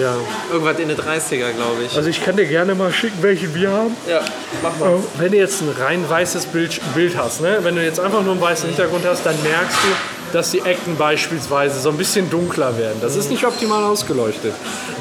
Ja. 0.01 0.15
irgendwas 0.51 0.79
in 0.79 0.89
den 0.89 0.97
30er, 0.97 1.53
glaube 1.53 1.83
ich. 1.87 1.95
Also 1.95 2.09
ich 2.09 2.25
kann 2.25 2.35
dir 2.35 2.47
gerne 2.47 2.75
mal 2.75 2.91
schicken, 2.91 3.23
welchen 3.23 3.55
wir 3.55 3.71
haben. 3.71 3.95
Ja, 4.09 4.23
mach 4.63 4.75
mal. 4.79 4.95
Wenn 5.19 5.33
du 5.33 5.37
jetzt 5.37 5.61
ein 5.61 5.69
rein 5.79 6.09
weißes 6.09 6.47
Bild, 6.47 6.81
Bild 6.95 7.15
hast, 7.15 7.43
ne? 7.43 7.59
wenn 7.61 7.77
du 7.77 7.85
jetzt 7.85 8.01
einfach 8.01 8.23
nur 8.23 8.33
einen 8.33 8.41
weißen 8.41 8.69
Hintergrund 8.69 9.05
hast, 9.05 9.27
dann 9.27 9.37
merkst 9.43 9.77
du, 9.83 9.89
dass 10.33 10.51
die 10.51 10.61
Ecken 10.61 10.97
beispielsweise 10.97 11.81
so 11.81 11.91
ein 11.91 11.97
bisschen 11.97 12.31
dunkler 12.31 12.77
werden. 12.79 12.99
Das 13.01 13.17
ist 13.17 13.31
nicht 13.31 13.45
optimal 13.45 13.85
ausgeleuchtet. 13.85 14.55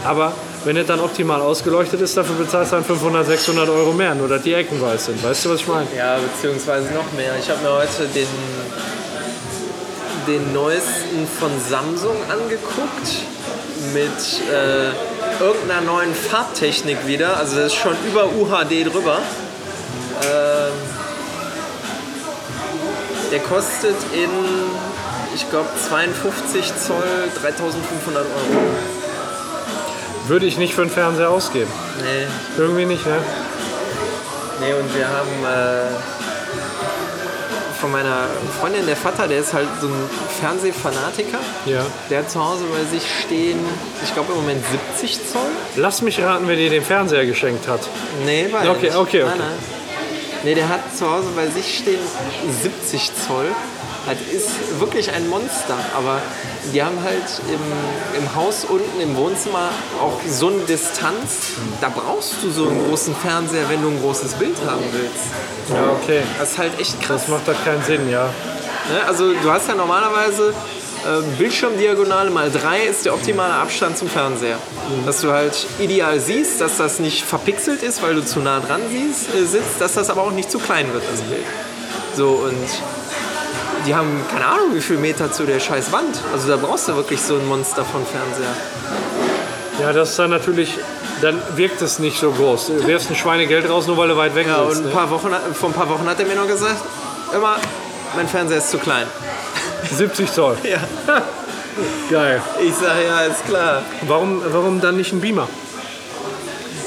Aber 0.05 0.33
wenn 0.65 0.77
es 0.77 0.85
dann 0.85 0.99
optimal 0.99 1.41
ausgeleuchtet 1.41 2.01
ist, 2.01 2.15
dafür 2.17 2.35
bezahlst 2.35 2.71
du 2.71 2.75
dann 2.75 2.85
500, 2.85 3.25
600 3.25 3.69
Euro 3.69 3.93
mehr, 3.93 4.13
nur 4.13 4.27
dass 4.27 4.43
die 4.43 4.53
Ecken 4.53 4.79
weiß 4.81 5.05
sind. 5.05 5.23
Weißt 5.23 5.45
du, 5.45 5.49
was 5.49 5.61
ich 5.61 5.67
meine? 5.67 5.87
Ja, 5.95 6.17
beziehungsweise 6.17 6.93
noch 6.93 7.11
mehr. 7.13 7.33
Ich 7.39 7.49
habe 7.49 7.61
mir 7.63 7.71
heute 7.71 8.07
den, 8.13 8.27
den 10.27 10.53
neuesten 10.53 11.27
von 11.39 11.49
Samsung 11.67 12.15
angeguckt 12.29 13.25
mit 13.93 14.51
äh, 14.51 15.43
irgendeiner 15.43 15.81
neuen 15.81 16.13
Farbtechnik 16.13 17.07
wieder. 17.07 17.37
Also 17.37 17.55
das 17.55 17.67
ist 17.67 17.75
schon 17.75 17.95
über 18.07 18.25
UHD 18.25 18.85
drüber. 18.85 19.19
Ähm, 20.23 20.73
der 23.31 23.39
kostet 23.39 23.95
in, 24.13 24.29
ich 25.33 25.49
glaube, 25.49 25.67
52 25.89 26.73
Zoll 26.77 27.03
3500 27.41 28.23
Euro. 28.23 28.61
Würde 30.27 30.45
ich 30.45 30.57
nicht 30.57 30.73
für 30.73 30.81
einen 30.81 30.91
Fernseher 30.91 31.29
ausgeben. 31.29 31.71
Nee, 31.99 32.27
Irgendwie 32.57 32.85
nicht, 32.85 33.05
ne? 33.05 33.17
Nee, 34.59 34.73
und 34.73 34.95
wir 34.95 35.07
haben 35.07 35.43
äh, 35.43 35.87
von 37.79 37.91
meiner 37.91 38.27
Freundin, 38.59 38.85
der 38.85 38.95
Vater, 38.95 39.27
der 39.27 39.39
ist 39.39 39.53
halt 39.53 39.67
so 39.81 39.87
ein 39.87 40.09
Fernsehfanatiker. 40.39 41.39
Ja. 41.65 41.83
Der 42.11 42.19
hat 42.19 42.29
zu 42.29 42.39
Hause 42.43 42.65
bei 42.71 42.83
sich 42.95 43.03
stehen, 43.25 43.59
ich 44.03 44.13
glaube 44.13 44.33
im 44.33 44.39
Moment 44.41 44.63
70 44.99 45.19
Zoll. 45.31 45.41
Lass 45.77 46.03
mich 46.03 46.21
raten, 46.21 46.47
wer 46.47 46.55
dir 46.55 46.69
den 46.69 46.83
Fernseher 46.83 47.25
geschenkt 47.25 47.67
hat. 47.67 47.79
Nee, 48.23 48.47
weiß 48.51 48.67
Okay, 48.67 48.85
nicht. 48.87 48.95
okay, 48.95 49.19
Nein, 49.23 49.29
okay. 49.33 49.39
nein. 49.39 49.57
Nee, 50.43 50.55
der 50.55 50.69
hat 50.69 50.95
zu 50.95 51.11
Hause 51.11 51.27
bei 51.35 51.47
sich 51.47 51.79
stehen 51.79 51.99
70 52.61 53.11
Zoll. 53.27 53.45
Das 54.05 54.17
ist 54.33 54.79
wirklich 54.79 55.11
ein 55.11 55.29
Monster, 55.29 55.77
aber 55.95 56.21
die 56.73 56.81
haben 56.81 57.01
halt 57.03 57.23
im, 57.47 58.19
im 58.21 58.35
Haus 58.35 58.65
unten 58.65 58.99
im 58.99 59.15
Wohnzimmer 59.15 59.69
auch 60.01 60.19
so 60.27 60.47
eine 60.47 60.59
Distanz. 60.61 61.51
Da 61.79 61.89
brauchst 61.89 62.35
du 62.41 62.49
so 62.49 62.67
einen 62.67 62.87
großen 62.87 63.15
Fernseher, 63.15 63.69
wenn 63.69 63.81
du 63.81 63.89
ein 63.89 64.01
großes 64.01 64.33
Bild 64.33 64.57
haben 64.65 64.83
willst. 64.91 65.25
Ja, 65.69 65.91
okay. 65.91 66.21
Das 66.39 66.51
ist 66.51 66.57
halt 66.57 66.79
echt 66.79 66.99
krass. 67.01 67.21
Das 67.21 67.27
macht 67.27 67.47
doch 67.47 67.63
keinen 67.63 67.83
Sinn, 67.83 68.09
ja. 68.09 68.25
Ne? 68.25 69.05
Also 69.07 69.33
du 69.33 69.51
hast 69.51 69.67
ja 69.67 69.75
normalerweise 69.75 70.53
ähm, 71.07 71.23
Bildschirmdiagonale 71.37 72.29
mal 72.29 72.51
3 72.51 72.83
ist 72.83 73.05
der 73.05 73.13
optimale 73.13 73.53
Abstand 73.53 73.97
zum 73.97 74.07
Fernseher. 74.07 74.57
Dass 75.05 75.21
du 75.21 75.31
halt 75.31 75.65
ideal 75.79 76.19
siehst, 76.19 76.61
dass 76.61 76.77
das 76.77 76.99
nicht 76.99 77.23
verpixelt 77.23 77.81
ist, 77.81 78.01
weil 78.01 78.15
du 78.15 78.25
zu 78.25 78.39
nah 78.39 78.59
dran 78.59 78.81
siehst, 78.89 79.33
äh, 79.35 79.45
sitzt, 79.45 79.79
dass 79.79 79.93
das 79.93 80.09
aber 80.09 80.23
auch 80.23 80.31
nicht 80.31 80.51
zu 80.51 80.59
klein 80.59 80.91
wird, 80.93 81.03
das 81.11 81.21
Bild. 81.21 81.45
So 82.15 82.29
und 82.29 82.67
die 83.85 83.95
haben 83.95 84.21
keine 84.31 84.45
Ahnung, 84.45 84.73
wie 84.73 84.81
viel 84.81 84.97
Meter 84.97 85.31
zu 85.31 85.43
der 85.45 85.59
scheiß 85.59 85.91
Wand. 85.91 86.19
Also 86.33 86.47
da 86.49 86.57
brauchst 86.57 86.87
du 86.87 86.95
wirklich 86.95 87.21
so 87.21 87.35
ein 87.35 87.47
Monster 87.47 87.83
von 87.85 88.05
Fernseher. 88.05 88.55
Ja, 89.79 89.93
das 89.93 90.11
ist 90.11 90.19
dann 90.19 90.29
natürlich, 90.29 90.77
dann 91.21 91.41
wirkt 91.55 91.81
es 91.81 91.97
nicht 91.99 92.19
so 92.19 92.31
groß. 92.31 92.67
Du 92.67 92.87
wirfst 92.87 93.09
ein 93.09 93.15
Schweinegeld 93.15 93.69
raus, 93.69 93.87
nur 93.87 93.97
weil 93.97 94.09
du 94.09 94.17
weit 94.17 94.35
weg 94.35 94.47
Ja, 94.47 94.57
und 94.57 94.69
bist. 94.69 94.81
ein 94.81 94.85
Ne? 94.87 94.91
paar 94.91 95.09
Wochen, 95.09 95.29
vor 95.53 95.69
ein 95.69 95.73
paar 95.73 95.89
Wochen 95.89 96.07
hat 96.07 96.19
er 96.19 96.25
mir 96.25 96.35
noch 96.35 96.47
gesagt, 96.47 96.81
immer, 97.33 97.55
mein 98.15 98.27
Fernseher 98.27 98.57
ist 98.59 98.69
zu 98.69 98.77
klein. 98.77 99.07
70 99.95 100.31
Zoll. 100.31 100.57
Ja. 100.63 100.79
Geil. 102.11 102.41
Ich 102.61 102.75
sage, 102.75 103.05
ja, 103.07 103.21
ist 103.21 103.45
klar. 103.47 103.81
Warum, 104.07 104.41
warum 104.45 104.81
dann 104.81 104.97
nicht 104.97 105.13
ein 105.13 105.21
Beamer? 105.21 105.47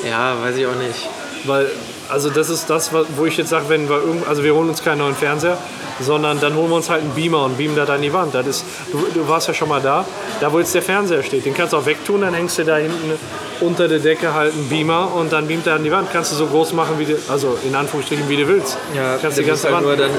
Ja, 0.09 0.37
weiß 0.43 0.57
ich 0.57 0.67
auch 0.67 0.75
nicht. 0.75 1.09
Weil, 1.45 1.71
also 2.09 2.31
das 2.31 2.51
ist 2.51 2.69
das, 2.71 2.91
wo 2.93 3.25
ich 3.25 3.37
jetzt 3.39 3.49
sage, 3.51 3.65
wenn 3.69 3.89
wir 3.89 3.97
irgend, 3.97 4.29
also 4.29 4.45
wir 4.45 4.55
holen 4.55 4.69
uns 4.69 4.85
keinen 4.85 4.99
neuen 4.99 5.17
Fernseher, 5.17 5.57
sondern 6.01 6.41
dann 6.41 6.55
holen 6.55 6.71
wir 6.71 6.77
uns 6.77 6.91
halt 6.91 7.03
einen 7.03 7.15
Beamer 7.15 7.45
und 7.45 7.57
beamen 7.57 7.77
da 7.77 7.85
an 7.85 8.03
die 8.03 8.13
Wand. 8.13 8.35
Das 8.35 8.47
ist, 8.47 8.65
du, 8.91 9.07
du 9.13 9.29
warst 9.29 9.49
ja 9.49 9.55
schon 9.55 9.69
mal 9.69 9.81
da, 9.81 10.05
da 10.41 10.53
wo 10.53 10.59
jetzt 10.59 10.75
der 10.75 10.83
Fernseher 10.83 11.23
steht, 11.23 11.45
den 11.45 11.55
kannst 11.55 11.73
du 11.73 11.79
auch 11.79 11.87
wegtun, 11.87 12.23
dann 12.23 12.35
hängst 12.35 12.59
du 12.59 12.65
da 12.65 12.77
hinten 12.77 13.13
unter 13.61 13.89
der 13.89 13.99
Decke 13.99 14.35
halt 14.35 14.53
einen 14.53 14.69
Beamer 14.69 15.15
und 15.15 15.33
dann 15.33 15.47
beamt 15.47 15.67
er 15.67 15.75
an 15.75 15.85
die 15.85 15.93
Wand. 15.93 16.09
Kannst 16.13 16.33
du 16.33 16.37
so 16.37 16.47
groß 16.47 16.73
machen, 16.73 16.99
wie 16.99 17.07
du, 17.07 17.17
also 17.29 17.57
in 17.65 17.75
Anführungsstrichen, 17.75 18.29
wie 18.29 18.37
du 18.37 18.49
willst. 18.49 18.77
Ja, 18.95 19.17
kannst 19.21 19.39
du 19.39 19.43
die 19.43 19.49
ganze 19.49 19.65
halt 19.65 19.75
Wand. 19.77 19.87
nur 19.87 19.97
dann 19.97 20.11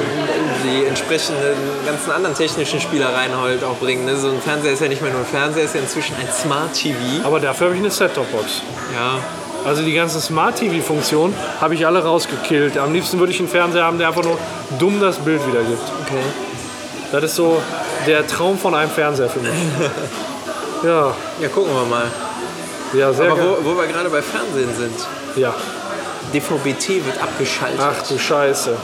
die 0.63 0.86
entsprechenden 0.86 1.41
ganzen 1.86 2.11
anderen 2.11 2.36
technischen 2.36 2.80
Spielereien 2.80 3.39
halt 3.39 3.63
auch 3.63 3.76
bringen. 3.76 4.05
Ne? 4.05 4.15
So 4.17 4.30
ein 4.30 4.41
Fernseher 4.41 4.73
ist 4.73 4.82
ja 4.82 4.88
nicht 4.88 5.01
mehr 5.01 5.11
nur 5.11 5.21
ein 5.21 5.26
Fernseher, 5.26 5.63
ist 5.63 5.76
ja 5.76 5.82
inzwischen 5.82 6.15
ein 6.15 6.28
Smart 6.32 6.73
TV. 6.73 6.97
Aber 7.23 7.39
dafür 7.39 7.67
habe 7.67 7.76
ich 7.76 7.82
eine 7.82 7.91
Set-Top-Box. 7.91 8.61
Ja, 8.93 9.19
Also 9.66 9.82
die 9.82 9.93
ganzen 9.93 10.22
Smart-TV-Funktionen 10.22 11.34
habe 11.59 11.74
ich 11.76 11.86
alle 11.88 12.03
rausgekillt. 12.03 12.78
Am 12.78 12.93
liebsten 12.93 13.18
würde 13.20 13.32
ich 13.34 13.39
einen 13.39 13.47
Fernseher 13.49 13.84
haben, 13.84 13.97
der 13.97 14.07
einfach 14.09 14.24
nur 14.24 14.38
dumm 14.80 14.99
das 15.01 15.18
Bild 15.18 15.45
wiedergibt. 15.47 15.82
okay. 16.05 16.22
Das 17.11 17.24
ist 17.24 17.36
so 17.36 17.61
der 18.07 18.26
Traum 18.28 18.57
von 18.57 18.76
einem 18.76 18.89
Fernseher 18.91 19.30
für 19.30 19.39
mich. 19.39 19.51
Ja, 20.84 21.13
Ja, 21.41 21.47
gucken 21.47 21.74
wir 21.74 21.86
mal. 21.86 22.03
ja, 22.93 23.11
sehr 23.11 23.32
Aber 23.32 23.41
wo, 23.41 23.57
wo 23.72 23.78
wir 23.78 23.88
gerade 23.88 24.09
bei 24.09 24.22
Fernsehen 24.22 24.70
sind, 24.78 24.93
Ja. 25.36 25.53
DVB-T 26.34 27.03
wird 27.05 27.20
abgeschaltet. 27.22 27.80
Ach 27.82 28.07
du 28.07 28.20
Scheiße. 28.20 28.76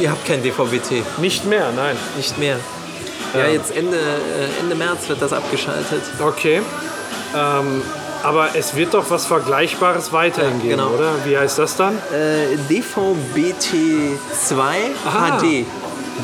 Ihr 0.00 0.10
habt 0.10 0.24
kein 0.26 0.42
DVB-T, 0.42 1.02
Nicht 1.18 1.44
mehr, 1.46 1.72
nein. 1.74 1.96
nicht 2.16 2.38
mehr. 2.38 2.56
Ja, 3.34 3.46
jetzt 3.46 3.74
Ende, 3.74 3.96
äh, 3.96 4.60
Ende 4.60 4.74
März 4.76 5.08
wird 5.08 5.22
das 5.22 5.32
abgeschaltet. 5.32 6.02
Okay. 6.24 6.60
Ähm, 7.34 7.82
aber 8.22 8.50
es 8.54 8.74
wird 8.76 8.94
doch 8.94 9.10
was 9.10 9.26
Vergleichbares 9.26 10.12
weiterhin 10.12 10.56
Ja, 10.58 10.62
geben, 10.62 10.76
genau. 10.78 10.90
oder? 10.90 11.12
Wie 11.24 11.36
heißt 11.38 11.58
das 11.58 11.76
dann? 11.76 11.94
Äh, 12.12 12.56
DVB-T2 12.68 14.54
Aha. 15.06 15.38
HD. 15.38 15.64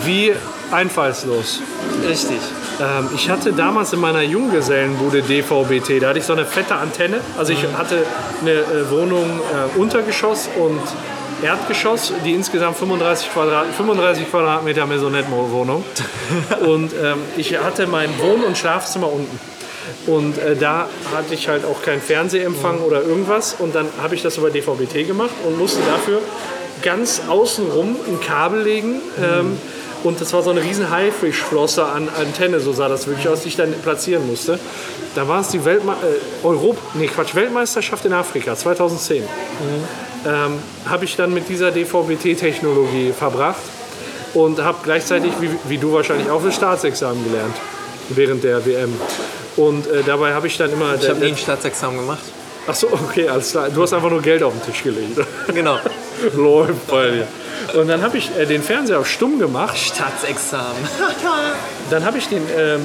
Wie 0.05 0.33
einfallslos. 0.71 1.61
Richtig. 2.07 2.39
Ähm, 2.81 3.09
ich 3.15 3.31
hatte 3.31 3.53
damals 3.53 3.93
in 3.93 4.01
meiner 4.01 4.23
Junggesellenbude 4.23 5.23
DVB-T. 5.23 6.01
Da 6.01 6.09
hatte 6.09 6.19
ich 6.19 6.25
so 6.25 6.33
eine 6.33 6.45
fette 6.45 6.75
Antenne. 6.75 7.21
Also 7.39 7.53
ich 7.53 7.65
hatte 7.77 8.03
eine 8.43 8.53
äh, 8.53 8.91
Wohnung 8.91 9.41
äh, 9.75 9.79
Untergeschoss 9.79 10.49
und 10.59 10.81
Erdgeschoss, 11.43 12.13
die 12.25 12.33
insgesamt 12.33 12.79
35, 12.79 13.31
Quadrat, 13.33 13.67
35 13.77 14.31
Quadratmeter 14.31 14.87
Maisonette-Wohnung. 14.87 15.85
Und 16.67 16.93
ähm, 16.95 17.19
ich 17.37 17.59
hatte 17.59 17.87
mein 17.87 18.09
Wohn- 18.19 18.43
und 18.43 18.57
Schlafzimmer 18.57 19.13
unten. 19.13 19.39
Und 20.07 20.39
äh, 20.39 20.57
da 20.57 20.89
hatte 21.15 21.35
ich 21.35 21.49
halt 21.49 21.65
auch 21.65 21.83
keinen 21.83 22.01
Fernsehempfang 22.01 22.81
oder 22.81 23.03
irgendwas. 23.03 23.57
Und 23.59 23.75
dann 23.75 23.87
habe 24.01 24.15
ich 24.15 24.23
das 24.23 24.37
über 24.37 24.51
DVB-T 24.51 25.05
gemacht 25.05 25.35
und 25.47 25.59
musste 25.59 25.81
dafür 25.91 26.21
ganz 26.83 27.23
außenrum 27.29 27.97
ein 28.07 28.21
Kabel 28.21 28.63
legen. 28.63 29.01
Ähm, 29.23 29.59
und 30.05 30.21
das 30.21 30.33
war 30.33 30.43
so 30.43 30.51
eine 30.51 30.63
riesen 30.63 30.91
Haifischflosse 30.91 31.85
an 31.85 32.09
Antenne, 32.09 32.61
so 32.61 32.73
sah 32.73 32.89
das 32.89 33.07
wirklich 33.07 33.29
aus, 33.29 33.41
die 33.41 33.49
ich 33.49 33.57
dann 33.57 33.73
platzieren 33.73 34.27
musste. 34.27 34.59
Da 35.15 35.27
war 35.27 35.41
es 35.41 35.49
die 35.49 35.65
Weltme 35.65 35.93
äh, 35.93 36.47
Europ 36.47 36.79
nee, 36.95 37.07
Quatsch, 37.07 37.35
Weltmeisterschaft 37.35 38.05
in 38.05 38.13
Afrika 38.13 38.55
2010. 38.55 39.25
Ähm, 40.27 40.59
habe 40.89 41.05
ich 41.05 41.17
dann 41.17 41.33
mit 41.33 41.49
dieser 41.49 41.71
DVB-T-Technologie 41.71 43.13
verbracht 43.19 43.63
und 44.35 44.63
habe 44.63 44.79
gleichzeitig, 44.83 45.33
wie, 45.41 45.51
wie 45.69 45.79
du 45.79 45.93
wahrscheinlich 45.93 46.29
auch, 46.31 46.43
das 46.45 46.55
Staatsexamen 46.55 47.25
gelernt 47.25 47.55
während 48.11 48.45
der 48.45 48.65
WM. 48.65 48.93
Und 49.57 49.87
äh, 49.87 50.03
dabei 50.05 50.35
habe 50.35 50.47
ich 50.47 50.57
dann 50.59 50.73
immer... 50.73 50.95
Ich 51.01 51.09
habe 51.09 51.21
nie 51.21 51.29
ein 51.29 51.37
Staatsexamen 51.37 51.99
gemacht. 52.01 52.23
Ach 52.69 52.75
so, 52.75 52.89
okay, 52.93 53.29
alles 53.29 53.53
klar. 53.53 53.71
Du 53.71 53.83
hast 53.83 53.93
einfach 53.93 54.11
nur 54.11 54.21
Geld 54.21 54.43
auf 54.43 54.53
den 54.53 54.63
Tisch 54.63 54.83
gelegt. 54.83 55.19
Genau. 55.55 55.79
Läuft 56.35 56.87
bei 56.89 57.11
dir. 57.11 57.29
Und 57.75 57.89
dann 57.89 58.03
habe 58.03 58.19
ich 58.19 58.31
äh, 58.37 58.47
den 58.47 58.63
Fernseher 58.63 58.99
auf 58.99 59.09
stumm 59.09 59.39
gemacht. 59.39 59.77
Staatsexamen. 59.77 60.83
Dann 61.91 62.05
habe 62.05 62.19
ich 62.19 62.29
den 62.29 62.43
äh, 62.49 62.79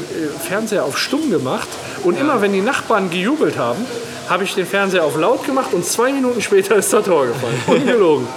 Fernseher 0.47 0.85
auf 0.85 0.97
stumm 0.97 1.31
gemacht. 1.31 1.67
Und 2.03 2.19
immer 2.19 2.41
wenn 2.41 2.53
die 2.53 2.61
Nachbarn 2.61 3.09
gejubelt 3.09 3.57
haben, 3.57 3.85
habe 4.29 4.43
ich 4.43 4.53
den 4.53 4.65
Fernseher 4.65 5.03
auf 5.03 5.17
laut 5.17 5.45
gemacht 5.45 5.73
und 5.73 5.85
zwei 5.85 6.11
Minuten 6.11 6.41
später 6.41 6.75
ist 6.75 6.93
das 6.93 7.05
Tor 7.05 7.27
gefallen. 7.27 7.61
Ungelogen. 7.67 8.27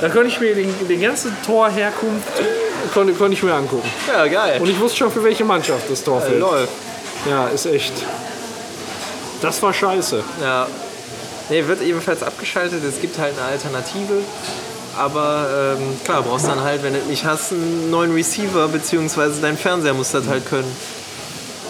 Da 0.00 0.08
konnte 0.08 0.28
ich 0.28 0.40
mir 0.40 0.54
den, 0.54 0.72
den 0.88 1.00
ganzen 1.00 1.36
Torherkunft 1.44 2.28
konnte, 2.92 3.12
konnte 3.14 3.34
ich 3.34 3.42
mir 3.42 3.54
angucken. 3.54 3.88
Ja, 4.06 4.26
geil. 4.26 4.60
Und 4.60 4.68
ich 4.68 4.78
wusste 4.78 4.98
schon, 4.98 5.10
für 5.10 5.24
welche 5.24 5.44
Mannschaft 5.44 5.90
das 5.90 6.04
Tor 6.04 6.20
fällt. 6.20 6.40
Lol. 6.40 6.68
Ja, 7.26 7.48
ist 7.48 7.66
echt. 7.66 7.92
Das 9.40 9.62
war 9.62 9.72
scheiße. 9.72 10.22
Ja. 10.40 10.66
Nee, 11.48 11.66
wird 11.66 11.80
ebenfalls 11.82 12.22
abgeschaltet. 12.22 12.82
Es 12.84 13.00
gibt 13.00 13.18
halt 13.18 13.34
eine 13.38 13.46
Alternative. 13.48 14.22
Aber 14.96 15.76
ähm, 15.78 15.96
klar, 16.04 16.22
brauchst 16.22 16.48
dann 16.48 16.60
halt, 16.60 16.82
wenn 16.82 16.92
du 16.92 17.00
nicht 17.08 17.24
hast, 17.24 17.52
einen 17.52 17.90
neuen 17.90 18.12
Receiver, 18.12 18.66
beziehungsweise 18.68 19.40
dein 19.40 19.56
Fernseher 19.56 19.94
muss 19.94 20.10
das 20.10 20.26
halt 20.26 20.46
können. 20.48 20.70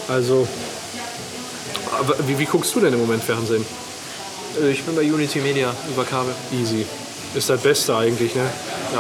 Also. 0.08 0.48
Aber 1.98 2.14
wie, 2.26 2.38
wie 2.38 2.44
guckst 2.46 2.74
du 2.74 2.80
denn 2.80 2.92
im 2.94 3.00
Moment 3.00 3.22
Fernsehen? 3.22 3.64
Äh, 4.62 4.70
Ich 4.70 4.82
bin 4.84 4.96
bei 4.96 5.02
Unity 5.02 5.40
Media 5.40 5.72
über 5.90 6.04
Kabel. 6.04 6.34
Easy. 6.52 6.86
Ist 7.34 7.50
das 7.50 7.60
Beste 7.60 7.96
eigentlich, 7.96 8.34
ne? 8.34 8.42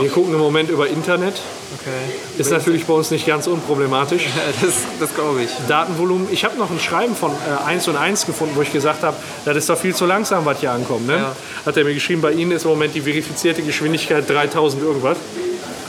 Wir 0.00 0.10
gucken 0.10 0.34
im 0.34 0.38
Moment 0.38 0.68
über 0.68 0.86
Internet. 0.86 1.34
Okay. 1.80 1.90
Ist 2.38 2.50
natürlich 2.50 2.84
bei 2.84 2.92
uns 2.92 3.10
nicht 3.10 3.26
ganz 3.26 3.46
unproblematisch. 3.46 4.26
Das, 4.60 4.74
das 5.00 5.14
glaube 5.14 5.42
ich. 5.42 5.50
Datenvolumen. 5.68 6.28
Ich 6.30 6.44
habe 6.44 6.58
noch 6.58 6.70
ein 6.70 6.80
Schreiben 6.80 7.14
von 7.14 7.30
äh, 7.30 7.66
1 7.66 7.88
und 7.88 7.96
1 7.96 8.26
gefunden, 8.26 8.54
wo 8.56 8.62
ich 8.62 8.72
gesagt 8.72 9.02
habe, 9.02 9.16
das 9.44 9.56
ist 9.56 9.68
doch 9.70 9.78
viel 9.78 9.94
zu 9.94 10.04
langsam, 10.04 10.44
was 10.44 10.60
hier 10.60 10.72
ankommt. 10.72 11.06
Ne? 11.06 11.16
Ja. 11.16 11.36
Hat 11.64 11.76
er 11.76 11.84
mir 11.84 11.94
geschrieben, 11.94 12.20
bei 12.20 12.32
Ihnen 12.32 12.50
ist 12.52 12.64
im 12.64 12.70
Moment 12.70 12.94
die 12.94 13.00
verifizierte 13.00 13.62
Geschwindigkeit 13.62 14.28
3000 14.28 14.82
irgendwas. 14.82 15.16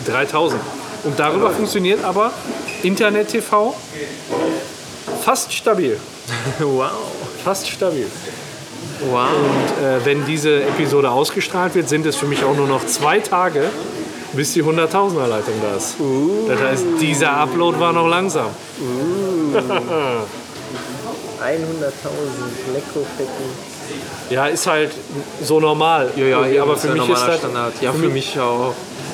3000. 0.06 0.62
Und 1.04 1.20
darüber 1.20 1.52
funktioniert 1.52 2.04
aber 2.04 2.32
Internet 2.84 3.30
TV 3.30 3.76
fast 5.24 5.54
stabil. 5.54 5.98
Wow. 6.60 6.92
Fast 7.44 7.70
stabil. 7.70 8.08
Wow. 9.02 9.28
Und 9.30 9.84
äh, 9.86 10.06
wenn 10.06 10.26
diese 10.26 10.62
Episode 10.64 11.10
ausgestrahlt 11.10 11.74
wird, 11.76 11.88
sind 11.90 12.06
es 12.06 12.16
für 12.16 12.26
mich 12.26 12.44
auch 12.44 12.56
nur 12.56 12.68
noch 12.68 12.86
zwei 12.86 13.20
Tage, 13.20 13.64
bis 14.34 14.54
die 14.54 14.64
100.000er 14.64 15.28
Leitung 15.28 15.54
da 15.62 15.76
ist. 15.78 15.96
Das 16.48 16.60
heißt, 16.62 16.86
dieser 17.00 17.32
Upload 17.38 17.80
war 17.80 17.94
noch 17.94 18.08
langsam. 18.08 18.48
100.000 21.42 22.74
Leckofetten. 22.74 23.70
Ja, 24.30 24.46
ist 24.48 24.68
halt 24.68 24.92
so 25.42 25.60
normal. 25.60 26.12
Ja, 26.16 26.26
ja, 26.26 26.38
Irgendwie, 26.42 26.60
aber 26.60 26.78
für 26.78 26.88
ja 26.90 26.94
mich 26.94 27.10
ist 27.10 27.24
das, 27.28 27.38
Standard. 27.40 27.74
Ja, 27.82 27.92
für 27.92 27.98
mich- 28.00 28.14
mich 28.36 28.40
auch. 28.40 28.74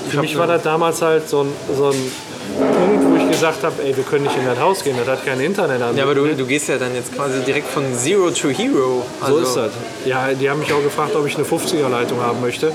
für 0.10 0.20
mich 0.22 0.38
war 0.38 0.48
das 0.48 0.64
damals 0.64 1.02
halt 1.02 1.30
so 1.30 1.42
ein, 1.42 1.54
so 1.76 1.86
ein 1.92 2.12
Punkt, 2.58 3.06
wo 3.06 3.10
gesagt 3.36 3.64
habe, 3.64 3.84
ey, 3.84 3.96
wir 3.96 4.04
können 4.04 4.24
nicht 4.24 4.38
in 4.38 4.46
das 4.46 4.60
Haus 4.60 4.84
gehen, 4.84 4.96
das 4.98 5.08
hat 5.08 5.26
kein 5.26 5.40
Internet 5.40 5.82
an. 5.82 5.96
Ja, 5.98 6.04
aber 6.04 6.16
du, 6.16 6.26
du 6.36 6.46
gehst 6.46 6.68
ja 6.70 6.78
dann 6.78 6.94
jetzt 6.96 7.14
quasi 7.16 7.40
direkt 7.42 7.70
von 7.70 7.84
Zero 7.98 8.30
to 8.32 8.50
Hero. 8.50 9.04
so 9.20 9.26
Also, 9.26 9.40
ist 9.40 9.56
das. 9.56 9.72
Ja, 10.06 10.28
die 10.34 10.50
haben 10.50 10.60
mich 10.60 10.72
auch 10.74 10.82
gefragt, 10.82 11.16
ob 11.16 11.26
ich 11.28 11.36
eine 11.36 11.46
50er 11.46 11.90
Leitung 11.90 12.20
haben 12.22 12.42
möchte. 12.42 12.68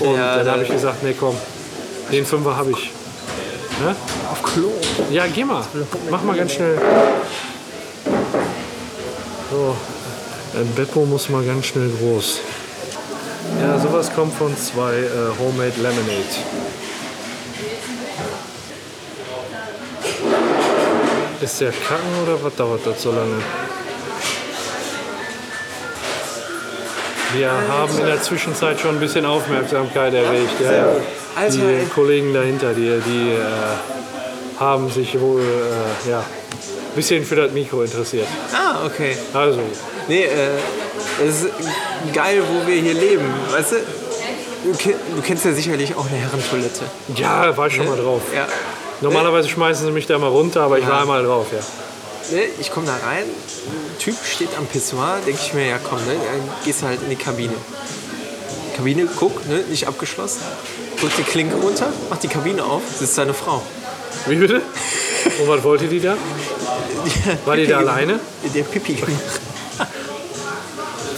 Und 0.00 0.14
Ja, 0.16 0.36
dann 0.36 0.46
da- 0.46 0.52
habe 0.52 0.62
ich 0.62 0.70
gesagt, 0.70 1.02
nee, 1.02 1.14
komm, 1.18 1.36
den 2.12 2.24
Fünfer 2.24 2.56
habe 2.56 2.70
ich. 2.72 2.90
Ne? 3.84 3.94
Auf 4.30 4.42
Klo. 4.42 4.70
Ja, 5.10 5.24
geh 5.32 5.44
mal. 5.44 5.64
Mach 6.10 6.22
mal 6.22 6.36
ganz 6.36 6.52
schnell. 6.52 6.78
So, 9.50 9.76
ein 10.58 10.72
Beppo 10.74 11.04
muss 11.04 11.28
mal 11.28 11.44
ganz 11.44 11.66
schnell 11.66 11.90
groß. 12.00 12.40
Ja, 13.60 13.78
sowas 13.78 14.10
kommt 14.14 14.34
von 14.34 14.56
zwei 14.56 14.94
äh, 14.94 15.08
Homemade 15.38 15.74
Lemonade. 15.76 16.34
Ist 21.44 21.60
der 21.60 21.72
Kacken 21.72 22.22
oder 22.22 22.42
was 22.42 22.54
dauert 22.56 22.86
das 22.86 23.02
so 23.02 23.10
lange? 23.10 23.36
Wir 27.34 27.50
haben 27.50 27.98
in 27.98 28.06
der 28.06 28.22
Zwischenzeit 28.22 28.80
schon 28.80 28.92
ein 28.96 29.00
bisschen 29.00 29.26
Aufmerksamkeit 29.26 30.14
erregt. 30.14 30.52
Ja, 30.62 30.72
ja. 30.72 31.48
Die 31.50 31.60
ey. 31.60 31.84
Kollegen 31.94 32.32
dahinter, 32.32 32.72
die, 32.72 32.98
die 33.04 33.32
äh, 33.32 34.58
haben 34.58 34.88
sich 34.90 35.20
wohl 35.20 35.42
äh, 35.42 36.10
ja, 36.10 36.20
ein 36.20 36.94
bisschen 36.94 37.22
für 37.26 37.36
das 37.36 37.52
Mikro 37.52 37.82
interessiert. 37.82 38.26
Ah, 38.54 38.86
okay. 38.86 39.14
Also, 39.34 39.60
Nee, 40.08 40.24
äh, 40.24 41.26
es 41.28 41.42
ist 41.42 41.50
geil, 42.14 42.42
wo 42.50 42.66
wir 42.66 42.76
hier 42.80 42.94
leben. 42.94 43.24
Weißt 43.50 43.72
du, 43.72 43.76
du, 44.64 44.72
ke- 44.78 44.94
du 45.16 45.20
kennst 45.22 45.44
ja 45.44 45.52
sicherlich 45.52 45.94
auch 45.94 46.06
eine 46.08 46.16
Herrentoilette. 46.18 46.84
ja, 47.16 47.54
war 47.54 47.66
ich 47.66 47.74
schon 47.74 47.86
mal 47.88 47.96
drauf. 47.98 48.22
Ja. 48.34 48.46
Normalerweise 49.00 49.48
schmeißen 49.48 49.86
sie 49.86 49.92
mich 49.92 50.06
da 50.06 50.18
mal 50.18 50.28
runter, 50.28 50.62
aber 50.62 50.78
ich 50.78 50.86
war 50.86 51.02
einmal 51.02 51.24
drauf, 51.24 51.46
ja. 51.52 51.58
Ne, 52.34 52.44
ich 52.58 52.70
komme 52.70 52.86
da 52.86 52.94
rein, 53.06 53.24
ein 53.24 53.98
Typ 53.98 54.16
steht 54.24 54.56
am 54.56 54.66
Pissoir, 54.66 55.18
denke 55.26 55.40
ich 55.44 55.52
mir, 55.52 55.66
ja 55.66 55.78
komm, 55.78 55.98
ne, 56.06 56.14
dann 56.14 56.64
gehst 56.64 56.82
du 56.82 56.86
halt 56.86 57.02
in 57.02 57.10
die 57.10 57.16
Kabine. 57.16 57.52
Kabine, 58.76 59.06
guck, 59.16 59.46
ne, 59.46 59.58
nicht 59.68 59.86
abgeschlossen. 59.86 60.40
Drück 61.00 61.12
die 61.18 61.22
Klinke 61.22 61.56
runter, 61.56 61.92
mach 62.08 62.16
die 62.18 62.28
Kabine 62.28 62.64
auf, 62.64 62.82
sitzt 62.98 63.16
seine 63.16 63.34
Frau. 63.34 63.60
Wie 64.26 64.36
bitte? 64.36 64.62
Und 65.40 65.48
was 65.48 65.62
wollte 65.64 65.86
die 65.86 66.00
da? 66.00 66.16
War 67.44 67.56
die 67.56 67.66
da 67.66 67.78
alleine? 67.78 68.20
Der 68.54 68.62
Pipi 68.62 68.94
gemacht. 68.94 69.12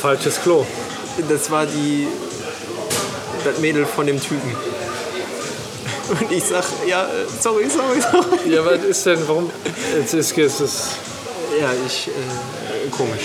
Falsches 0.00 0.42
Klo. 0.42 0.66
Das 1.28 1.50
war 1.50 1.66
die, 1.66 2.08
das 3.44 3.58
Mädel 3.58 3.86
von 3.86 4.06
dem 4.06 4.20
Typen. 4.20 4.54
Und 6.08 6.30
ich 6.32 6.44
sag, 6.44 6.64
ja, 6.86 7.08
sorry, 7.40 7.66
sorry, 7.68 8.00
sorry. 8.00 8.52
Ja, 8.54 8.64
was 8.64 8.82
ist 8.84 9.04
denn, 9.06 9.18
warum? 9.26 9.50
Jetzt 9.96 10.14
ist 10.14 10.36
es. 10.38 10.60
ist- 10.60 10.82
Ja, 11.60 11.70
ich, 11.86 12.08
äh, 12.08 12.90
komisch. 12.90 13.24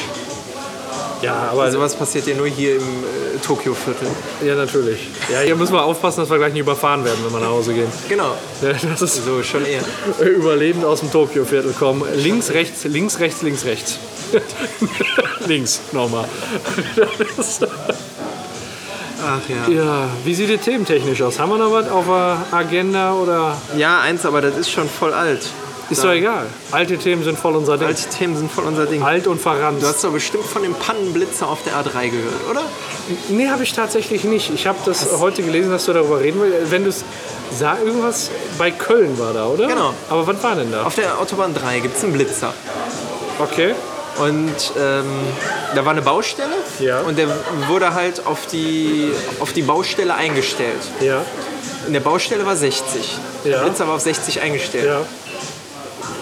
Ja, 1.22 1.50
aber. 1.52 1.64
Also 1.64 1.80
was 1.80 1.96
passiert 1.96 2.26
ja 2.26 2.36
nur 2.36 2.48
hier 2.48 2.78
im 2.78 2.82
äh, 2.82 3.38
Tokio-Viertel. 3.46 4.08
ja, 4.44 4.56
natürlich. 4.56 5.00
Ja, 5.32 5.42
hier 5.42 5.56
müssen 5.56 5.74
wir 5.74 5.84
aufpassen, 5.84 6.22
dass 6.22 6.30
wir 6.32 6.38
gleich 6.40 6.54
nicht 6.54 6.62
überfahren 6.62 7.06
werden, 7.06 7.20
wenn 7.24 7.34
wir 7.34 7.40
nach 7.42 7.50
Hause 7.52 7.74
gehen. 7.76 7.92
Genau, 8.10 8.36
Ja, 8.64 8.74
das 8.74 9.02
ist 9.04 9.24
so 9.26 9.44
schon 9.44 9.64
eher. 9.66 9.82
überlebend 10.26 10.84
aus 10.84 11.02
dem 11.02 11.12
Tokio-Viertel 11.12 11.74
kommen. 11.74 12.04
Links, 12.16 12.50
rechts, 12.52 12.86
links, 12.86 13.20
rechts, 13.20 13.42
links, 13.44 13.66
rechts. 13.66 13.98
links, 15.48 15.82
nochmal. 15.92 16.26
Ach 19.24 19.40
ja. 19.50 19.74
ja, 19.74 20.10
wie 20.26 20.34
sieht 20.34 20.50
es 20.50 20.62
thementechnisch 20.66 21.22
aus? 21.22 21.40
Haben 21.40 21.50
wir 21.52 21.58
noch 21.58 21.72
was 21.72 21.90
auf 21.90 22.06
der 22.06 22.38
Agenda 22.58 23.14
oder 23.14 23.56
Ja, 23.78 24.00
eins, 24.02 24.26
aber 24.26 24.42
das 24.42 24.58
ist 24.58 24.70
schon 24.72 24.90
voll 24.90 25.14
alt. 25.14 25.48
ist 25.90 26.04
doch 26.04 26.12
egal? 26.12 26.46
Alte 26.72 26.98
Themen 26.98 27.24
sind 27.24 27.38
voll 27.38 27.56
unser 27.56 27.78
Ding. 27.78 27.88
Alte 27.88 28.10
Themen 28.10 28.36
sind 28.38 28.52
voll 28.52 28.64
unser 28.66 28.86
Ding. 28.86 29.04
Alt 29.04 29.28
und 29.28 29.40
verrannt. 29.42 29.82
Du 29.82 29.88
hast 29.88 30.04
doch 30.04 30.12
bestimmt 30.12 30.46
von 30.46 30.64
dem 30.64 30.74
Pannenblitzer 30.74 31.48
auf 31.48 31.60
der 31.64 31.74
A3 31.74 32.10
gehört, 32.10 32.50
oder? 32.50 32.62
Nee, 33.30 33.50
habe 33.50 33.64
ich 33.64 33.74
tatsächlich 33.74 34.24
nicht. 34.24 34.52
Ich 34.54 34.66
habe 34.68 34.78
das 34.86 35.08
heute 35.20 35.44
gelesen, 35.44 35.70
dass 35.72 35.86
du 35.86 35.94
darüber 35.94 36.20
reden 36.20 36.40
willst. 36.42 36.72
Wenn 36.72 36.84
du 36.84 36.90
es 36.90 37.04
sah, 37.58 37.78
irgendwas 37.78 38.32
bei 38.58 38.72
Köln 38.72 39.20
war 39.20 39.34
da, 39.34 39.48
oder? 39.48 39.68
Genau. 39.68 39.94
Aber 40.10 40.26
was 40.26 40.42
war 40.42 40.56
denn 40.56 40.72
da? 40.72 40.84
Auf 40.84 40.96
der 40.96 41.20
Autobahn 41.20 41.54
3 41.54 41.80
gibt 41.82 41.98
es 41.98 42.04
einen 42.04 42.14
Blitzer. 42.14 42.54
Okay. 43.40 43.76
Und 44.18 44.54
ähm, 44.78 45.06
da 45.74 45.86
war 45.86 45.92
eine 45.94 46.02
Baustelle 46.02 46.50
Ja. 46.80 47.00
und 47.02 47.18
der 47.18 47.28
wurde 47.68 47.94
halt 47.94 48.26
auf 48.26 48.46
die, 48.48 49.12
auf 49.40 49.54
die 49.54 49.62
Baustelle 49.64 50.14
eingestellt. 50.14 50.82
Ja. 51.00 51.24
In 51.88 51.94
der 51.94 52.02
Baustelle 52.02 52.46
war 52.46 52.56
60. 52.56 53.18
Der 53.46 53.52
Ja. 53.54 53.64
Blitzer 53.64 53.88
war 53.88 53.96
auf 53.96 54.02
60 54.02 54.42
eingestellt. 54.42 54.86
Ja. 54.86 55.02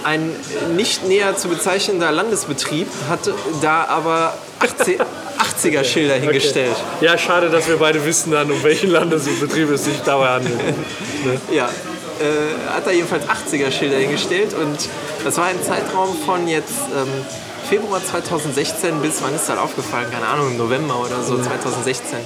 Ein 0.03 0.33
nicht 0.75 1.05
näher 1.07 1.35
zu 1.35 1.49
bezeichnender 1.49 2.11
Landesbetrieb 2.11 2.87
hatte 3.09 3.33
da 3.61 3.83
aber 3.85 4.33
80, 4.59 4.99
80er 5.01 5.83
Schilder 5.91 6.15
hingestellt. 6.15 6.75
Ja, 7.01 7.17
schade, 7.17 7.49
dass 7.49 7.67
wir 7.67 7.77
beide 7.77 8.05
wissen 8.05 8.31
dann, 8.31 8.49
um 8.51 8.63
welchen 8.63 8.91
Landesbetrieb 8.91 9.69
es 9.71 9.85
sich 9.85 9.99
dabei 10.05 10.27
handelt. 10.29 10.53
Ja, 11.51 11.65
äh, 11.65 12.73
hat 12.73 12.87
da 12.87 12.91
jedenfalls 12.91 13.23
80er 13.25 13.71
Schilder 13.71 13.97
hingestellt 13.97 14.53
und 14.53 14.77
das 15.25 15.37
war 15.37 15.45
ein 15.45 15.61
Zeitraum 15.61 16.15
von 16.25 16.47
jetzt 16.47 16.69
ähm, 16.95 17.09
Februar 17.69 18.01
2016 18.03 18.99
bis, 19.01 19.21
wann 19.21 19.35
ist 19.35 19.47
das 19.47 19.57
aufgefallen? 19.57 20.07
Keine 20.11 20.25
Ahnung, 20.27 20.47
im 20.51 20.57
November 20.57 20.99
oder 20.99 21.21
so, 21.23 21.37
2016. 21.37 22.17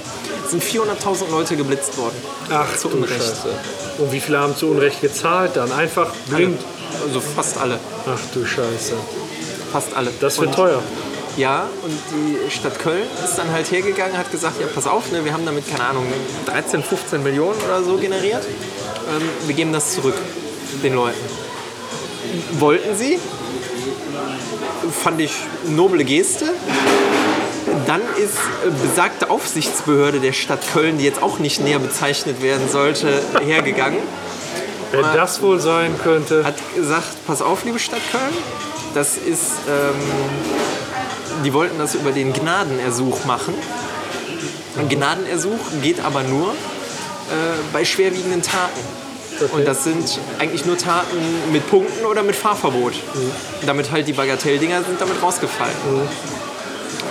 Es 0.44 0.50
sind 0.50 0.62
400.000 0.62 1.30
Leute 1.30 1.56
geblitzt 1.56 1.98
worden. 1.98 2.16
Ach, 2.50 2.74
Zu 2.76 2.88
du 2.88 2.96
Unrecht. 2.96 3.20
Scheiße. 3.22 3.48
Und 3.98 4.10
wie 4.12 4.20
viele 4.20 4.38
haben 4.38 4.56
zu 4.56 4.68
Unrecht 4.68 5.00
gezahlt 5.02 5.52
dann? 5.56 5.70
Einfach 5.72 6.10
blind. 6.28 6.60
Also 7.06 7.20
fast 7.20 7.58
alle. 7.58 7.78
Ach 8.06 8.18
du 8.32 8.44
Scheiße. 8.46 8.94
Fast 9.70 9.94
alle. 9.94 10.10
Das 10.20 10.38
wird 10.38 10.48
Und- 10.48 10.54
teuer. 10.54 10.82
Ja, 11.36 11.66
und 11.82 11.98
die 12.12 12.50
Stadt 12.50 12.78
Köln 12.78 13.02
ist 13.24 13.36
dann 13.36 13.50
halt 13.50 13.68
hergegangen, 13.72 14.16
hat 14.16 14.30
gesagt, 14.30 14.60
ja, 14.60 14.68
pass 14.72 14.86
auf, 14.86 15.10
ne, 15.10 15.24
wir 15.24 15.32
haben 15.32 15.44
damit, 15.44 15.68
keine 15.68 15.82
Ahnung, 15.84 16.06
13, 16.46 16.80
15 16.84 17.24
Millionen 17.24 17.60
oder 17.60 17.82
so 17.82 17.96
generiert. 17.96 18.44
Ähm, 18.44 19.28
wir 19.44 19.54
geben 19.56 19.72
das 19.72 19.94
zurück 19.94 20.14
den 20.84 20.94
Leuten. 20.94 21.18
Wollten 22.60 22.96
sie, 22.96 23.18
fand 24.90 25.20
ich 25.20 25.32
noble 25.68 26.04
Geste. 26.04 26.46
dann 27.86 28.00
ist 28.16 28.36
äh, 28.66 28.70
besagte 28.86 29.30
Aufsichtsbehörde 29.30 30.20
der 30.20 30.32
Stadt 30.32 30.60
Köln, 30.72 30.98
die 30.98 31.04
jetzt 31.04 31.22
auch 31.22 31.38
nicht 31.38 31.60
näher 31.60 31.78
bezeichnet 31.78 32.42
werden 32.42 32.68
sollte, 32.68 33.22
hergegangen. 33.44 34.00
Wer 34.92 35.02
das 35.14 35.42
wohl 35.42 35.60
sein 35.60 35.92
könnte. 36.02 36.44
Hat 36.44 36.54
gesagt, 36.74 37.26
pass 37.26 37.42
auf, 37.42 37.64
liebe 37.64 37.78
Stadt 37.80 38.02
Köln, 38.12 38.34
das 38.94 39.16
ist, 39.16 39.52
ähm, 39.68 39.94
die 41.44 41.52
wollten 41.52 41.78
das 41.78 41.94
über 41.96 42.12
den 42.12 42.32
Gnadenersuch 42.32 43.24
machen. 43.24 43.54
Ein 44.78 44.88
Gnadenersuch 44.88 45.58
geht 45.82 46.04
aber 46.04 46.22
nur 46.22 46.50
äh, 46.50 46.54
bei 47.72 47.84
schwerwiegenden 47.84 48.42
Taten. 48.42 49.03
Und 49.52 49.66
das 49.66 49.84
sind 49.84 50.18
eigentlich 50.38 50.64
nur 50.64 50.76
Taten 50.78 51.16
mit 51.52 51.68
Punkten 51.68 52.04
oder 52.04 52.22
mit 52.22 52.36
Fahrverbot. 52.36 52.94
Damit 53.66 53.90
halt 53.90 54.06
die 54.08 54.12
Bagatelldinger 54.12 54.82
sind 54.84 55.00
damit 55.00 55.22
rausgefallen. 55.22 55.74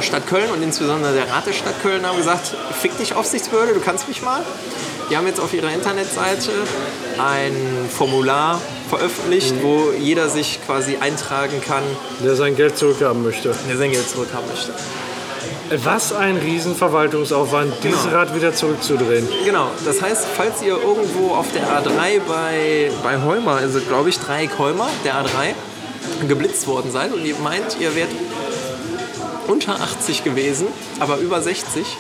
Stadt 0.02 0.28
Köln 0.28 0.50
und 0.52 0.62
insbesondere 0.62 1.14
der 1.14 1.30
Rat 1.30 1.46
der 1.46 1.54
Stadt 1.54 1.82
Köln 1.82 2.06
haben 2.06 2.18
gesagt, 2.18 2.54
fick 2.82 2.98
dich 2.98 3.16
Aufsichtsbehörde, 3.16 3.74
du 3.74 3.80
kannst 3.80 4.08
mich 4.08 4.22
mal. 4.22 4.42
Die 5.10 5.18
haben 5.18 5.28
jetzt 5.28 5.40
auf 5.40 5.54
ihrer 5.54 5.72
Internetseite 5.72 6.52
ein 7.18 7.56
Formular 7.96 8.60
veröffentlicht, 8.90 9.54
wo 9.62 9.92
jeder 10.00 10.30
sich 10.30 10.60
quasi 10.66 10.98
eintragen 11.00 11.62
kann, 11.62 11.84
Der 12.24 12.36
sein 12.36 12.56
Geld 12.56 12.78
zurückhaben 12.78 13.24
möchte. 13.24 13.54
der 13.70 13.78
sein 13.78 13.92
Geld 13.92 14.10
zurückhaben 14.10 14.48
möchte. 14.50 14.72
Was 15.78 16.14
ein 16.14 16.38
Riesenverwaltungsaufwand, 16.38 17.74
dieses 17.84 18.12
Rad 18.12 18.36
wieder 18.36 18.54
zurückzudrehen. 18.54 19.28
Genau, 19.44 19.72
das 19.84 20.04
heißt, 20.04 20.26
falls 20.36 20.62
ihr 20.62 20.78
irgendwo 20.78 21.34
auf 21.34 21.48
der 21.52 21.64
A3 21.64 22.20
bei, 22.28 22.92
bei 23.02 23.20
Heumer, 23.24 23.56
also 23.56 23.80
glaube 23.80 24.10
ich 24.10 24.20
Dreieck 24.20 24.52
Heumer, 24.60 24.88
der 25.04 25.16
A3, 25.16 26.28
geblitzt 26.28 26.68
worden 26.68 26.92
seid 26.92 27.12
und 27.12 27.26
ihr 27.26 27.36
meint, 27.38 27.78
ihr 27.80 27.96
wärt 27.96 28.10
unter 29.48 29.82
80 29.82 30.24
gewesen, 30.24 30.68
aber 31.00 31.18
über 31.18 31.42
60, 31.42 31.98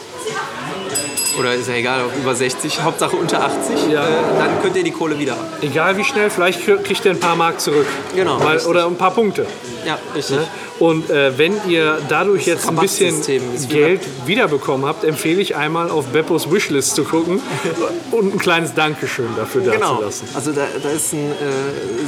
oder 1.39 1.53
ist 1.55 1.67
ja 1.67 1.73
egal, 1.75 2.01
ob 2.05 2.15
über 2.15 2.35
60, 2.35 2.81
Hauptsache 2.81 3.15
unter 3.15 3.43
80, 3.43 3.91
Ja. 3.91 4.03
äh, 4.07 4.11
dann 4.37 4.61
könnt 4.61 4.75
ihr 4.75 4.83
die 4.83 4.91
Kohle 4.91 5.17
wieder 5.17 5.33
haben. 5.33 5.47
Egal 5.61 5.97
wie 5.97 6.03
schnell, 6.03 6.29
vielleicht 6.29 6.63
kriegt 6.63 7.03
ihr 7.05 7.11
ein 7.11 7.19
paar 7.19 7.35
Mark 7.35 7.59
zurück. 7.59 7.87
Genau, 8.15 8.37
richtig. 8.37 8.67
oder 8.67 8.85
ein 8.85 8.95
paar 8.95 9.11
Punkte. 9.11 9.45
Ja, 9.85 9.97
richtig. 10.15 10.37
Ne? 10.37 10.47
Und 10.79 11.09
äh, 11.09 11.37
wenn 11.37 11.55
ihr 11.67 11.97
dadurch 12.09 12.45
jetzt 12.47 12.67
ein 12.67 12.75
bisschen 12.75 13.21
Geld 13.69 14.01
wiederbekommen 14.25 14.85
habt, 14.85 15.03
empfehle 15.03 15.41
ich 15.41 15.55
einmal 15.55 15.89
auf 15.89 16.05
Beppos 16.07 16.51
Wishlist 16.51 16.95
zu 16.95 17.03
gucken 17.03 17.41
und 18.11 18.33
ein 18.35 18.39
kleines 18.39 18.73
Dankeschön 18.73 19.29
dafür 19.37 19.61
Genau. 19.61 19.93
dazulassen. 19.93 20.27
Also 20.33 20.51
da, 20.51 20.61
da 20.81 20.89
ist 20.89 21.13
ein 21.13 21.31
äh, 21.31 21.35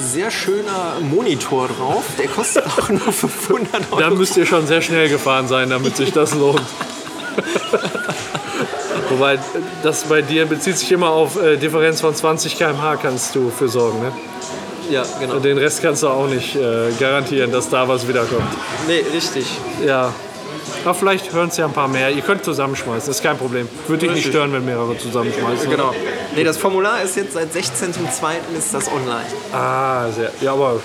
sehr 0.03 0.29
schöner 0.31 0.97
Monitor 1.01 1.67
drauf. 1.67 2.03
Der 2.19 2.27
kostet 2.27 2.65
auch 2.65 2.89
nur 2.89 2.99
500 2.99 3.91
Euro. 3.91 3.99
Da 4.01 4.09
müsst 4.09 4.35
ihr 4.37 4.45
schon 4.45 4.65
sehr 4.67 4.81
schnell 4.81 5.09
gefahren 5.09 5.47
sein, 5.47 5.69
damit 5.69 5.95
sich 5.97 6.11
das 6.11 6.33
lohnt. 6.35 6.61
Wobei, 9.09 9.37
das 9.83 10.03
bei 10.05 10.21
dir 10.21 10.45
bezieht 10.45 10.77
sich 10.77 10.91
immer 10.91 11.09
auf 11.09 11.41
äh, 11.41 11.57
Differenz 11.57 12.01
von 12.01 12.15
20 12.15 12.57
km/h 12.57 12.97
kannst 12.97 13.35
du 13.35 13.49
für 13.49 13.67
sorgen. 13.67 13.99
Ne? 14.01 14.11
Ja, 14.89 15.03
genau. 15.19 15.39
Den 15.39 15.57
Rest 15.57 15.81
kannst 15.81 16.03
du 16.03 16.07
auch 16.07 16.27
nicht 16.27 16.55
äh, 16.55 16.91
garantieren, 16.99 17.51
dass 17.51 17.69
da 17.69 17.87
was 17.87 18.07
wiederkommt. 18.07 18.47
Nee, 18.87 19.03
richtig. 19.13 19.45
Ja. 19.85 20.13
Aber 20.83 20.93
vielleicht 20.93 21.33
hören 21.33 21.49
es 21.49 21.57
ja 21.57 21.65
ein 21.65 21.73
paar 21.73 21.87
mehr. 21.87 22.11
Ihr 22.11 22.21
könnt 22.21 22.43
zusammenschmeißen, 22.43 23.07
das 23.07 23.17
ist 23.17 23.23
kein 23.23 23.37
Problem. 23.37 23.67
Würde 23.87 24.05
dich 24.05 24.15
nicht 24.15 24.27
stören, 24.27 24.53
wenn 24.53 24.65
mehrere 24.65 24.97
zusammenschmeißen. 24.97 25.69
Genau. 25.69 25.93
Nee, 26.35 26.43
das 26.43 26.57
Formular 26.57 27.01
ist 27.01 27.15
jetzt 27.15 27.33
seit 27.33 27.51
16.02. 27.51 28.57
ist 28.57 28.73
das 28.73 28.87
online. 28.87 29.25
Ah, 29.51 30.09
sehr. 30.11 30.31
Ja, 30.41 30.53
aber 30.53 30.79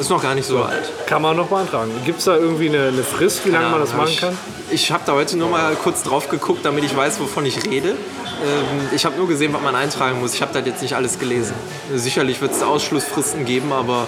Ist 0.00 0.08
noch 0.08 0.22
gar 0.22 0.34
nicht 0.34 0.46
so 0.46 0.62
alt. 0.62 0.90
kann 1.06 1.20
man 1.20 1.36
noch 1.36 1.48
beantragen. 1.48 1.90
Gibt 2.06 2.20
es 2.20 2.24
da 2.24 2.34
irgendwie 2.34 2.68
eine, 2.70 2.88
eine 2.88 3.02
Frist, 3.02 3.44
wie 3.44 3.50
lange 3.50 3.68
man 3.68 3.80
das 3.80 3.92
machen 3.94 4.16
kann? 4.18 4.38
Ich 4.70 4.90
habe 4.90 5.02
da 5.04 5.12
heute 5.12 5.36
nur 5.36 5.50
mal 5.50 5.74
kurz 5.74 6.02
drauf 6.02 6.28
geguckt, 6.30 6.64
damit 6.64 6.84
ich 6.84 6.96
weiß, 6.96 7.20
wovon 7.20 7.44
ich 7.44 7.64
rede. 7.66 7.90
Ähm, 7.90 8.88
ich 8.94 9.04
habe 9.04 9.16
nur 9.18 9.28
gesehen, 9.28 9.52
was 9.52 9.60
man 9.60 9.74
eintragen 9.76 10.18
muss. 10.20 10.32
Ich 10.32 10.40
habe 10.40 10.54
das 10.54 10.64
jetzt 10.64 10.80
nicht 10.80 10.94
alles 10.96 11.18
gelesen. 11.18 11.54
Sicherlich 11.94 12.40
wird 12.40 12.52
es 12.52 12.62
Ausschlussfristen 12.62 13.44
geben, 13.44 13.72
aber 13.72 14.06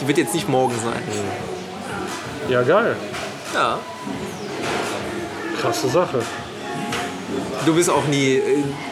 die 0.00 0.08
wird 0.08 0.18
jetzt 0.18 0.34
nicht 0.34 0.48
morgen 0.48 0.74
sein. 0.82 1.02
Ja, 2.48 2.62
geil. 2.62 2.96
Ja. 3.54 3.78
Krasse 5.60 5.88
Sache. 5.88 6.20
Du 7.64 7.74
bist 7.74 7.90
auch 7.90 8.04
nie, 8.06 8.34
äh, 8.36 8.42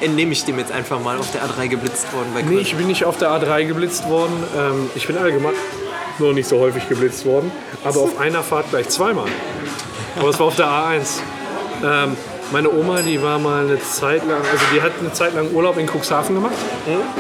entnehme 0.01 0.33
ich 0.33 0.45
dem 0.45 0.59
jetzt 0.59 0.71
einfach 0.71 1.01
mal, 1.01 1.19
auf 1.19 1.31
der 1.33 1.43
A3 1.43 1.67
geblitzt 1.69 2.13
worden 2.13 2.29
bei 2.35 2.43
Nee, 2.43 2.49
Köln. 2.49 2.61
ich 2.61 2.75
bin 2.77 2.87
nicht 2.87 3.05
auf 3.05 3.17
der 3.17 3.31
A3 3.31 3.65
geblitzt 3.65 4.09
worden. 4.09 4.45
Ähm, 4.57 4.91
ich 4.95 5.07
bin 5.07 5.17
allgemein 5.19 5.55
noch 6.19 6.33
nicht 6.33 6.49
so 6.49 6.59
häufig 6.59 6.89
geblitzt 6.89 7.27
worden. 7.27 7.51
Aber 7.85 8.01
auf 8.01 8.19
einer 8.19 8.43
Fahrt 8.43 8.71
gleich 8.71 8.89
zweimal. 8.89 9.27
Aber 10.19 10.29
es 10.29 10.39
war 10.39 10.47
auf 10.47 10.57
der 10.57 10.67
A1. 10.67 11.21
Ähm, 11.85 12.17
meine 12.53 12.71
Oma, 12.71 13.03
die 13.03 13.21
war 13.21 13.39
mal 13.39 13.65
eine 13.65 13.81
Zeit 13.81 14.27
lang, 14.27 14.39
also 14.39 14.65
die 14.73 14.81
hat 14.81 14.93
eine 15.01 15.13
Zeit 15.13 15.35
lang 15.35 15.51
Urlaub 15.53 15.79
in 15.79 15.87
Cuxhaven 15.87 16.35
gemacht. 16.35 16.55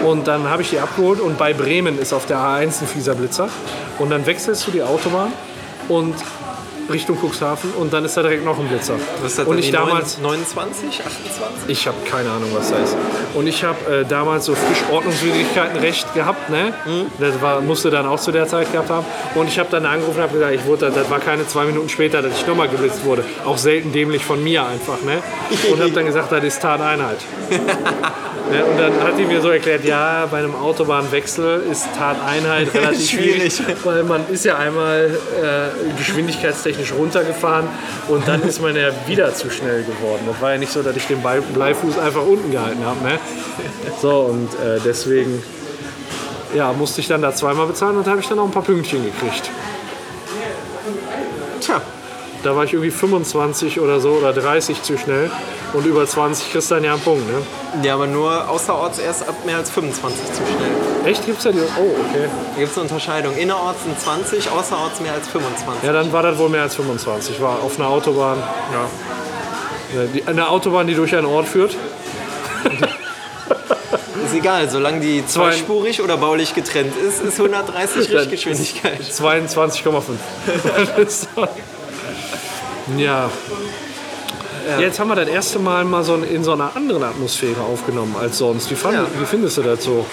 Und 0.04 0.28
dann 0.28 0.48
habe 0.48 0.62
ich 0.62 0.70
die 0.70 0.78
abgeholt 0.78 1.20
und 1.20 1.36
bei 1.36 1.52
Bremen 1.52 1.98
ist 1.98 2.12
auf 2.12 2.26
der 2.26 2.38
A1 2.38 2.82
ein 2.82 2.86
fieser 2.86 3.14
Blitzer. 3.14 3.48
Und 3.98 4.10
dann 4.10 4.24
wechselst 4.24 4.66
du 4.66 4.70
die 4.70 4.82
Autobahn 4.82 5.32
und 5.88 6.14
Richtung 6.90 7.18
Cuxhaven 7.18 7.72
und 7.72 7.92
dann 7.92 8.04
ist 8.04 8.16
da 8.16 8.22
direkt 8.22 8.44
noch 8.44 8.58
ein 8.58 8.68
Blitzer. 8.68 8.94
Was 9.22 9.32
ist 9.32 9.38
das 9.38 9.46
und 9.46 9.56
dann, 9.56 9.64
ich 9.64 9.70
damals, 9.70 10.18
29, 10.18 11.00
28? 11.04 11.68
ich 11.68 11.86
habe 11.86 11.96
keine 12.08 12.30
Ahnung, 12.30 12.50
was 12.54 12.70
da 12.70 12.78
ist. 12.78 12.96
Und 13.34 13.46
ich 13.46 13.64
habe 13.64 14.00
äh, 14.00 14.04
damals 14.04 14.46
so 14.46 14.54
frisch 14.54 14.82
Ordnungswidrigkeitenrecht 14.90 16.14
gehabt, 16.14 16.50
ne? 16.50 16.72
Das 17.18 17.40
war, 17.40 17.60
musste 17.60 17.90
dann 17.90 18.06
auch 18.06 18.20
zu 18.20 18.32
der 18.32 18.46
Zeit 18.46 18.70
gehabt 18.72 18.90
haben. 18.90 19.06
Und 19.34 19.48
ich 19.48 19.58
habe 19.58 19.68
dann 19.70 19.84
angerufen 19.86 20.16
und 20.16 20.22
habe 20.22 20.32
gesagt, 20.34 20.54
ich 20.54 20.64
wurde, 20.64 20.90
das 20.90 21.10
war 21.10 21.20
keine 21.20 21.46
zwei 21.46 21.64
Minuten 21.64 21.88
später, 21.88 22.22
dass 22.22 22.38
ich 22.38 22.46
nochmal 22.46 22.68
geblitzt 22.68 23.04
wurde. 23.04 23.24
Auch 23.44 23.58
selten 23.58 23.92
dämlich 23.92 24.24
von 24.24 24.42
mir 24.42 24.64
einfach, 24.66 25.02
ne? 25.02 25.22
Und 25.70 25.80
habe 25.80 25.90
dann 25.90 26.06
gesagt, 26.06 26.32
das 26.32 26.44
ist 26.44 26.60
Tateinheit. 26.62 27.18
ne? 27.50 28.64
Und 28.64 28.78
dann 28.78 28.92
hat 29.02 29.18
die 29.18 29.24
mir 29.24 29.40
so 29.40 29.50
erklärt, 29.50 29.84
ja, 29.84 30.26
bei 30.30 30.38
einem 30.38 30.54
Autobahnwechsel 30.54 31.62
ist 31.70 31.88
Tateinheit 31.96 32.72
relativ 32.74 33.10
schwierig, 33.10 33.56
Schwierig. 33.56 33.76
weil 33.84 34.02
man 34.04 34.22
ist 34.30 34.44
ja 34.44 34.56
einmal 34.56 35.10
äh, 35.42 35.96
geschwindigkeitstechnisch 35.98 36.75
runtergefahren 36.96 37.66
und 38.08 38.26
dann 38.28 38.42
ist 38.42 38.60
man 38.60 38.74
ja 38.76 38.88
wieder 39.06 39.34
zu 39.34 39.50
schnell 39.50 39.82
geworden. 39.84 40.20
Das 40.26 40.40
war 40.40 40.52
ja 40.52 40.58
nicht 40.58 40.72
so, 40.72 40.82
dass 40.82 40.96
ich 40.96 41.06
den 41.06 41.20
Blei- 41.22 41.40
Bleifuß 41.40 41.98
einfach 41.98 42.22
unten 42.22 42.50
gehalten 42.50 42.84
habe. 42.84 43.02
Ne? 43.04 43.18
So, 44.00 44.20
und 44.20 44.48
äh, 44.54 44.80
deswegen 44.84 45.42
ja, 46.54 46.72
musste 46.72 47.00
ich 47.00 47.08
dann 47.08 47.22
da 47.22 47.34
zweimal 47.34 47.66
bezahlen 47.66 47.96
und 47.96 48.06
habe 48.06 48.20
ich 48.20 48.28
dann 48.28 48.38
auch 48.38 48.44
ein 48.44 48.50
paar 48.50 48.62
Pünktchen 48.62 49.04
gekriegt. 49.04 49.50
Tja, 51.60 51.80
Da 52.44 52.54
war 52.54 52.64
ich 52.64 52.72
irgendwie 52.72 52.90
25 52.92 53.80
oder 53.80 53.98
so 54.00 54.10
oder 54.10 54.32
30 54.32 54.82
zu 54.82 54.96
schnell 54.98 55.30
und 55.72 55.84
über 55.84 56.06
20 56.06 56.52
kriegst 56.52 56.70
du 56.70 56.76
dann 56.76 56.84
ja 56.84 56.92
einen 56.92 57.02
Punkt. 57.02 57.26
Ne? 57.28 57.38
ja, 57.82 57.94
aber 57.94 58.06
nur 58.06 58.48
außerorts 58.48 58.98
erst 59.00 59.28
ab 59.28 59.34
mehr 59.44 59.56
als 59.56 59.70
25 59.70 60.26
zu 60.32 60.42
schnell. 60.46 60.85
Echt? 61.06 61.24
Gibt's 61.24 61.44
da 61.44 61.52
die? 61.52 61.60
Oh, 61.60 61.94
okay. 62.10 62.28
Da 62.54 62.58
gibt 62.60 62.72
es 62.72 62.76
eine 62.76 62.82
Unterscheidung. 62.82 63.36
Innerorts 63.36 63.84
sind 63.84 63.98
20, 64.00 64.50
außerorts 64.50 65.00
mehr 65.00 65.12
als 65.12 65.28
25. 65.28 65.84
Ja, 65.84 65.92
dann 65.92 66.12
war 66.12 66.22
das 66.22 66.36
wohl 66.38 66.48
mehr 66.48 66.62
als 66.62 66.74
25. 66.74 67.40
War 67.40 67.62
auf 67.62 67.78
einer 67.78 67.88
Autobahn. 67.88 68.38
Ja. 68.72 68.88
Die, 70.12 70.26
eine 70.26 70.48
Autobahn, 70.48 70.86
die 70.88 70.94
durch 70.94 71.14
einen 71.16 71.26
Ort 71.26 71.46
führt. 71.48 71.76
Ist 74.24 74.34
egal, 74.34 74.68
solange 74.68 74.98
die 75.00 75.24
Zwei- 75.26 75.50
zweispurig 75.52 76.02
oder 76.02 76.16
baulich 76.16 76.52
getrennt 76.54 76.92
ist, 76.96 77.22
ist 77.22 77.38
130 77.38 78.10
Richtgeschwindigkeit. 78.10 79.00
22,5. 79.00 80.02
ja. 82.96 83.30
Jetzt 84.80 84.98
haben 84.98 85.08
wir 85.08 85.14
das 85.14 85.28
erste 85.28 85.60
Mal 85.60 85.84
mal 85.84 86.02
so 86.02 86.16
in 86.16 86.42
so 86.42 86.52
einer 86.52 86.74
anderen 86.74 87.04
Atmosphäre 87.04 87.60
aufgenommen 87.60 88.16
als 88.20 88.38
sonst. 88.38 88.68
Wie, 88.70 88.74
fand, 88.74 88.94
Ja. 88.94 89.06
wie 89.20 89.24
findest 89.26 89.58
du 89.58 89.62
das 89.62 89.84
so? 89.84 90.04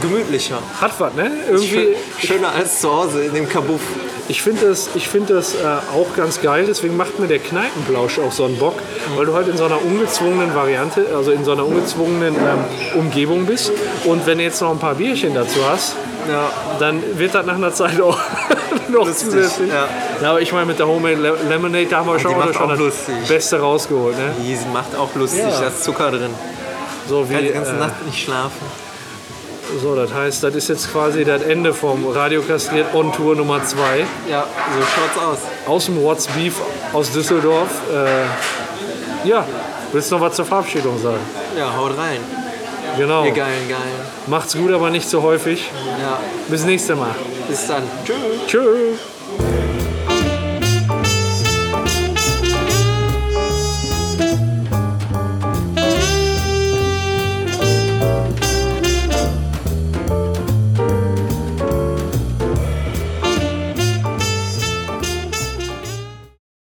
Gemütlicher. 0.00 0.58
Hat 0.80 0.92
was, 0.98 1.14
ne? 1.14 1.30
Irgendwie, 1.50 1.88
Schöner 2.18 2.50
als 2.52 2.80
zu 2.80 2.92
Hause 2.92 3.24
in 3.24 3.34
dem 3.34 3.48
Kabuff. 3.48 3.80
ich 4.28 4.42
finde 4.42 4.68
das, 4.68 4.88
ich 4.94 5.08
find 5.08 5.30
das 5.30 5.54
äh, 5.54 5.58
auch 5.94 6.14
ganz 6.16 6.40
geil. 6.40 6.64
Deswegen 6.68 6.96
macht 6.96 7.18
mir 7.18 7.26
der 7.26 7.38
Kneipenplausch 7.38 8.18
auch 8.18 8.32
so 8.32 8.44
einen 8.44 8.58
Bock, 8.58 8.74
weil 9.16 9.26
du 9.26 9.34
halt 9.34 9.48
in 9.48 9.56
so 9.56 9.64
einer 9.64 9.80
ungezwungenen 9.82 10.54
Variante, 10.54 11.06
also 11.14 11.30
in 11.30 11.44
so 11.44 11.52
einer 11.52 11.66
ungezwungenen 11.66 12.34
ähm, 12.36 12.98
Umgebung 13.00 13.46
bist. 13.46 13.72
Und 14.04 14.26
wenn 14.26 14.38
du 14.38 14.44
jetzt 14.44 14.60
noch 14.60 14.70
ein 14.70 14.78
paar 14.78 14.94
Bierchen 14.94 15.34
dazu 15.34 15.58
hast, 15.68 15.94
Ja, 16.28 16.50
dann 16.78 17.02
wird 17.18 17.34
das 17.34 17.44
nach 17.44 17.56
einer 17.56 17.72
Zeit 17.74 18.00
auch 18.00 18.18
noch 18.88 19.06
Lustig, 19.06 19.30
zusätzlich. 19.30 19.68
ja. 19.70 19.86
Ja, 20.22 20.30
aber 20.30 20.40
ich 20.40 20.52
meine, 20.52 20.66
mit 20.66 20.78
der 20.78 20.86
Homemade 20.86 21.16
Le- 21.16 21.36
Lemonade, 21.48 21.86
da 21.86 21.98
haben 21.98 22.06
wir 22.08 22.18
schon, 22.18 22.32
schon 22.54 22.68
das 22.70 22.78
lustig. 22.78 23.14
Beste 23.28 23.60
rausgeholt. 23.60 24.16
Ne? 24.16 24.34
die 24.40 24.56
macht 24.72 24.96
auch 24.96 25.14
lustig, 25.16 25.40
Ja. 25.42 25.60
da 25.60 25.66
ist 25.68 25.84
Zucker 25.84 26.10
drin. 26.10 26.30
So, 27.06 27.28
wie, 27.28 27.34
Kann 27.34 27.42
die 27.44 27.50
ganze 27.50 27.72
äh, 27.72 27.78
Nacht 27.78 28.06
nicht 28.06 28.24
schlafen. 28.24 28.83
So, 29.80 29.94
das 29.96 30.12
heißt, 30.12 30.42
das 30.42 30.54
ist 30.54 30.68
jetzt 30.68 30.92
quasi 30.92 31.24
das 31.24 31.42
Ende 31.42 31.74
vom 31.74 32.06
Radio 32.08 32.42
Kastriert 32.42 32.94
On 32.94 33.12
Tour 33.12 33.34
Nummer 33.36 33.62
2 33.64 33.78
Ja, 34.30 34.42
so 34.44 34.82
schaut's 34.84 35.26
aus. 35.26 35.38
aus 35.68 35.84
dem 35.86 36.02
What's 36.02 36.26
Beef 36.28 36.54
aus 36.92 37.10
Düsseldorf. 37.12 37.68
Äh, 37.92 39.28
ja, 39.28 39.44
willst 39.92 40.10
du 40.10 40.16
noch 40.16 40.22
was 40.22 40.36
zur 40.36 40.44
Verabschiedung 40.44 41.00
sagen? 41.02 41.18
Ja, 41.58 41.74
haut 41.76 41.96
rein. 41.98 42.18
Genau. 42.96 43.24
Ihr 43.24 43.32
geilen, 43.32 43.68
geilen. 43.68 43.80
Macht's 44.26 44.54
gut, 44.54 44.72
aber 44.72 44.90
nicht 44.90 45.08
so 45.08 45.22
häufig. 45.22 45.70
Ja, 46.00 46.18
Bis 46.48 46.64
nächste 46.64 46.94
Mal. 46.94 47.14
bis 47.48 47.66
dann. 47.66 47.82
Tschüss. 48.04 48.16
Tschüss. 48.46 48.98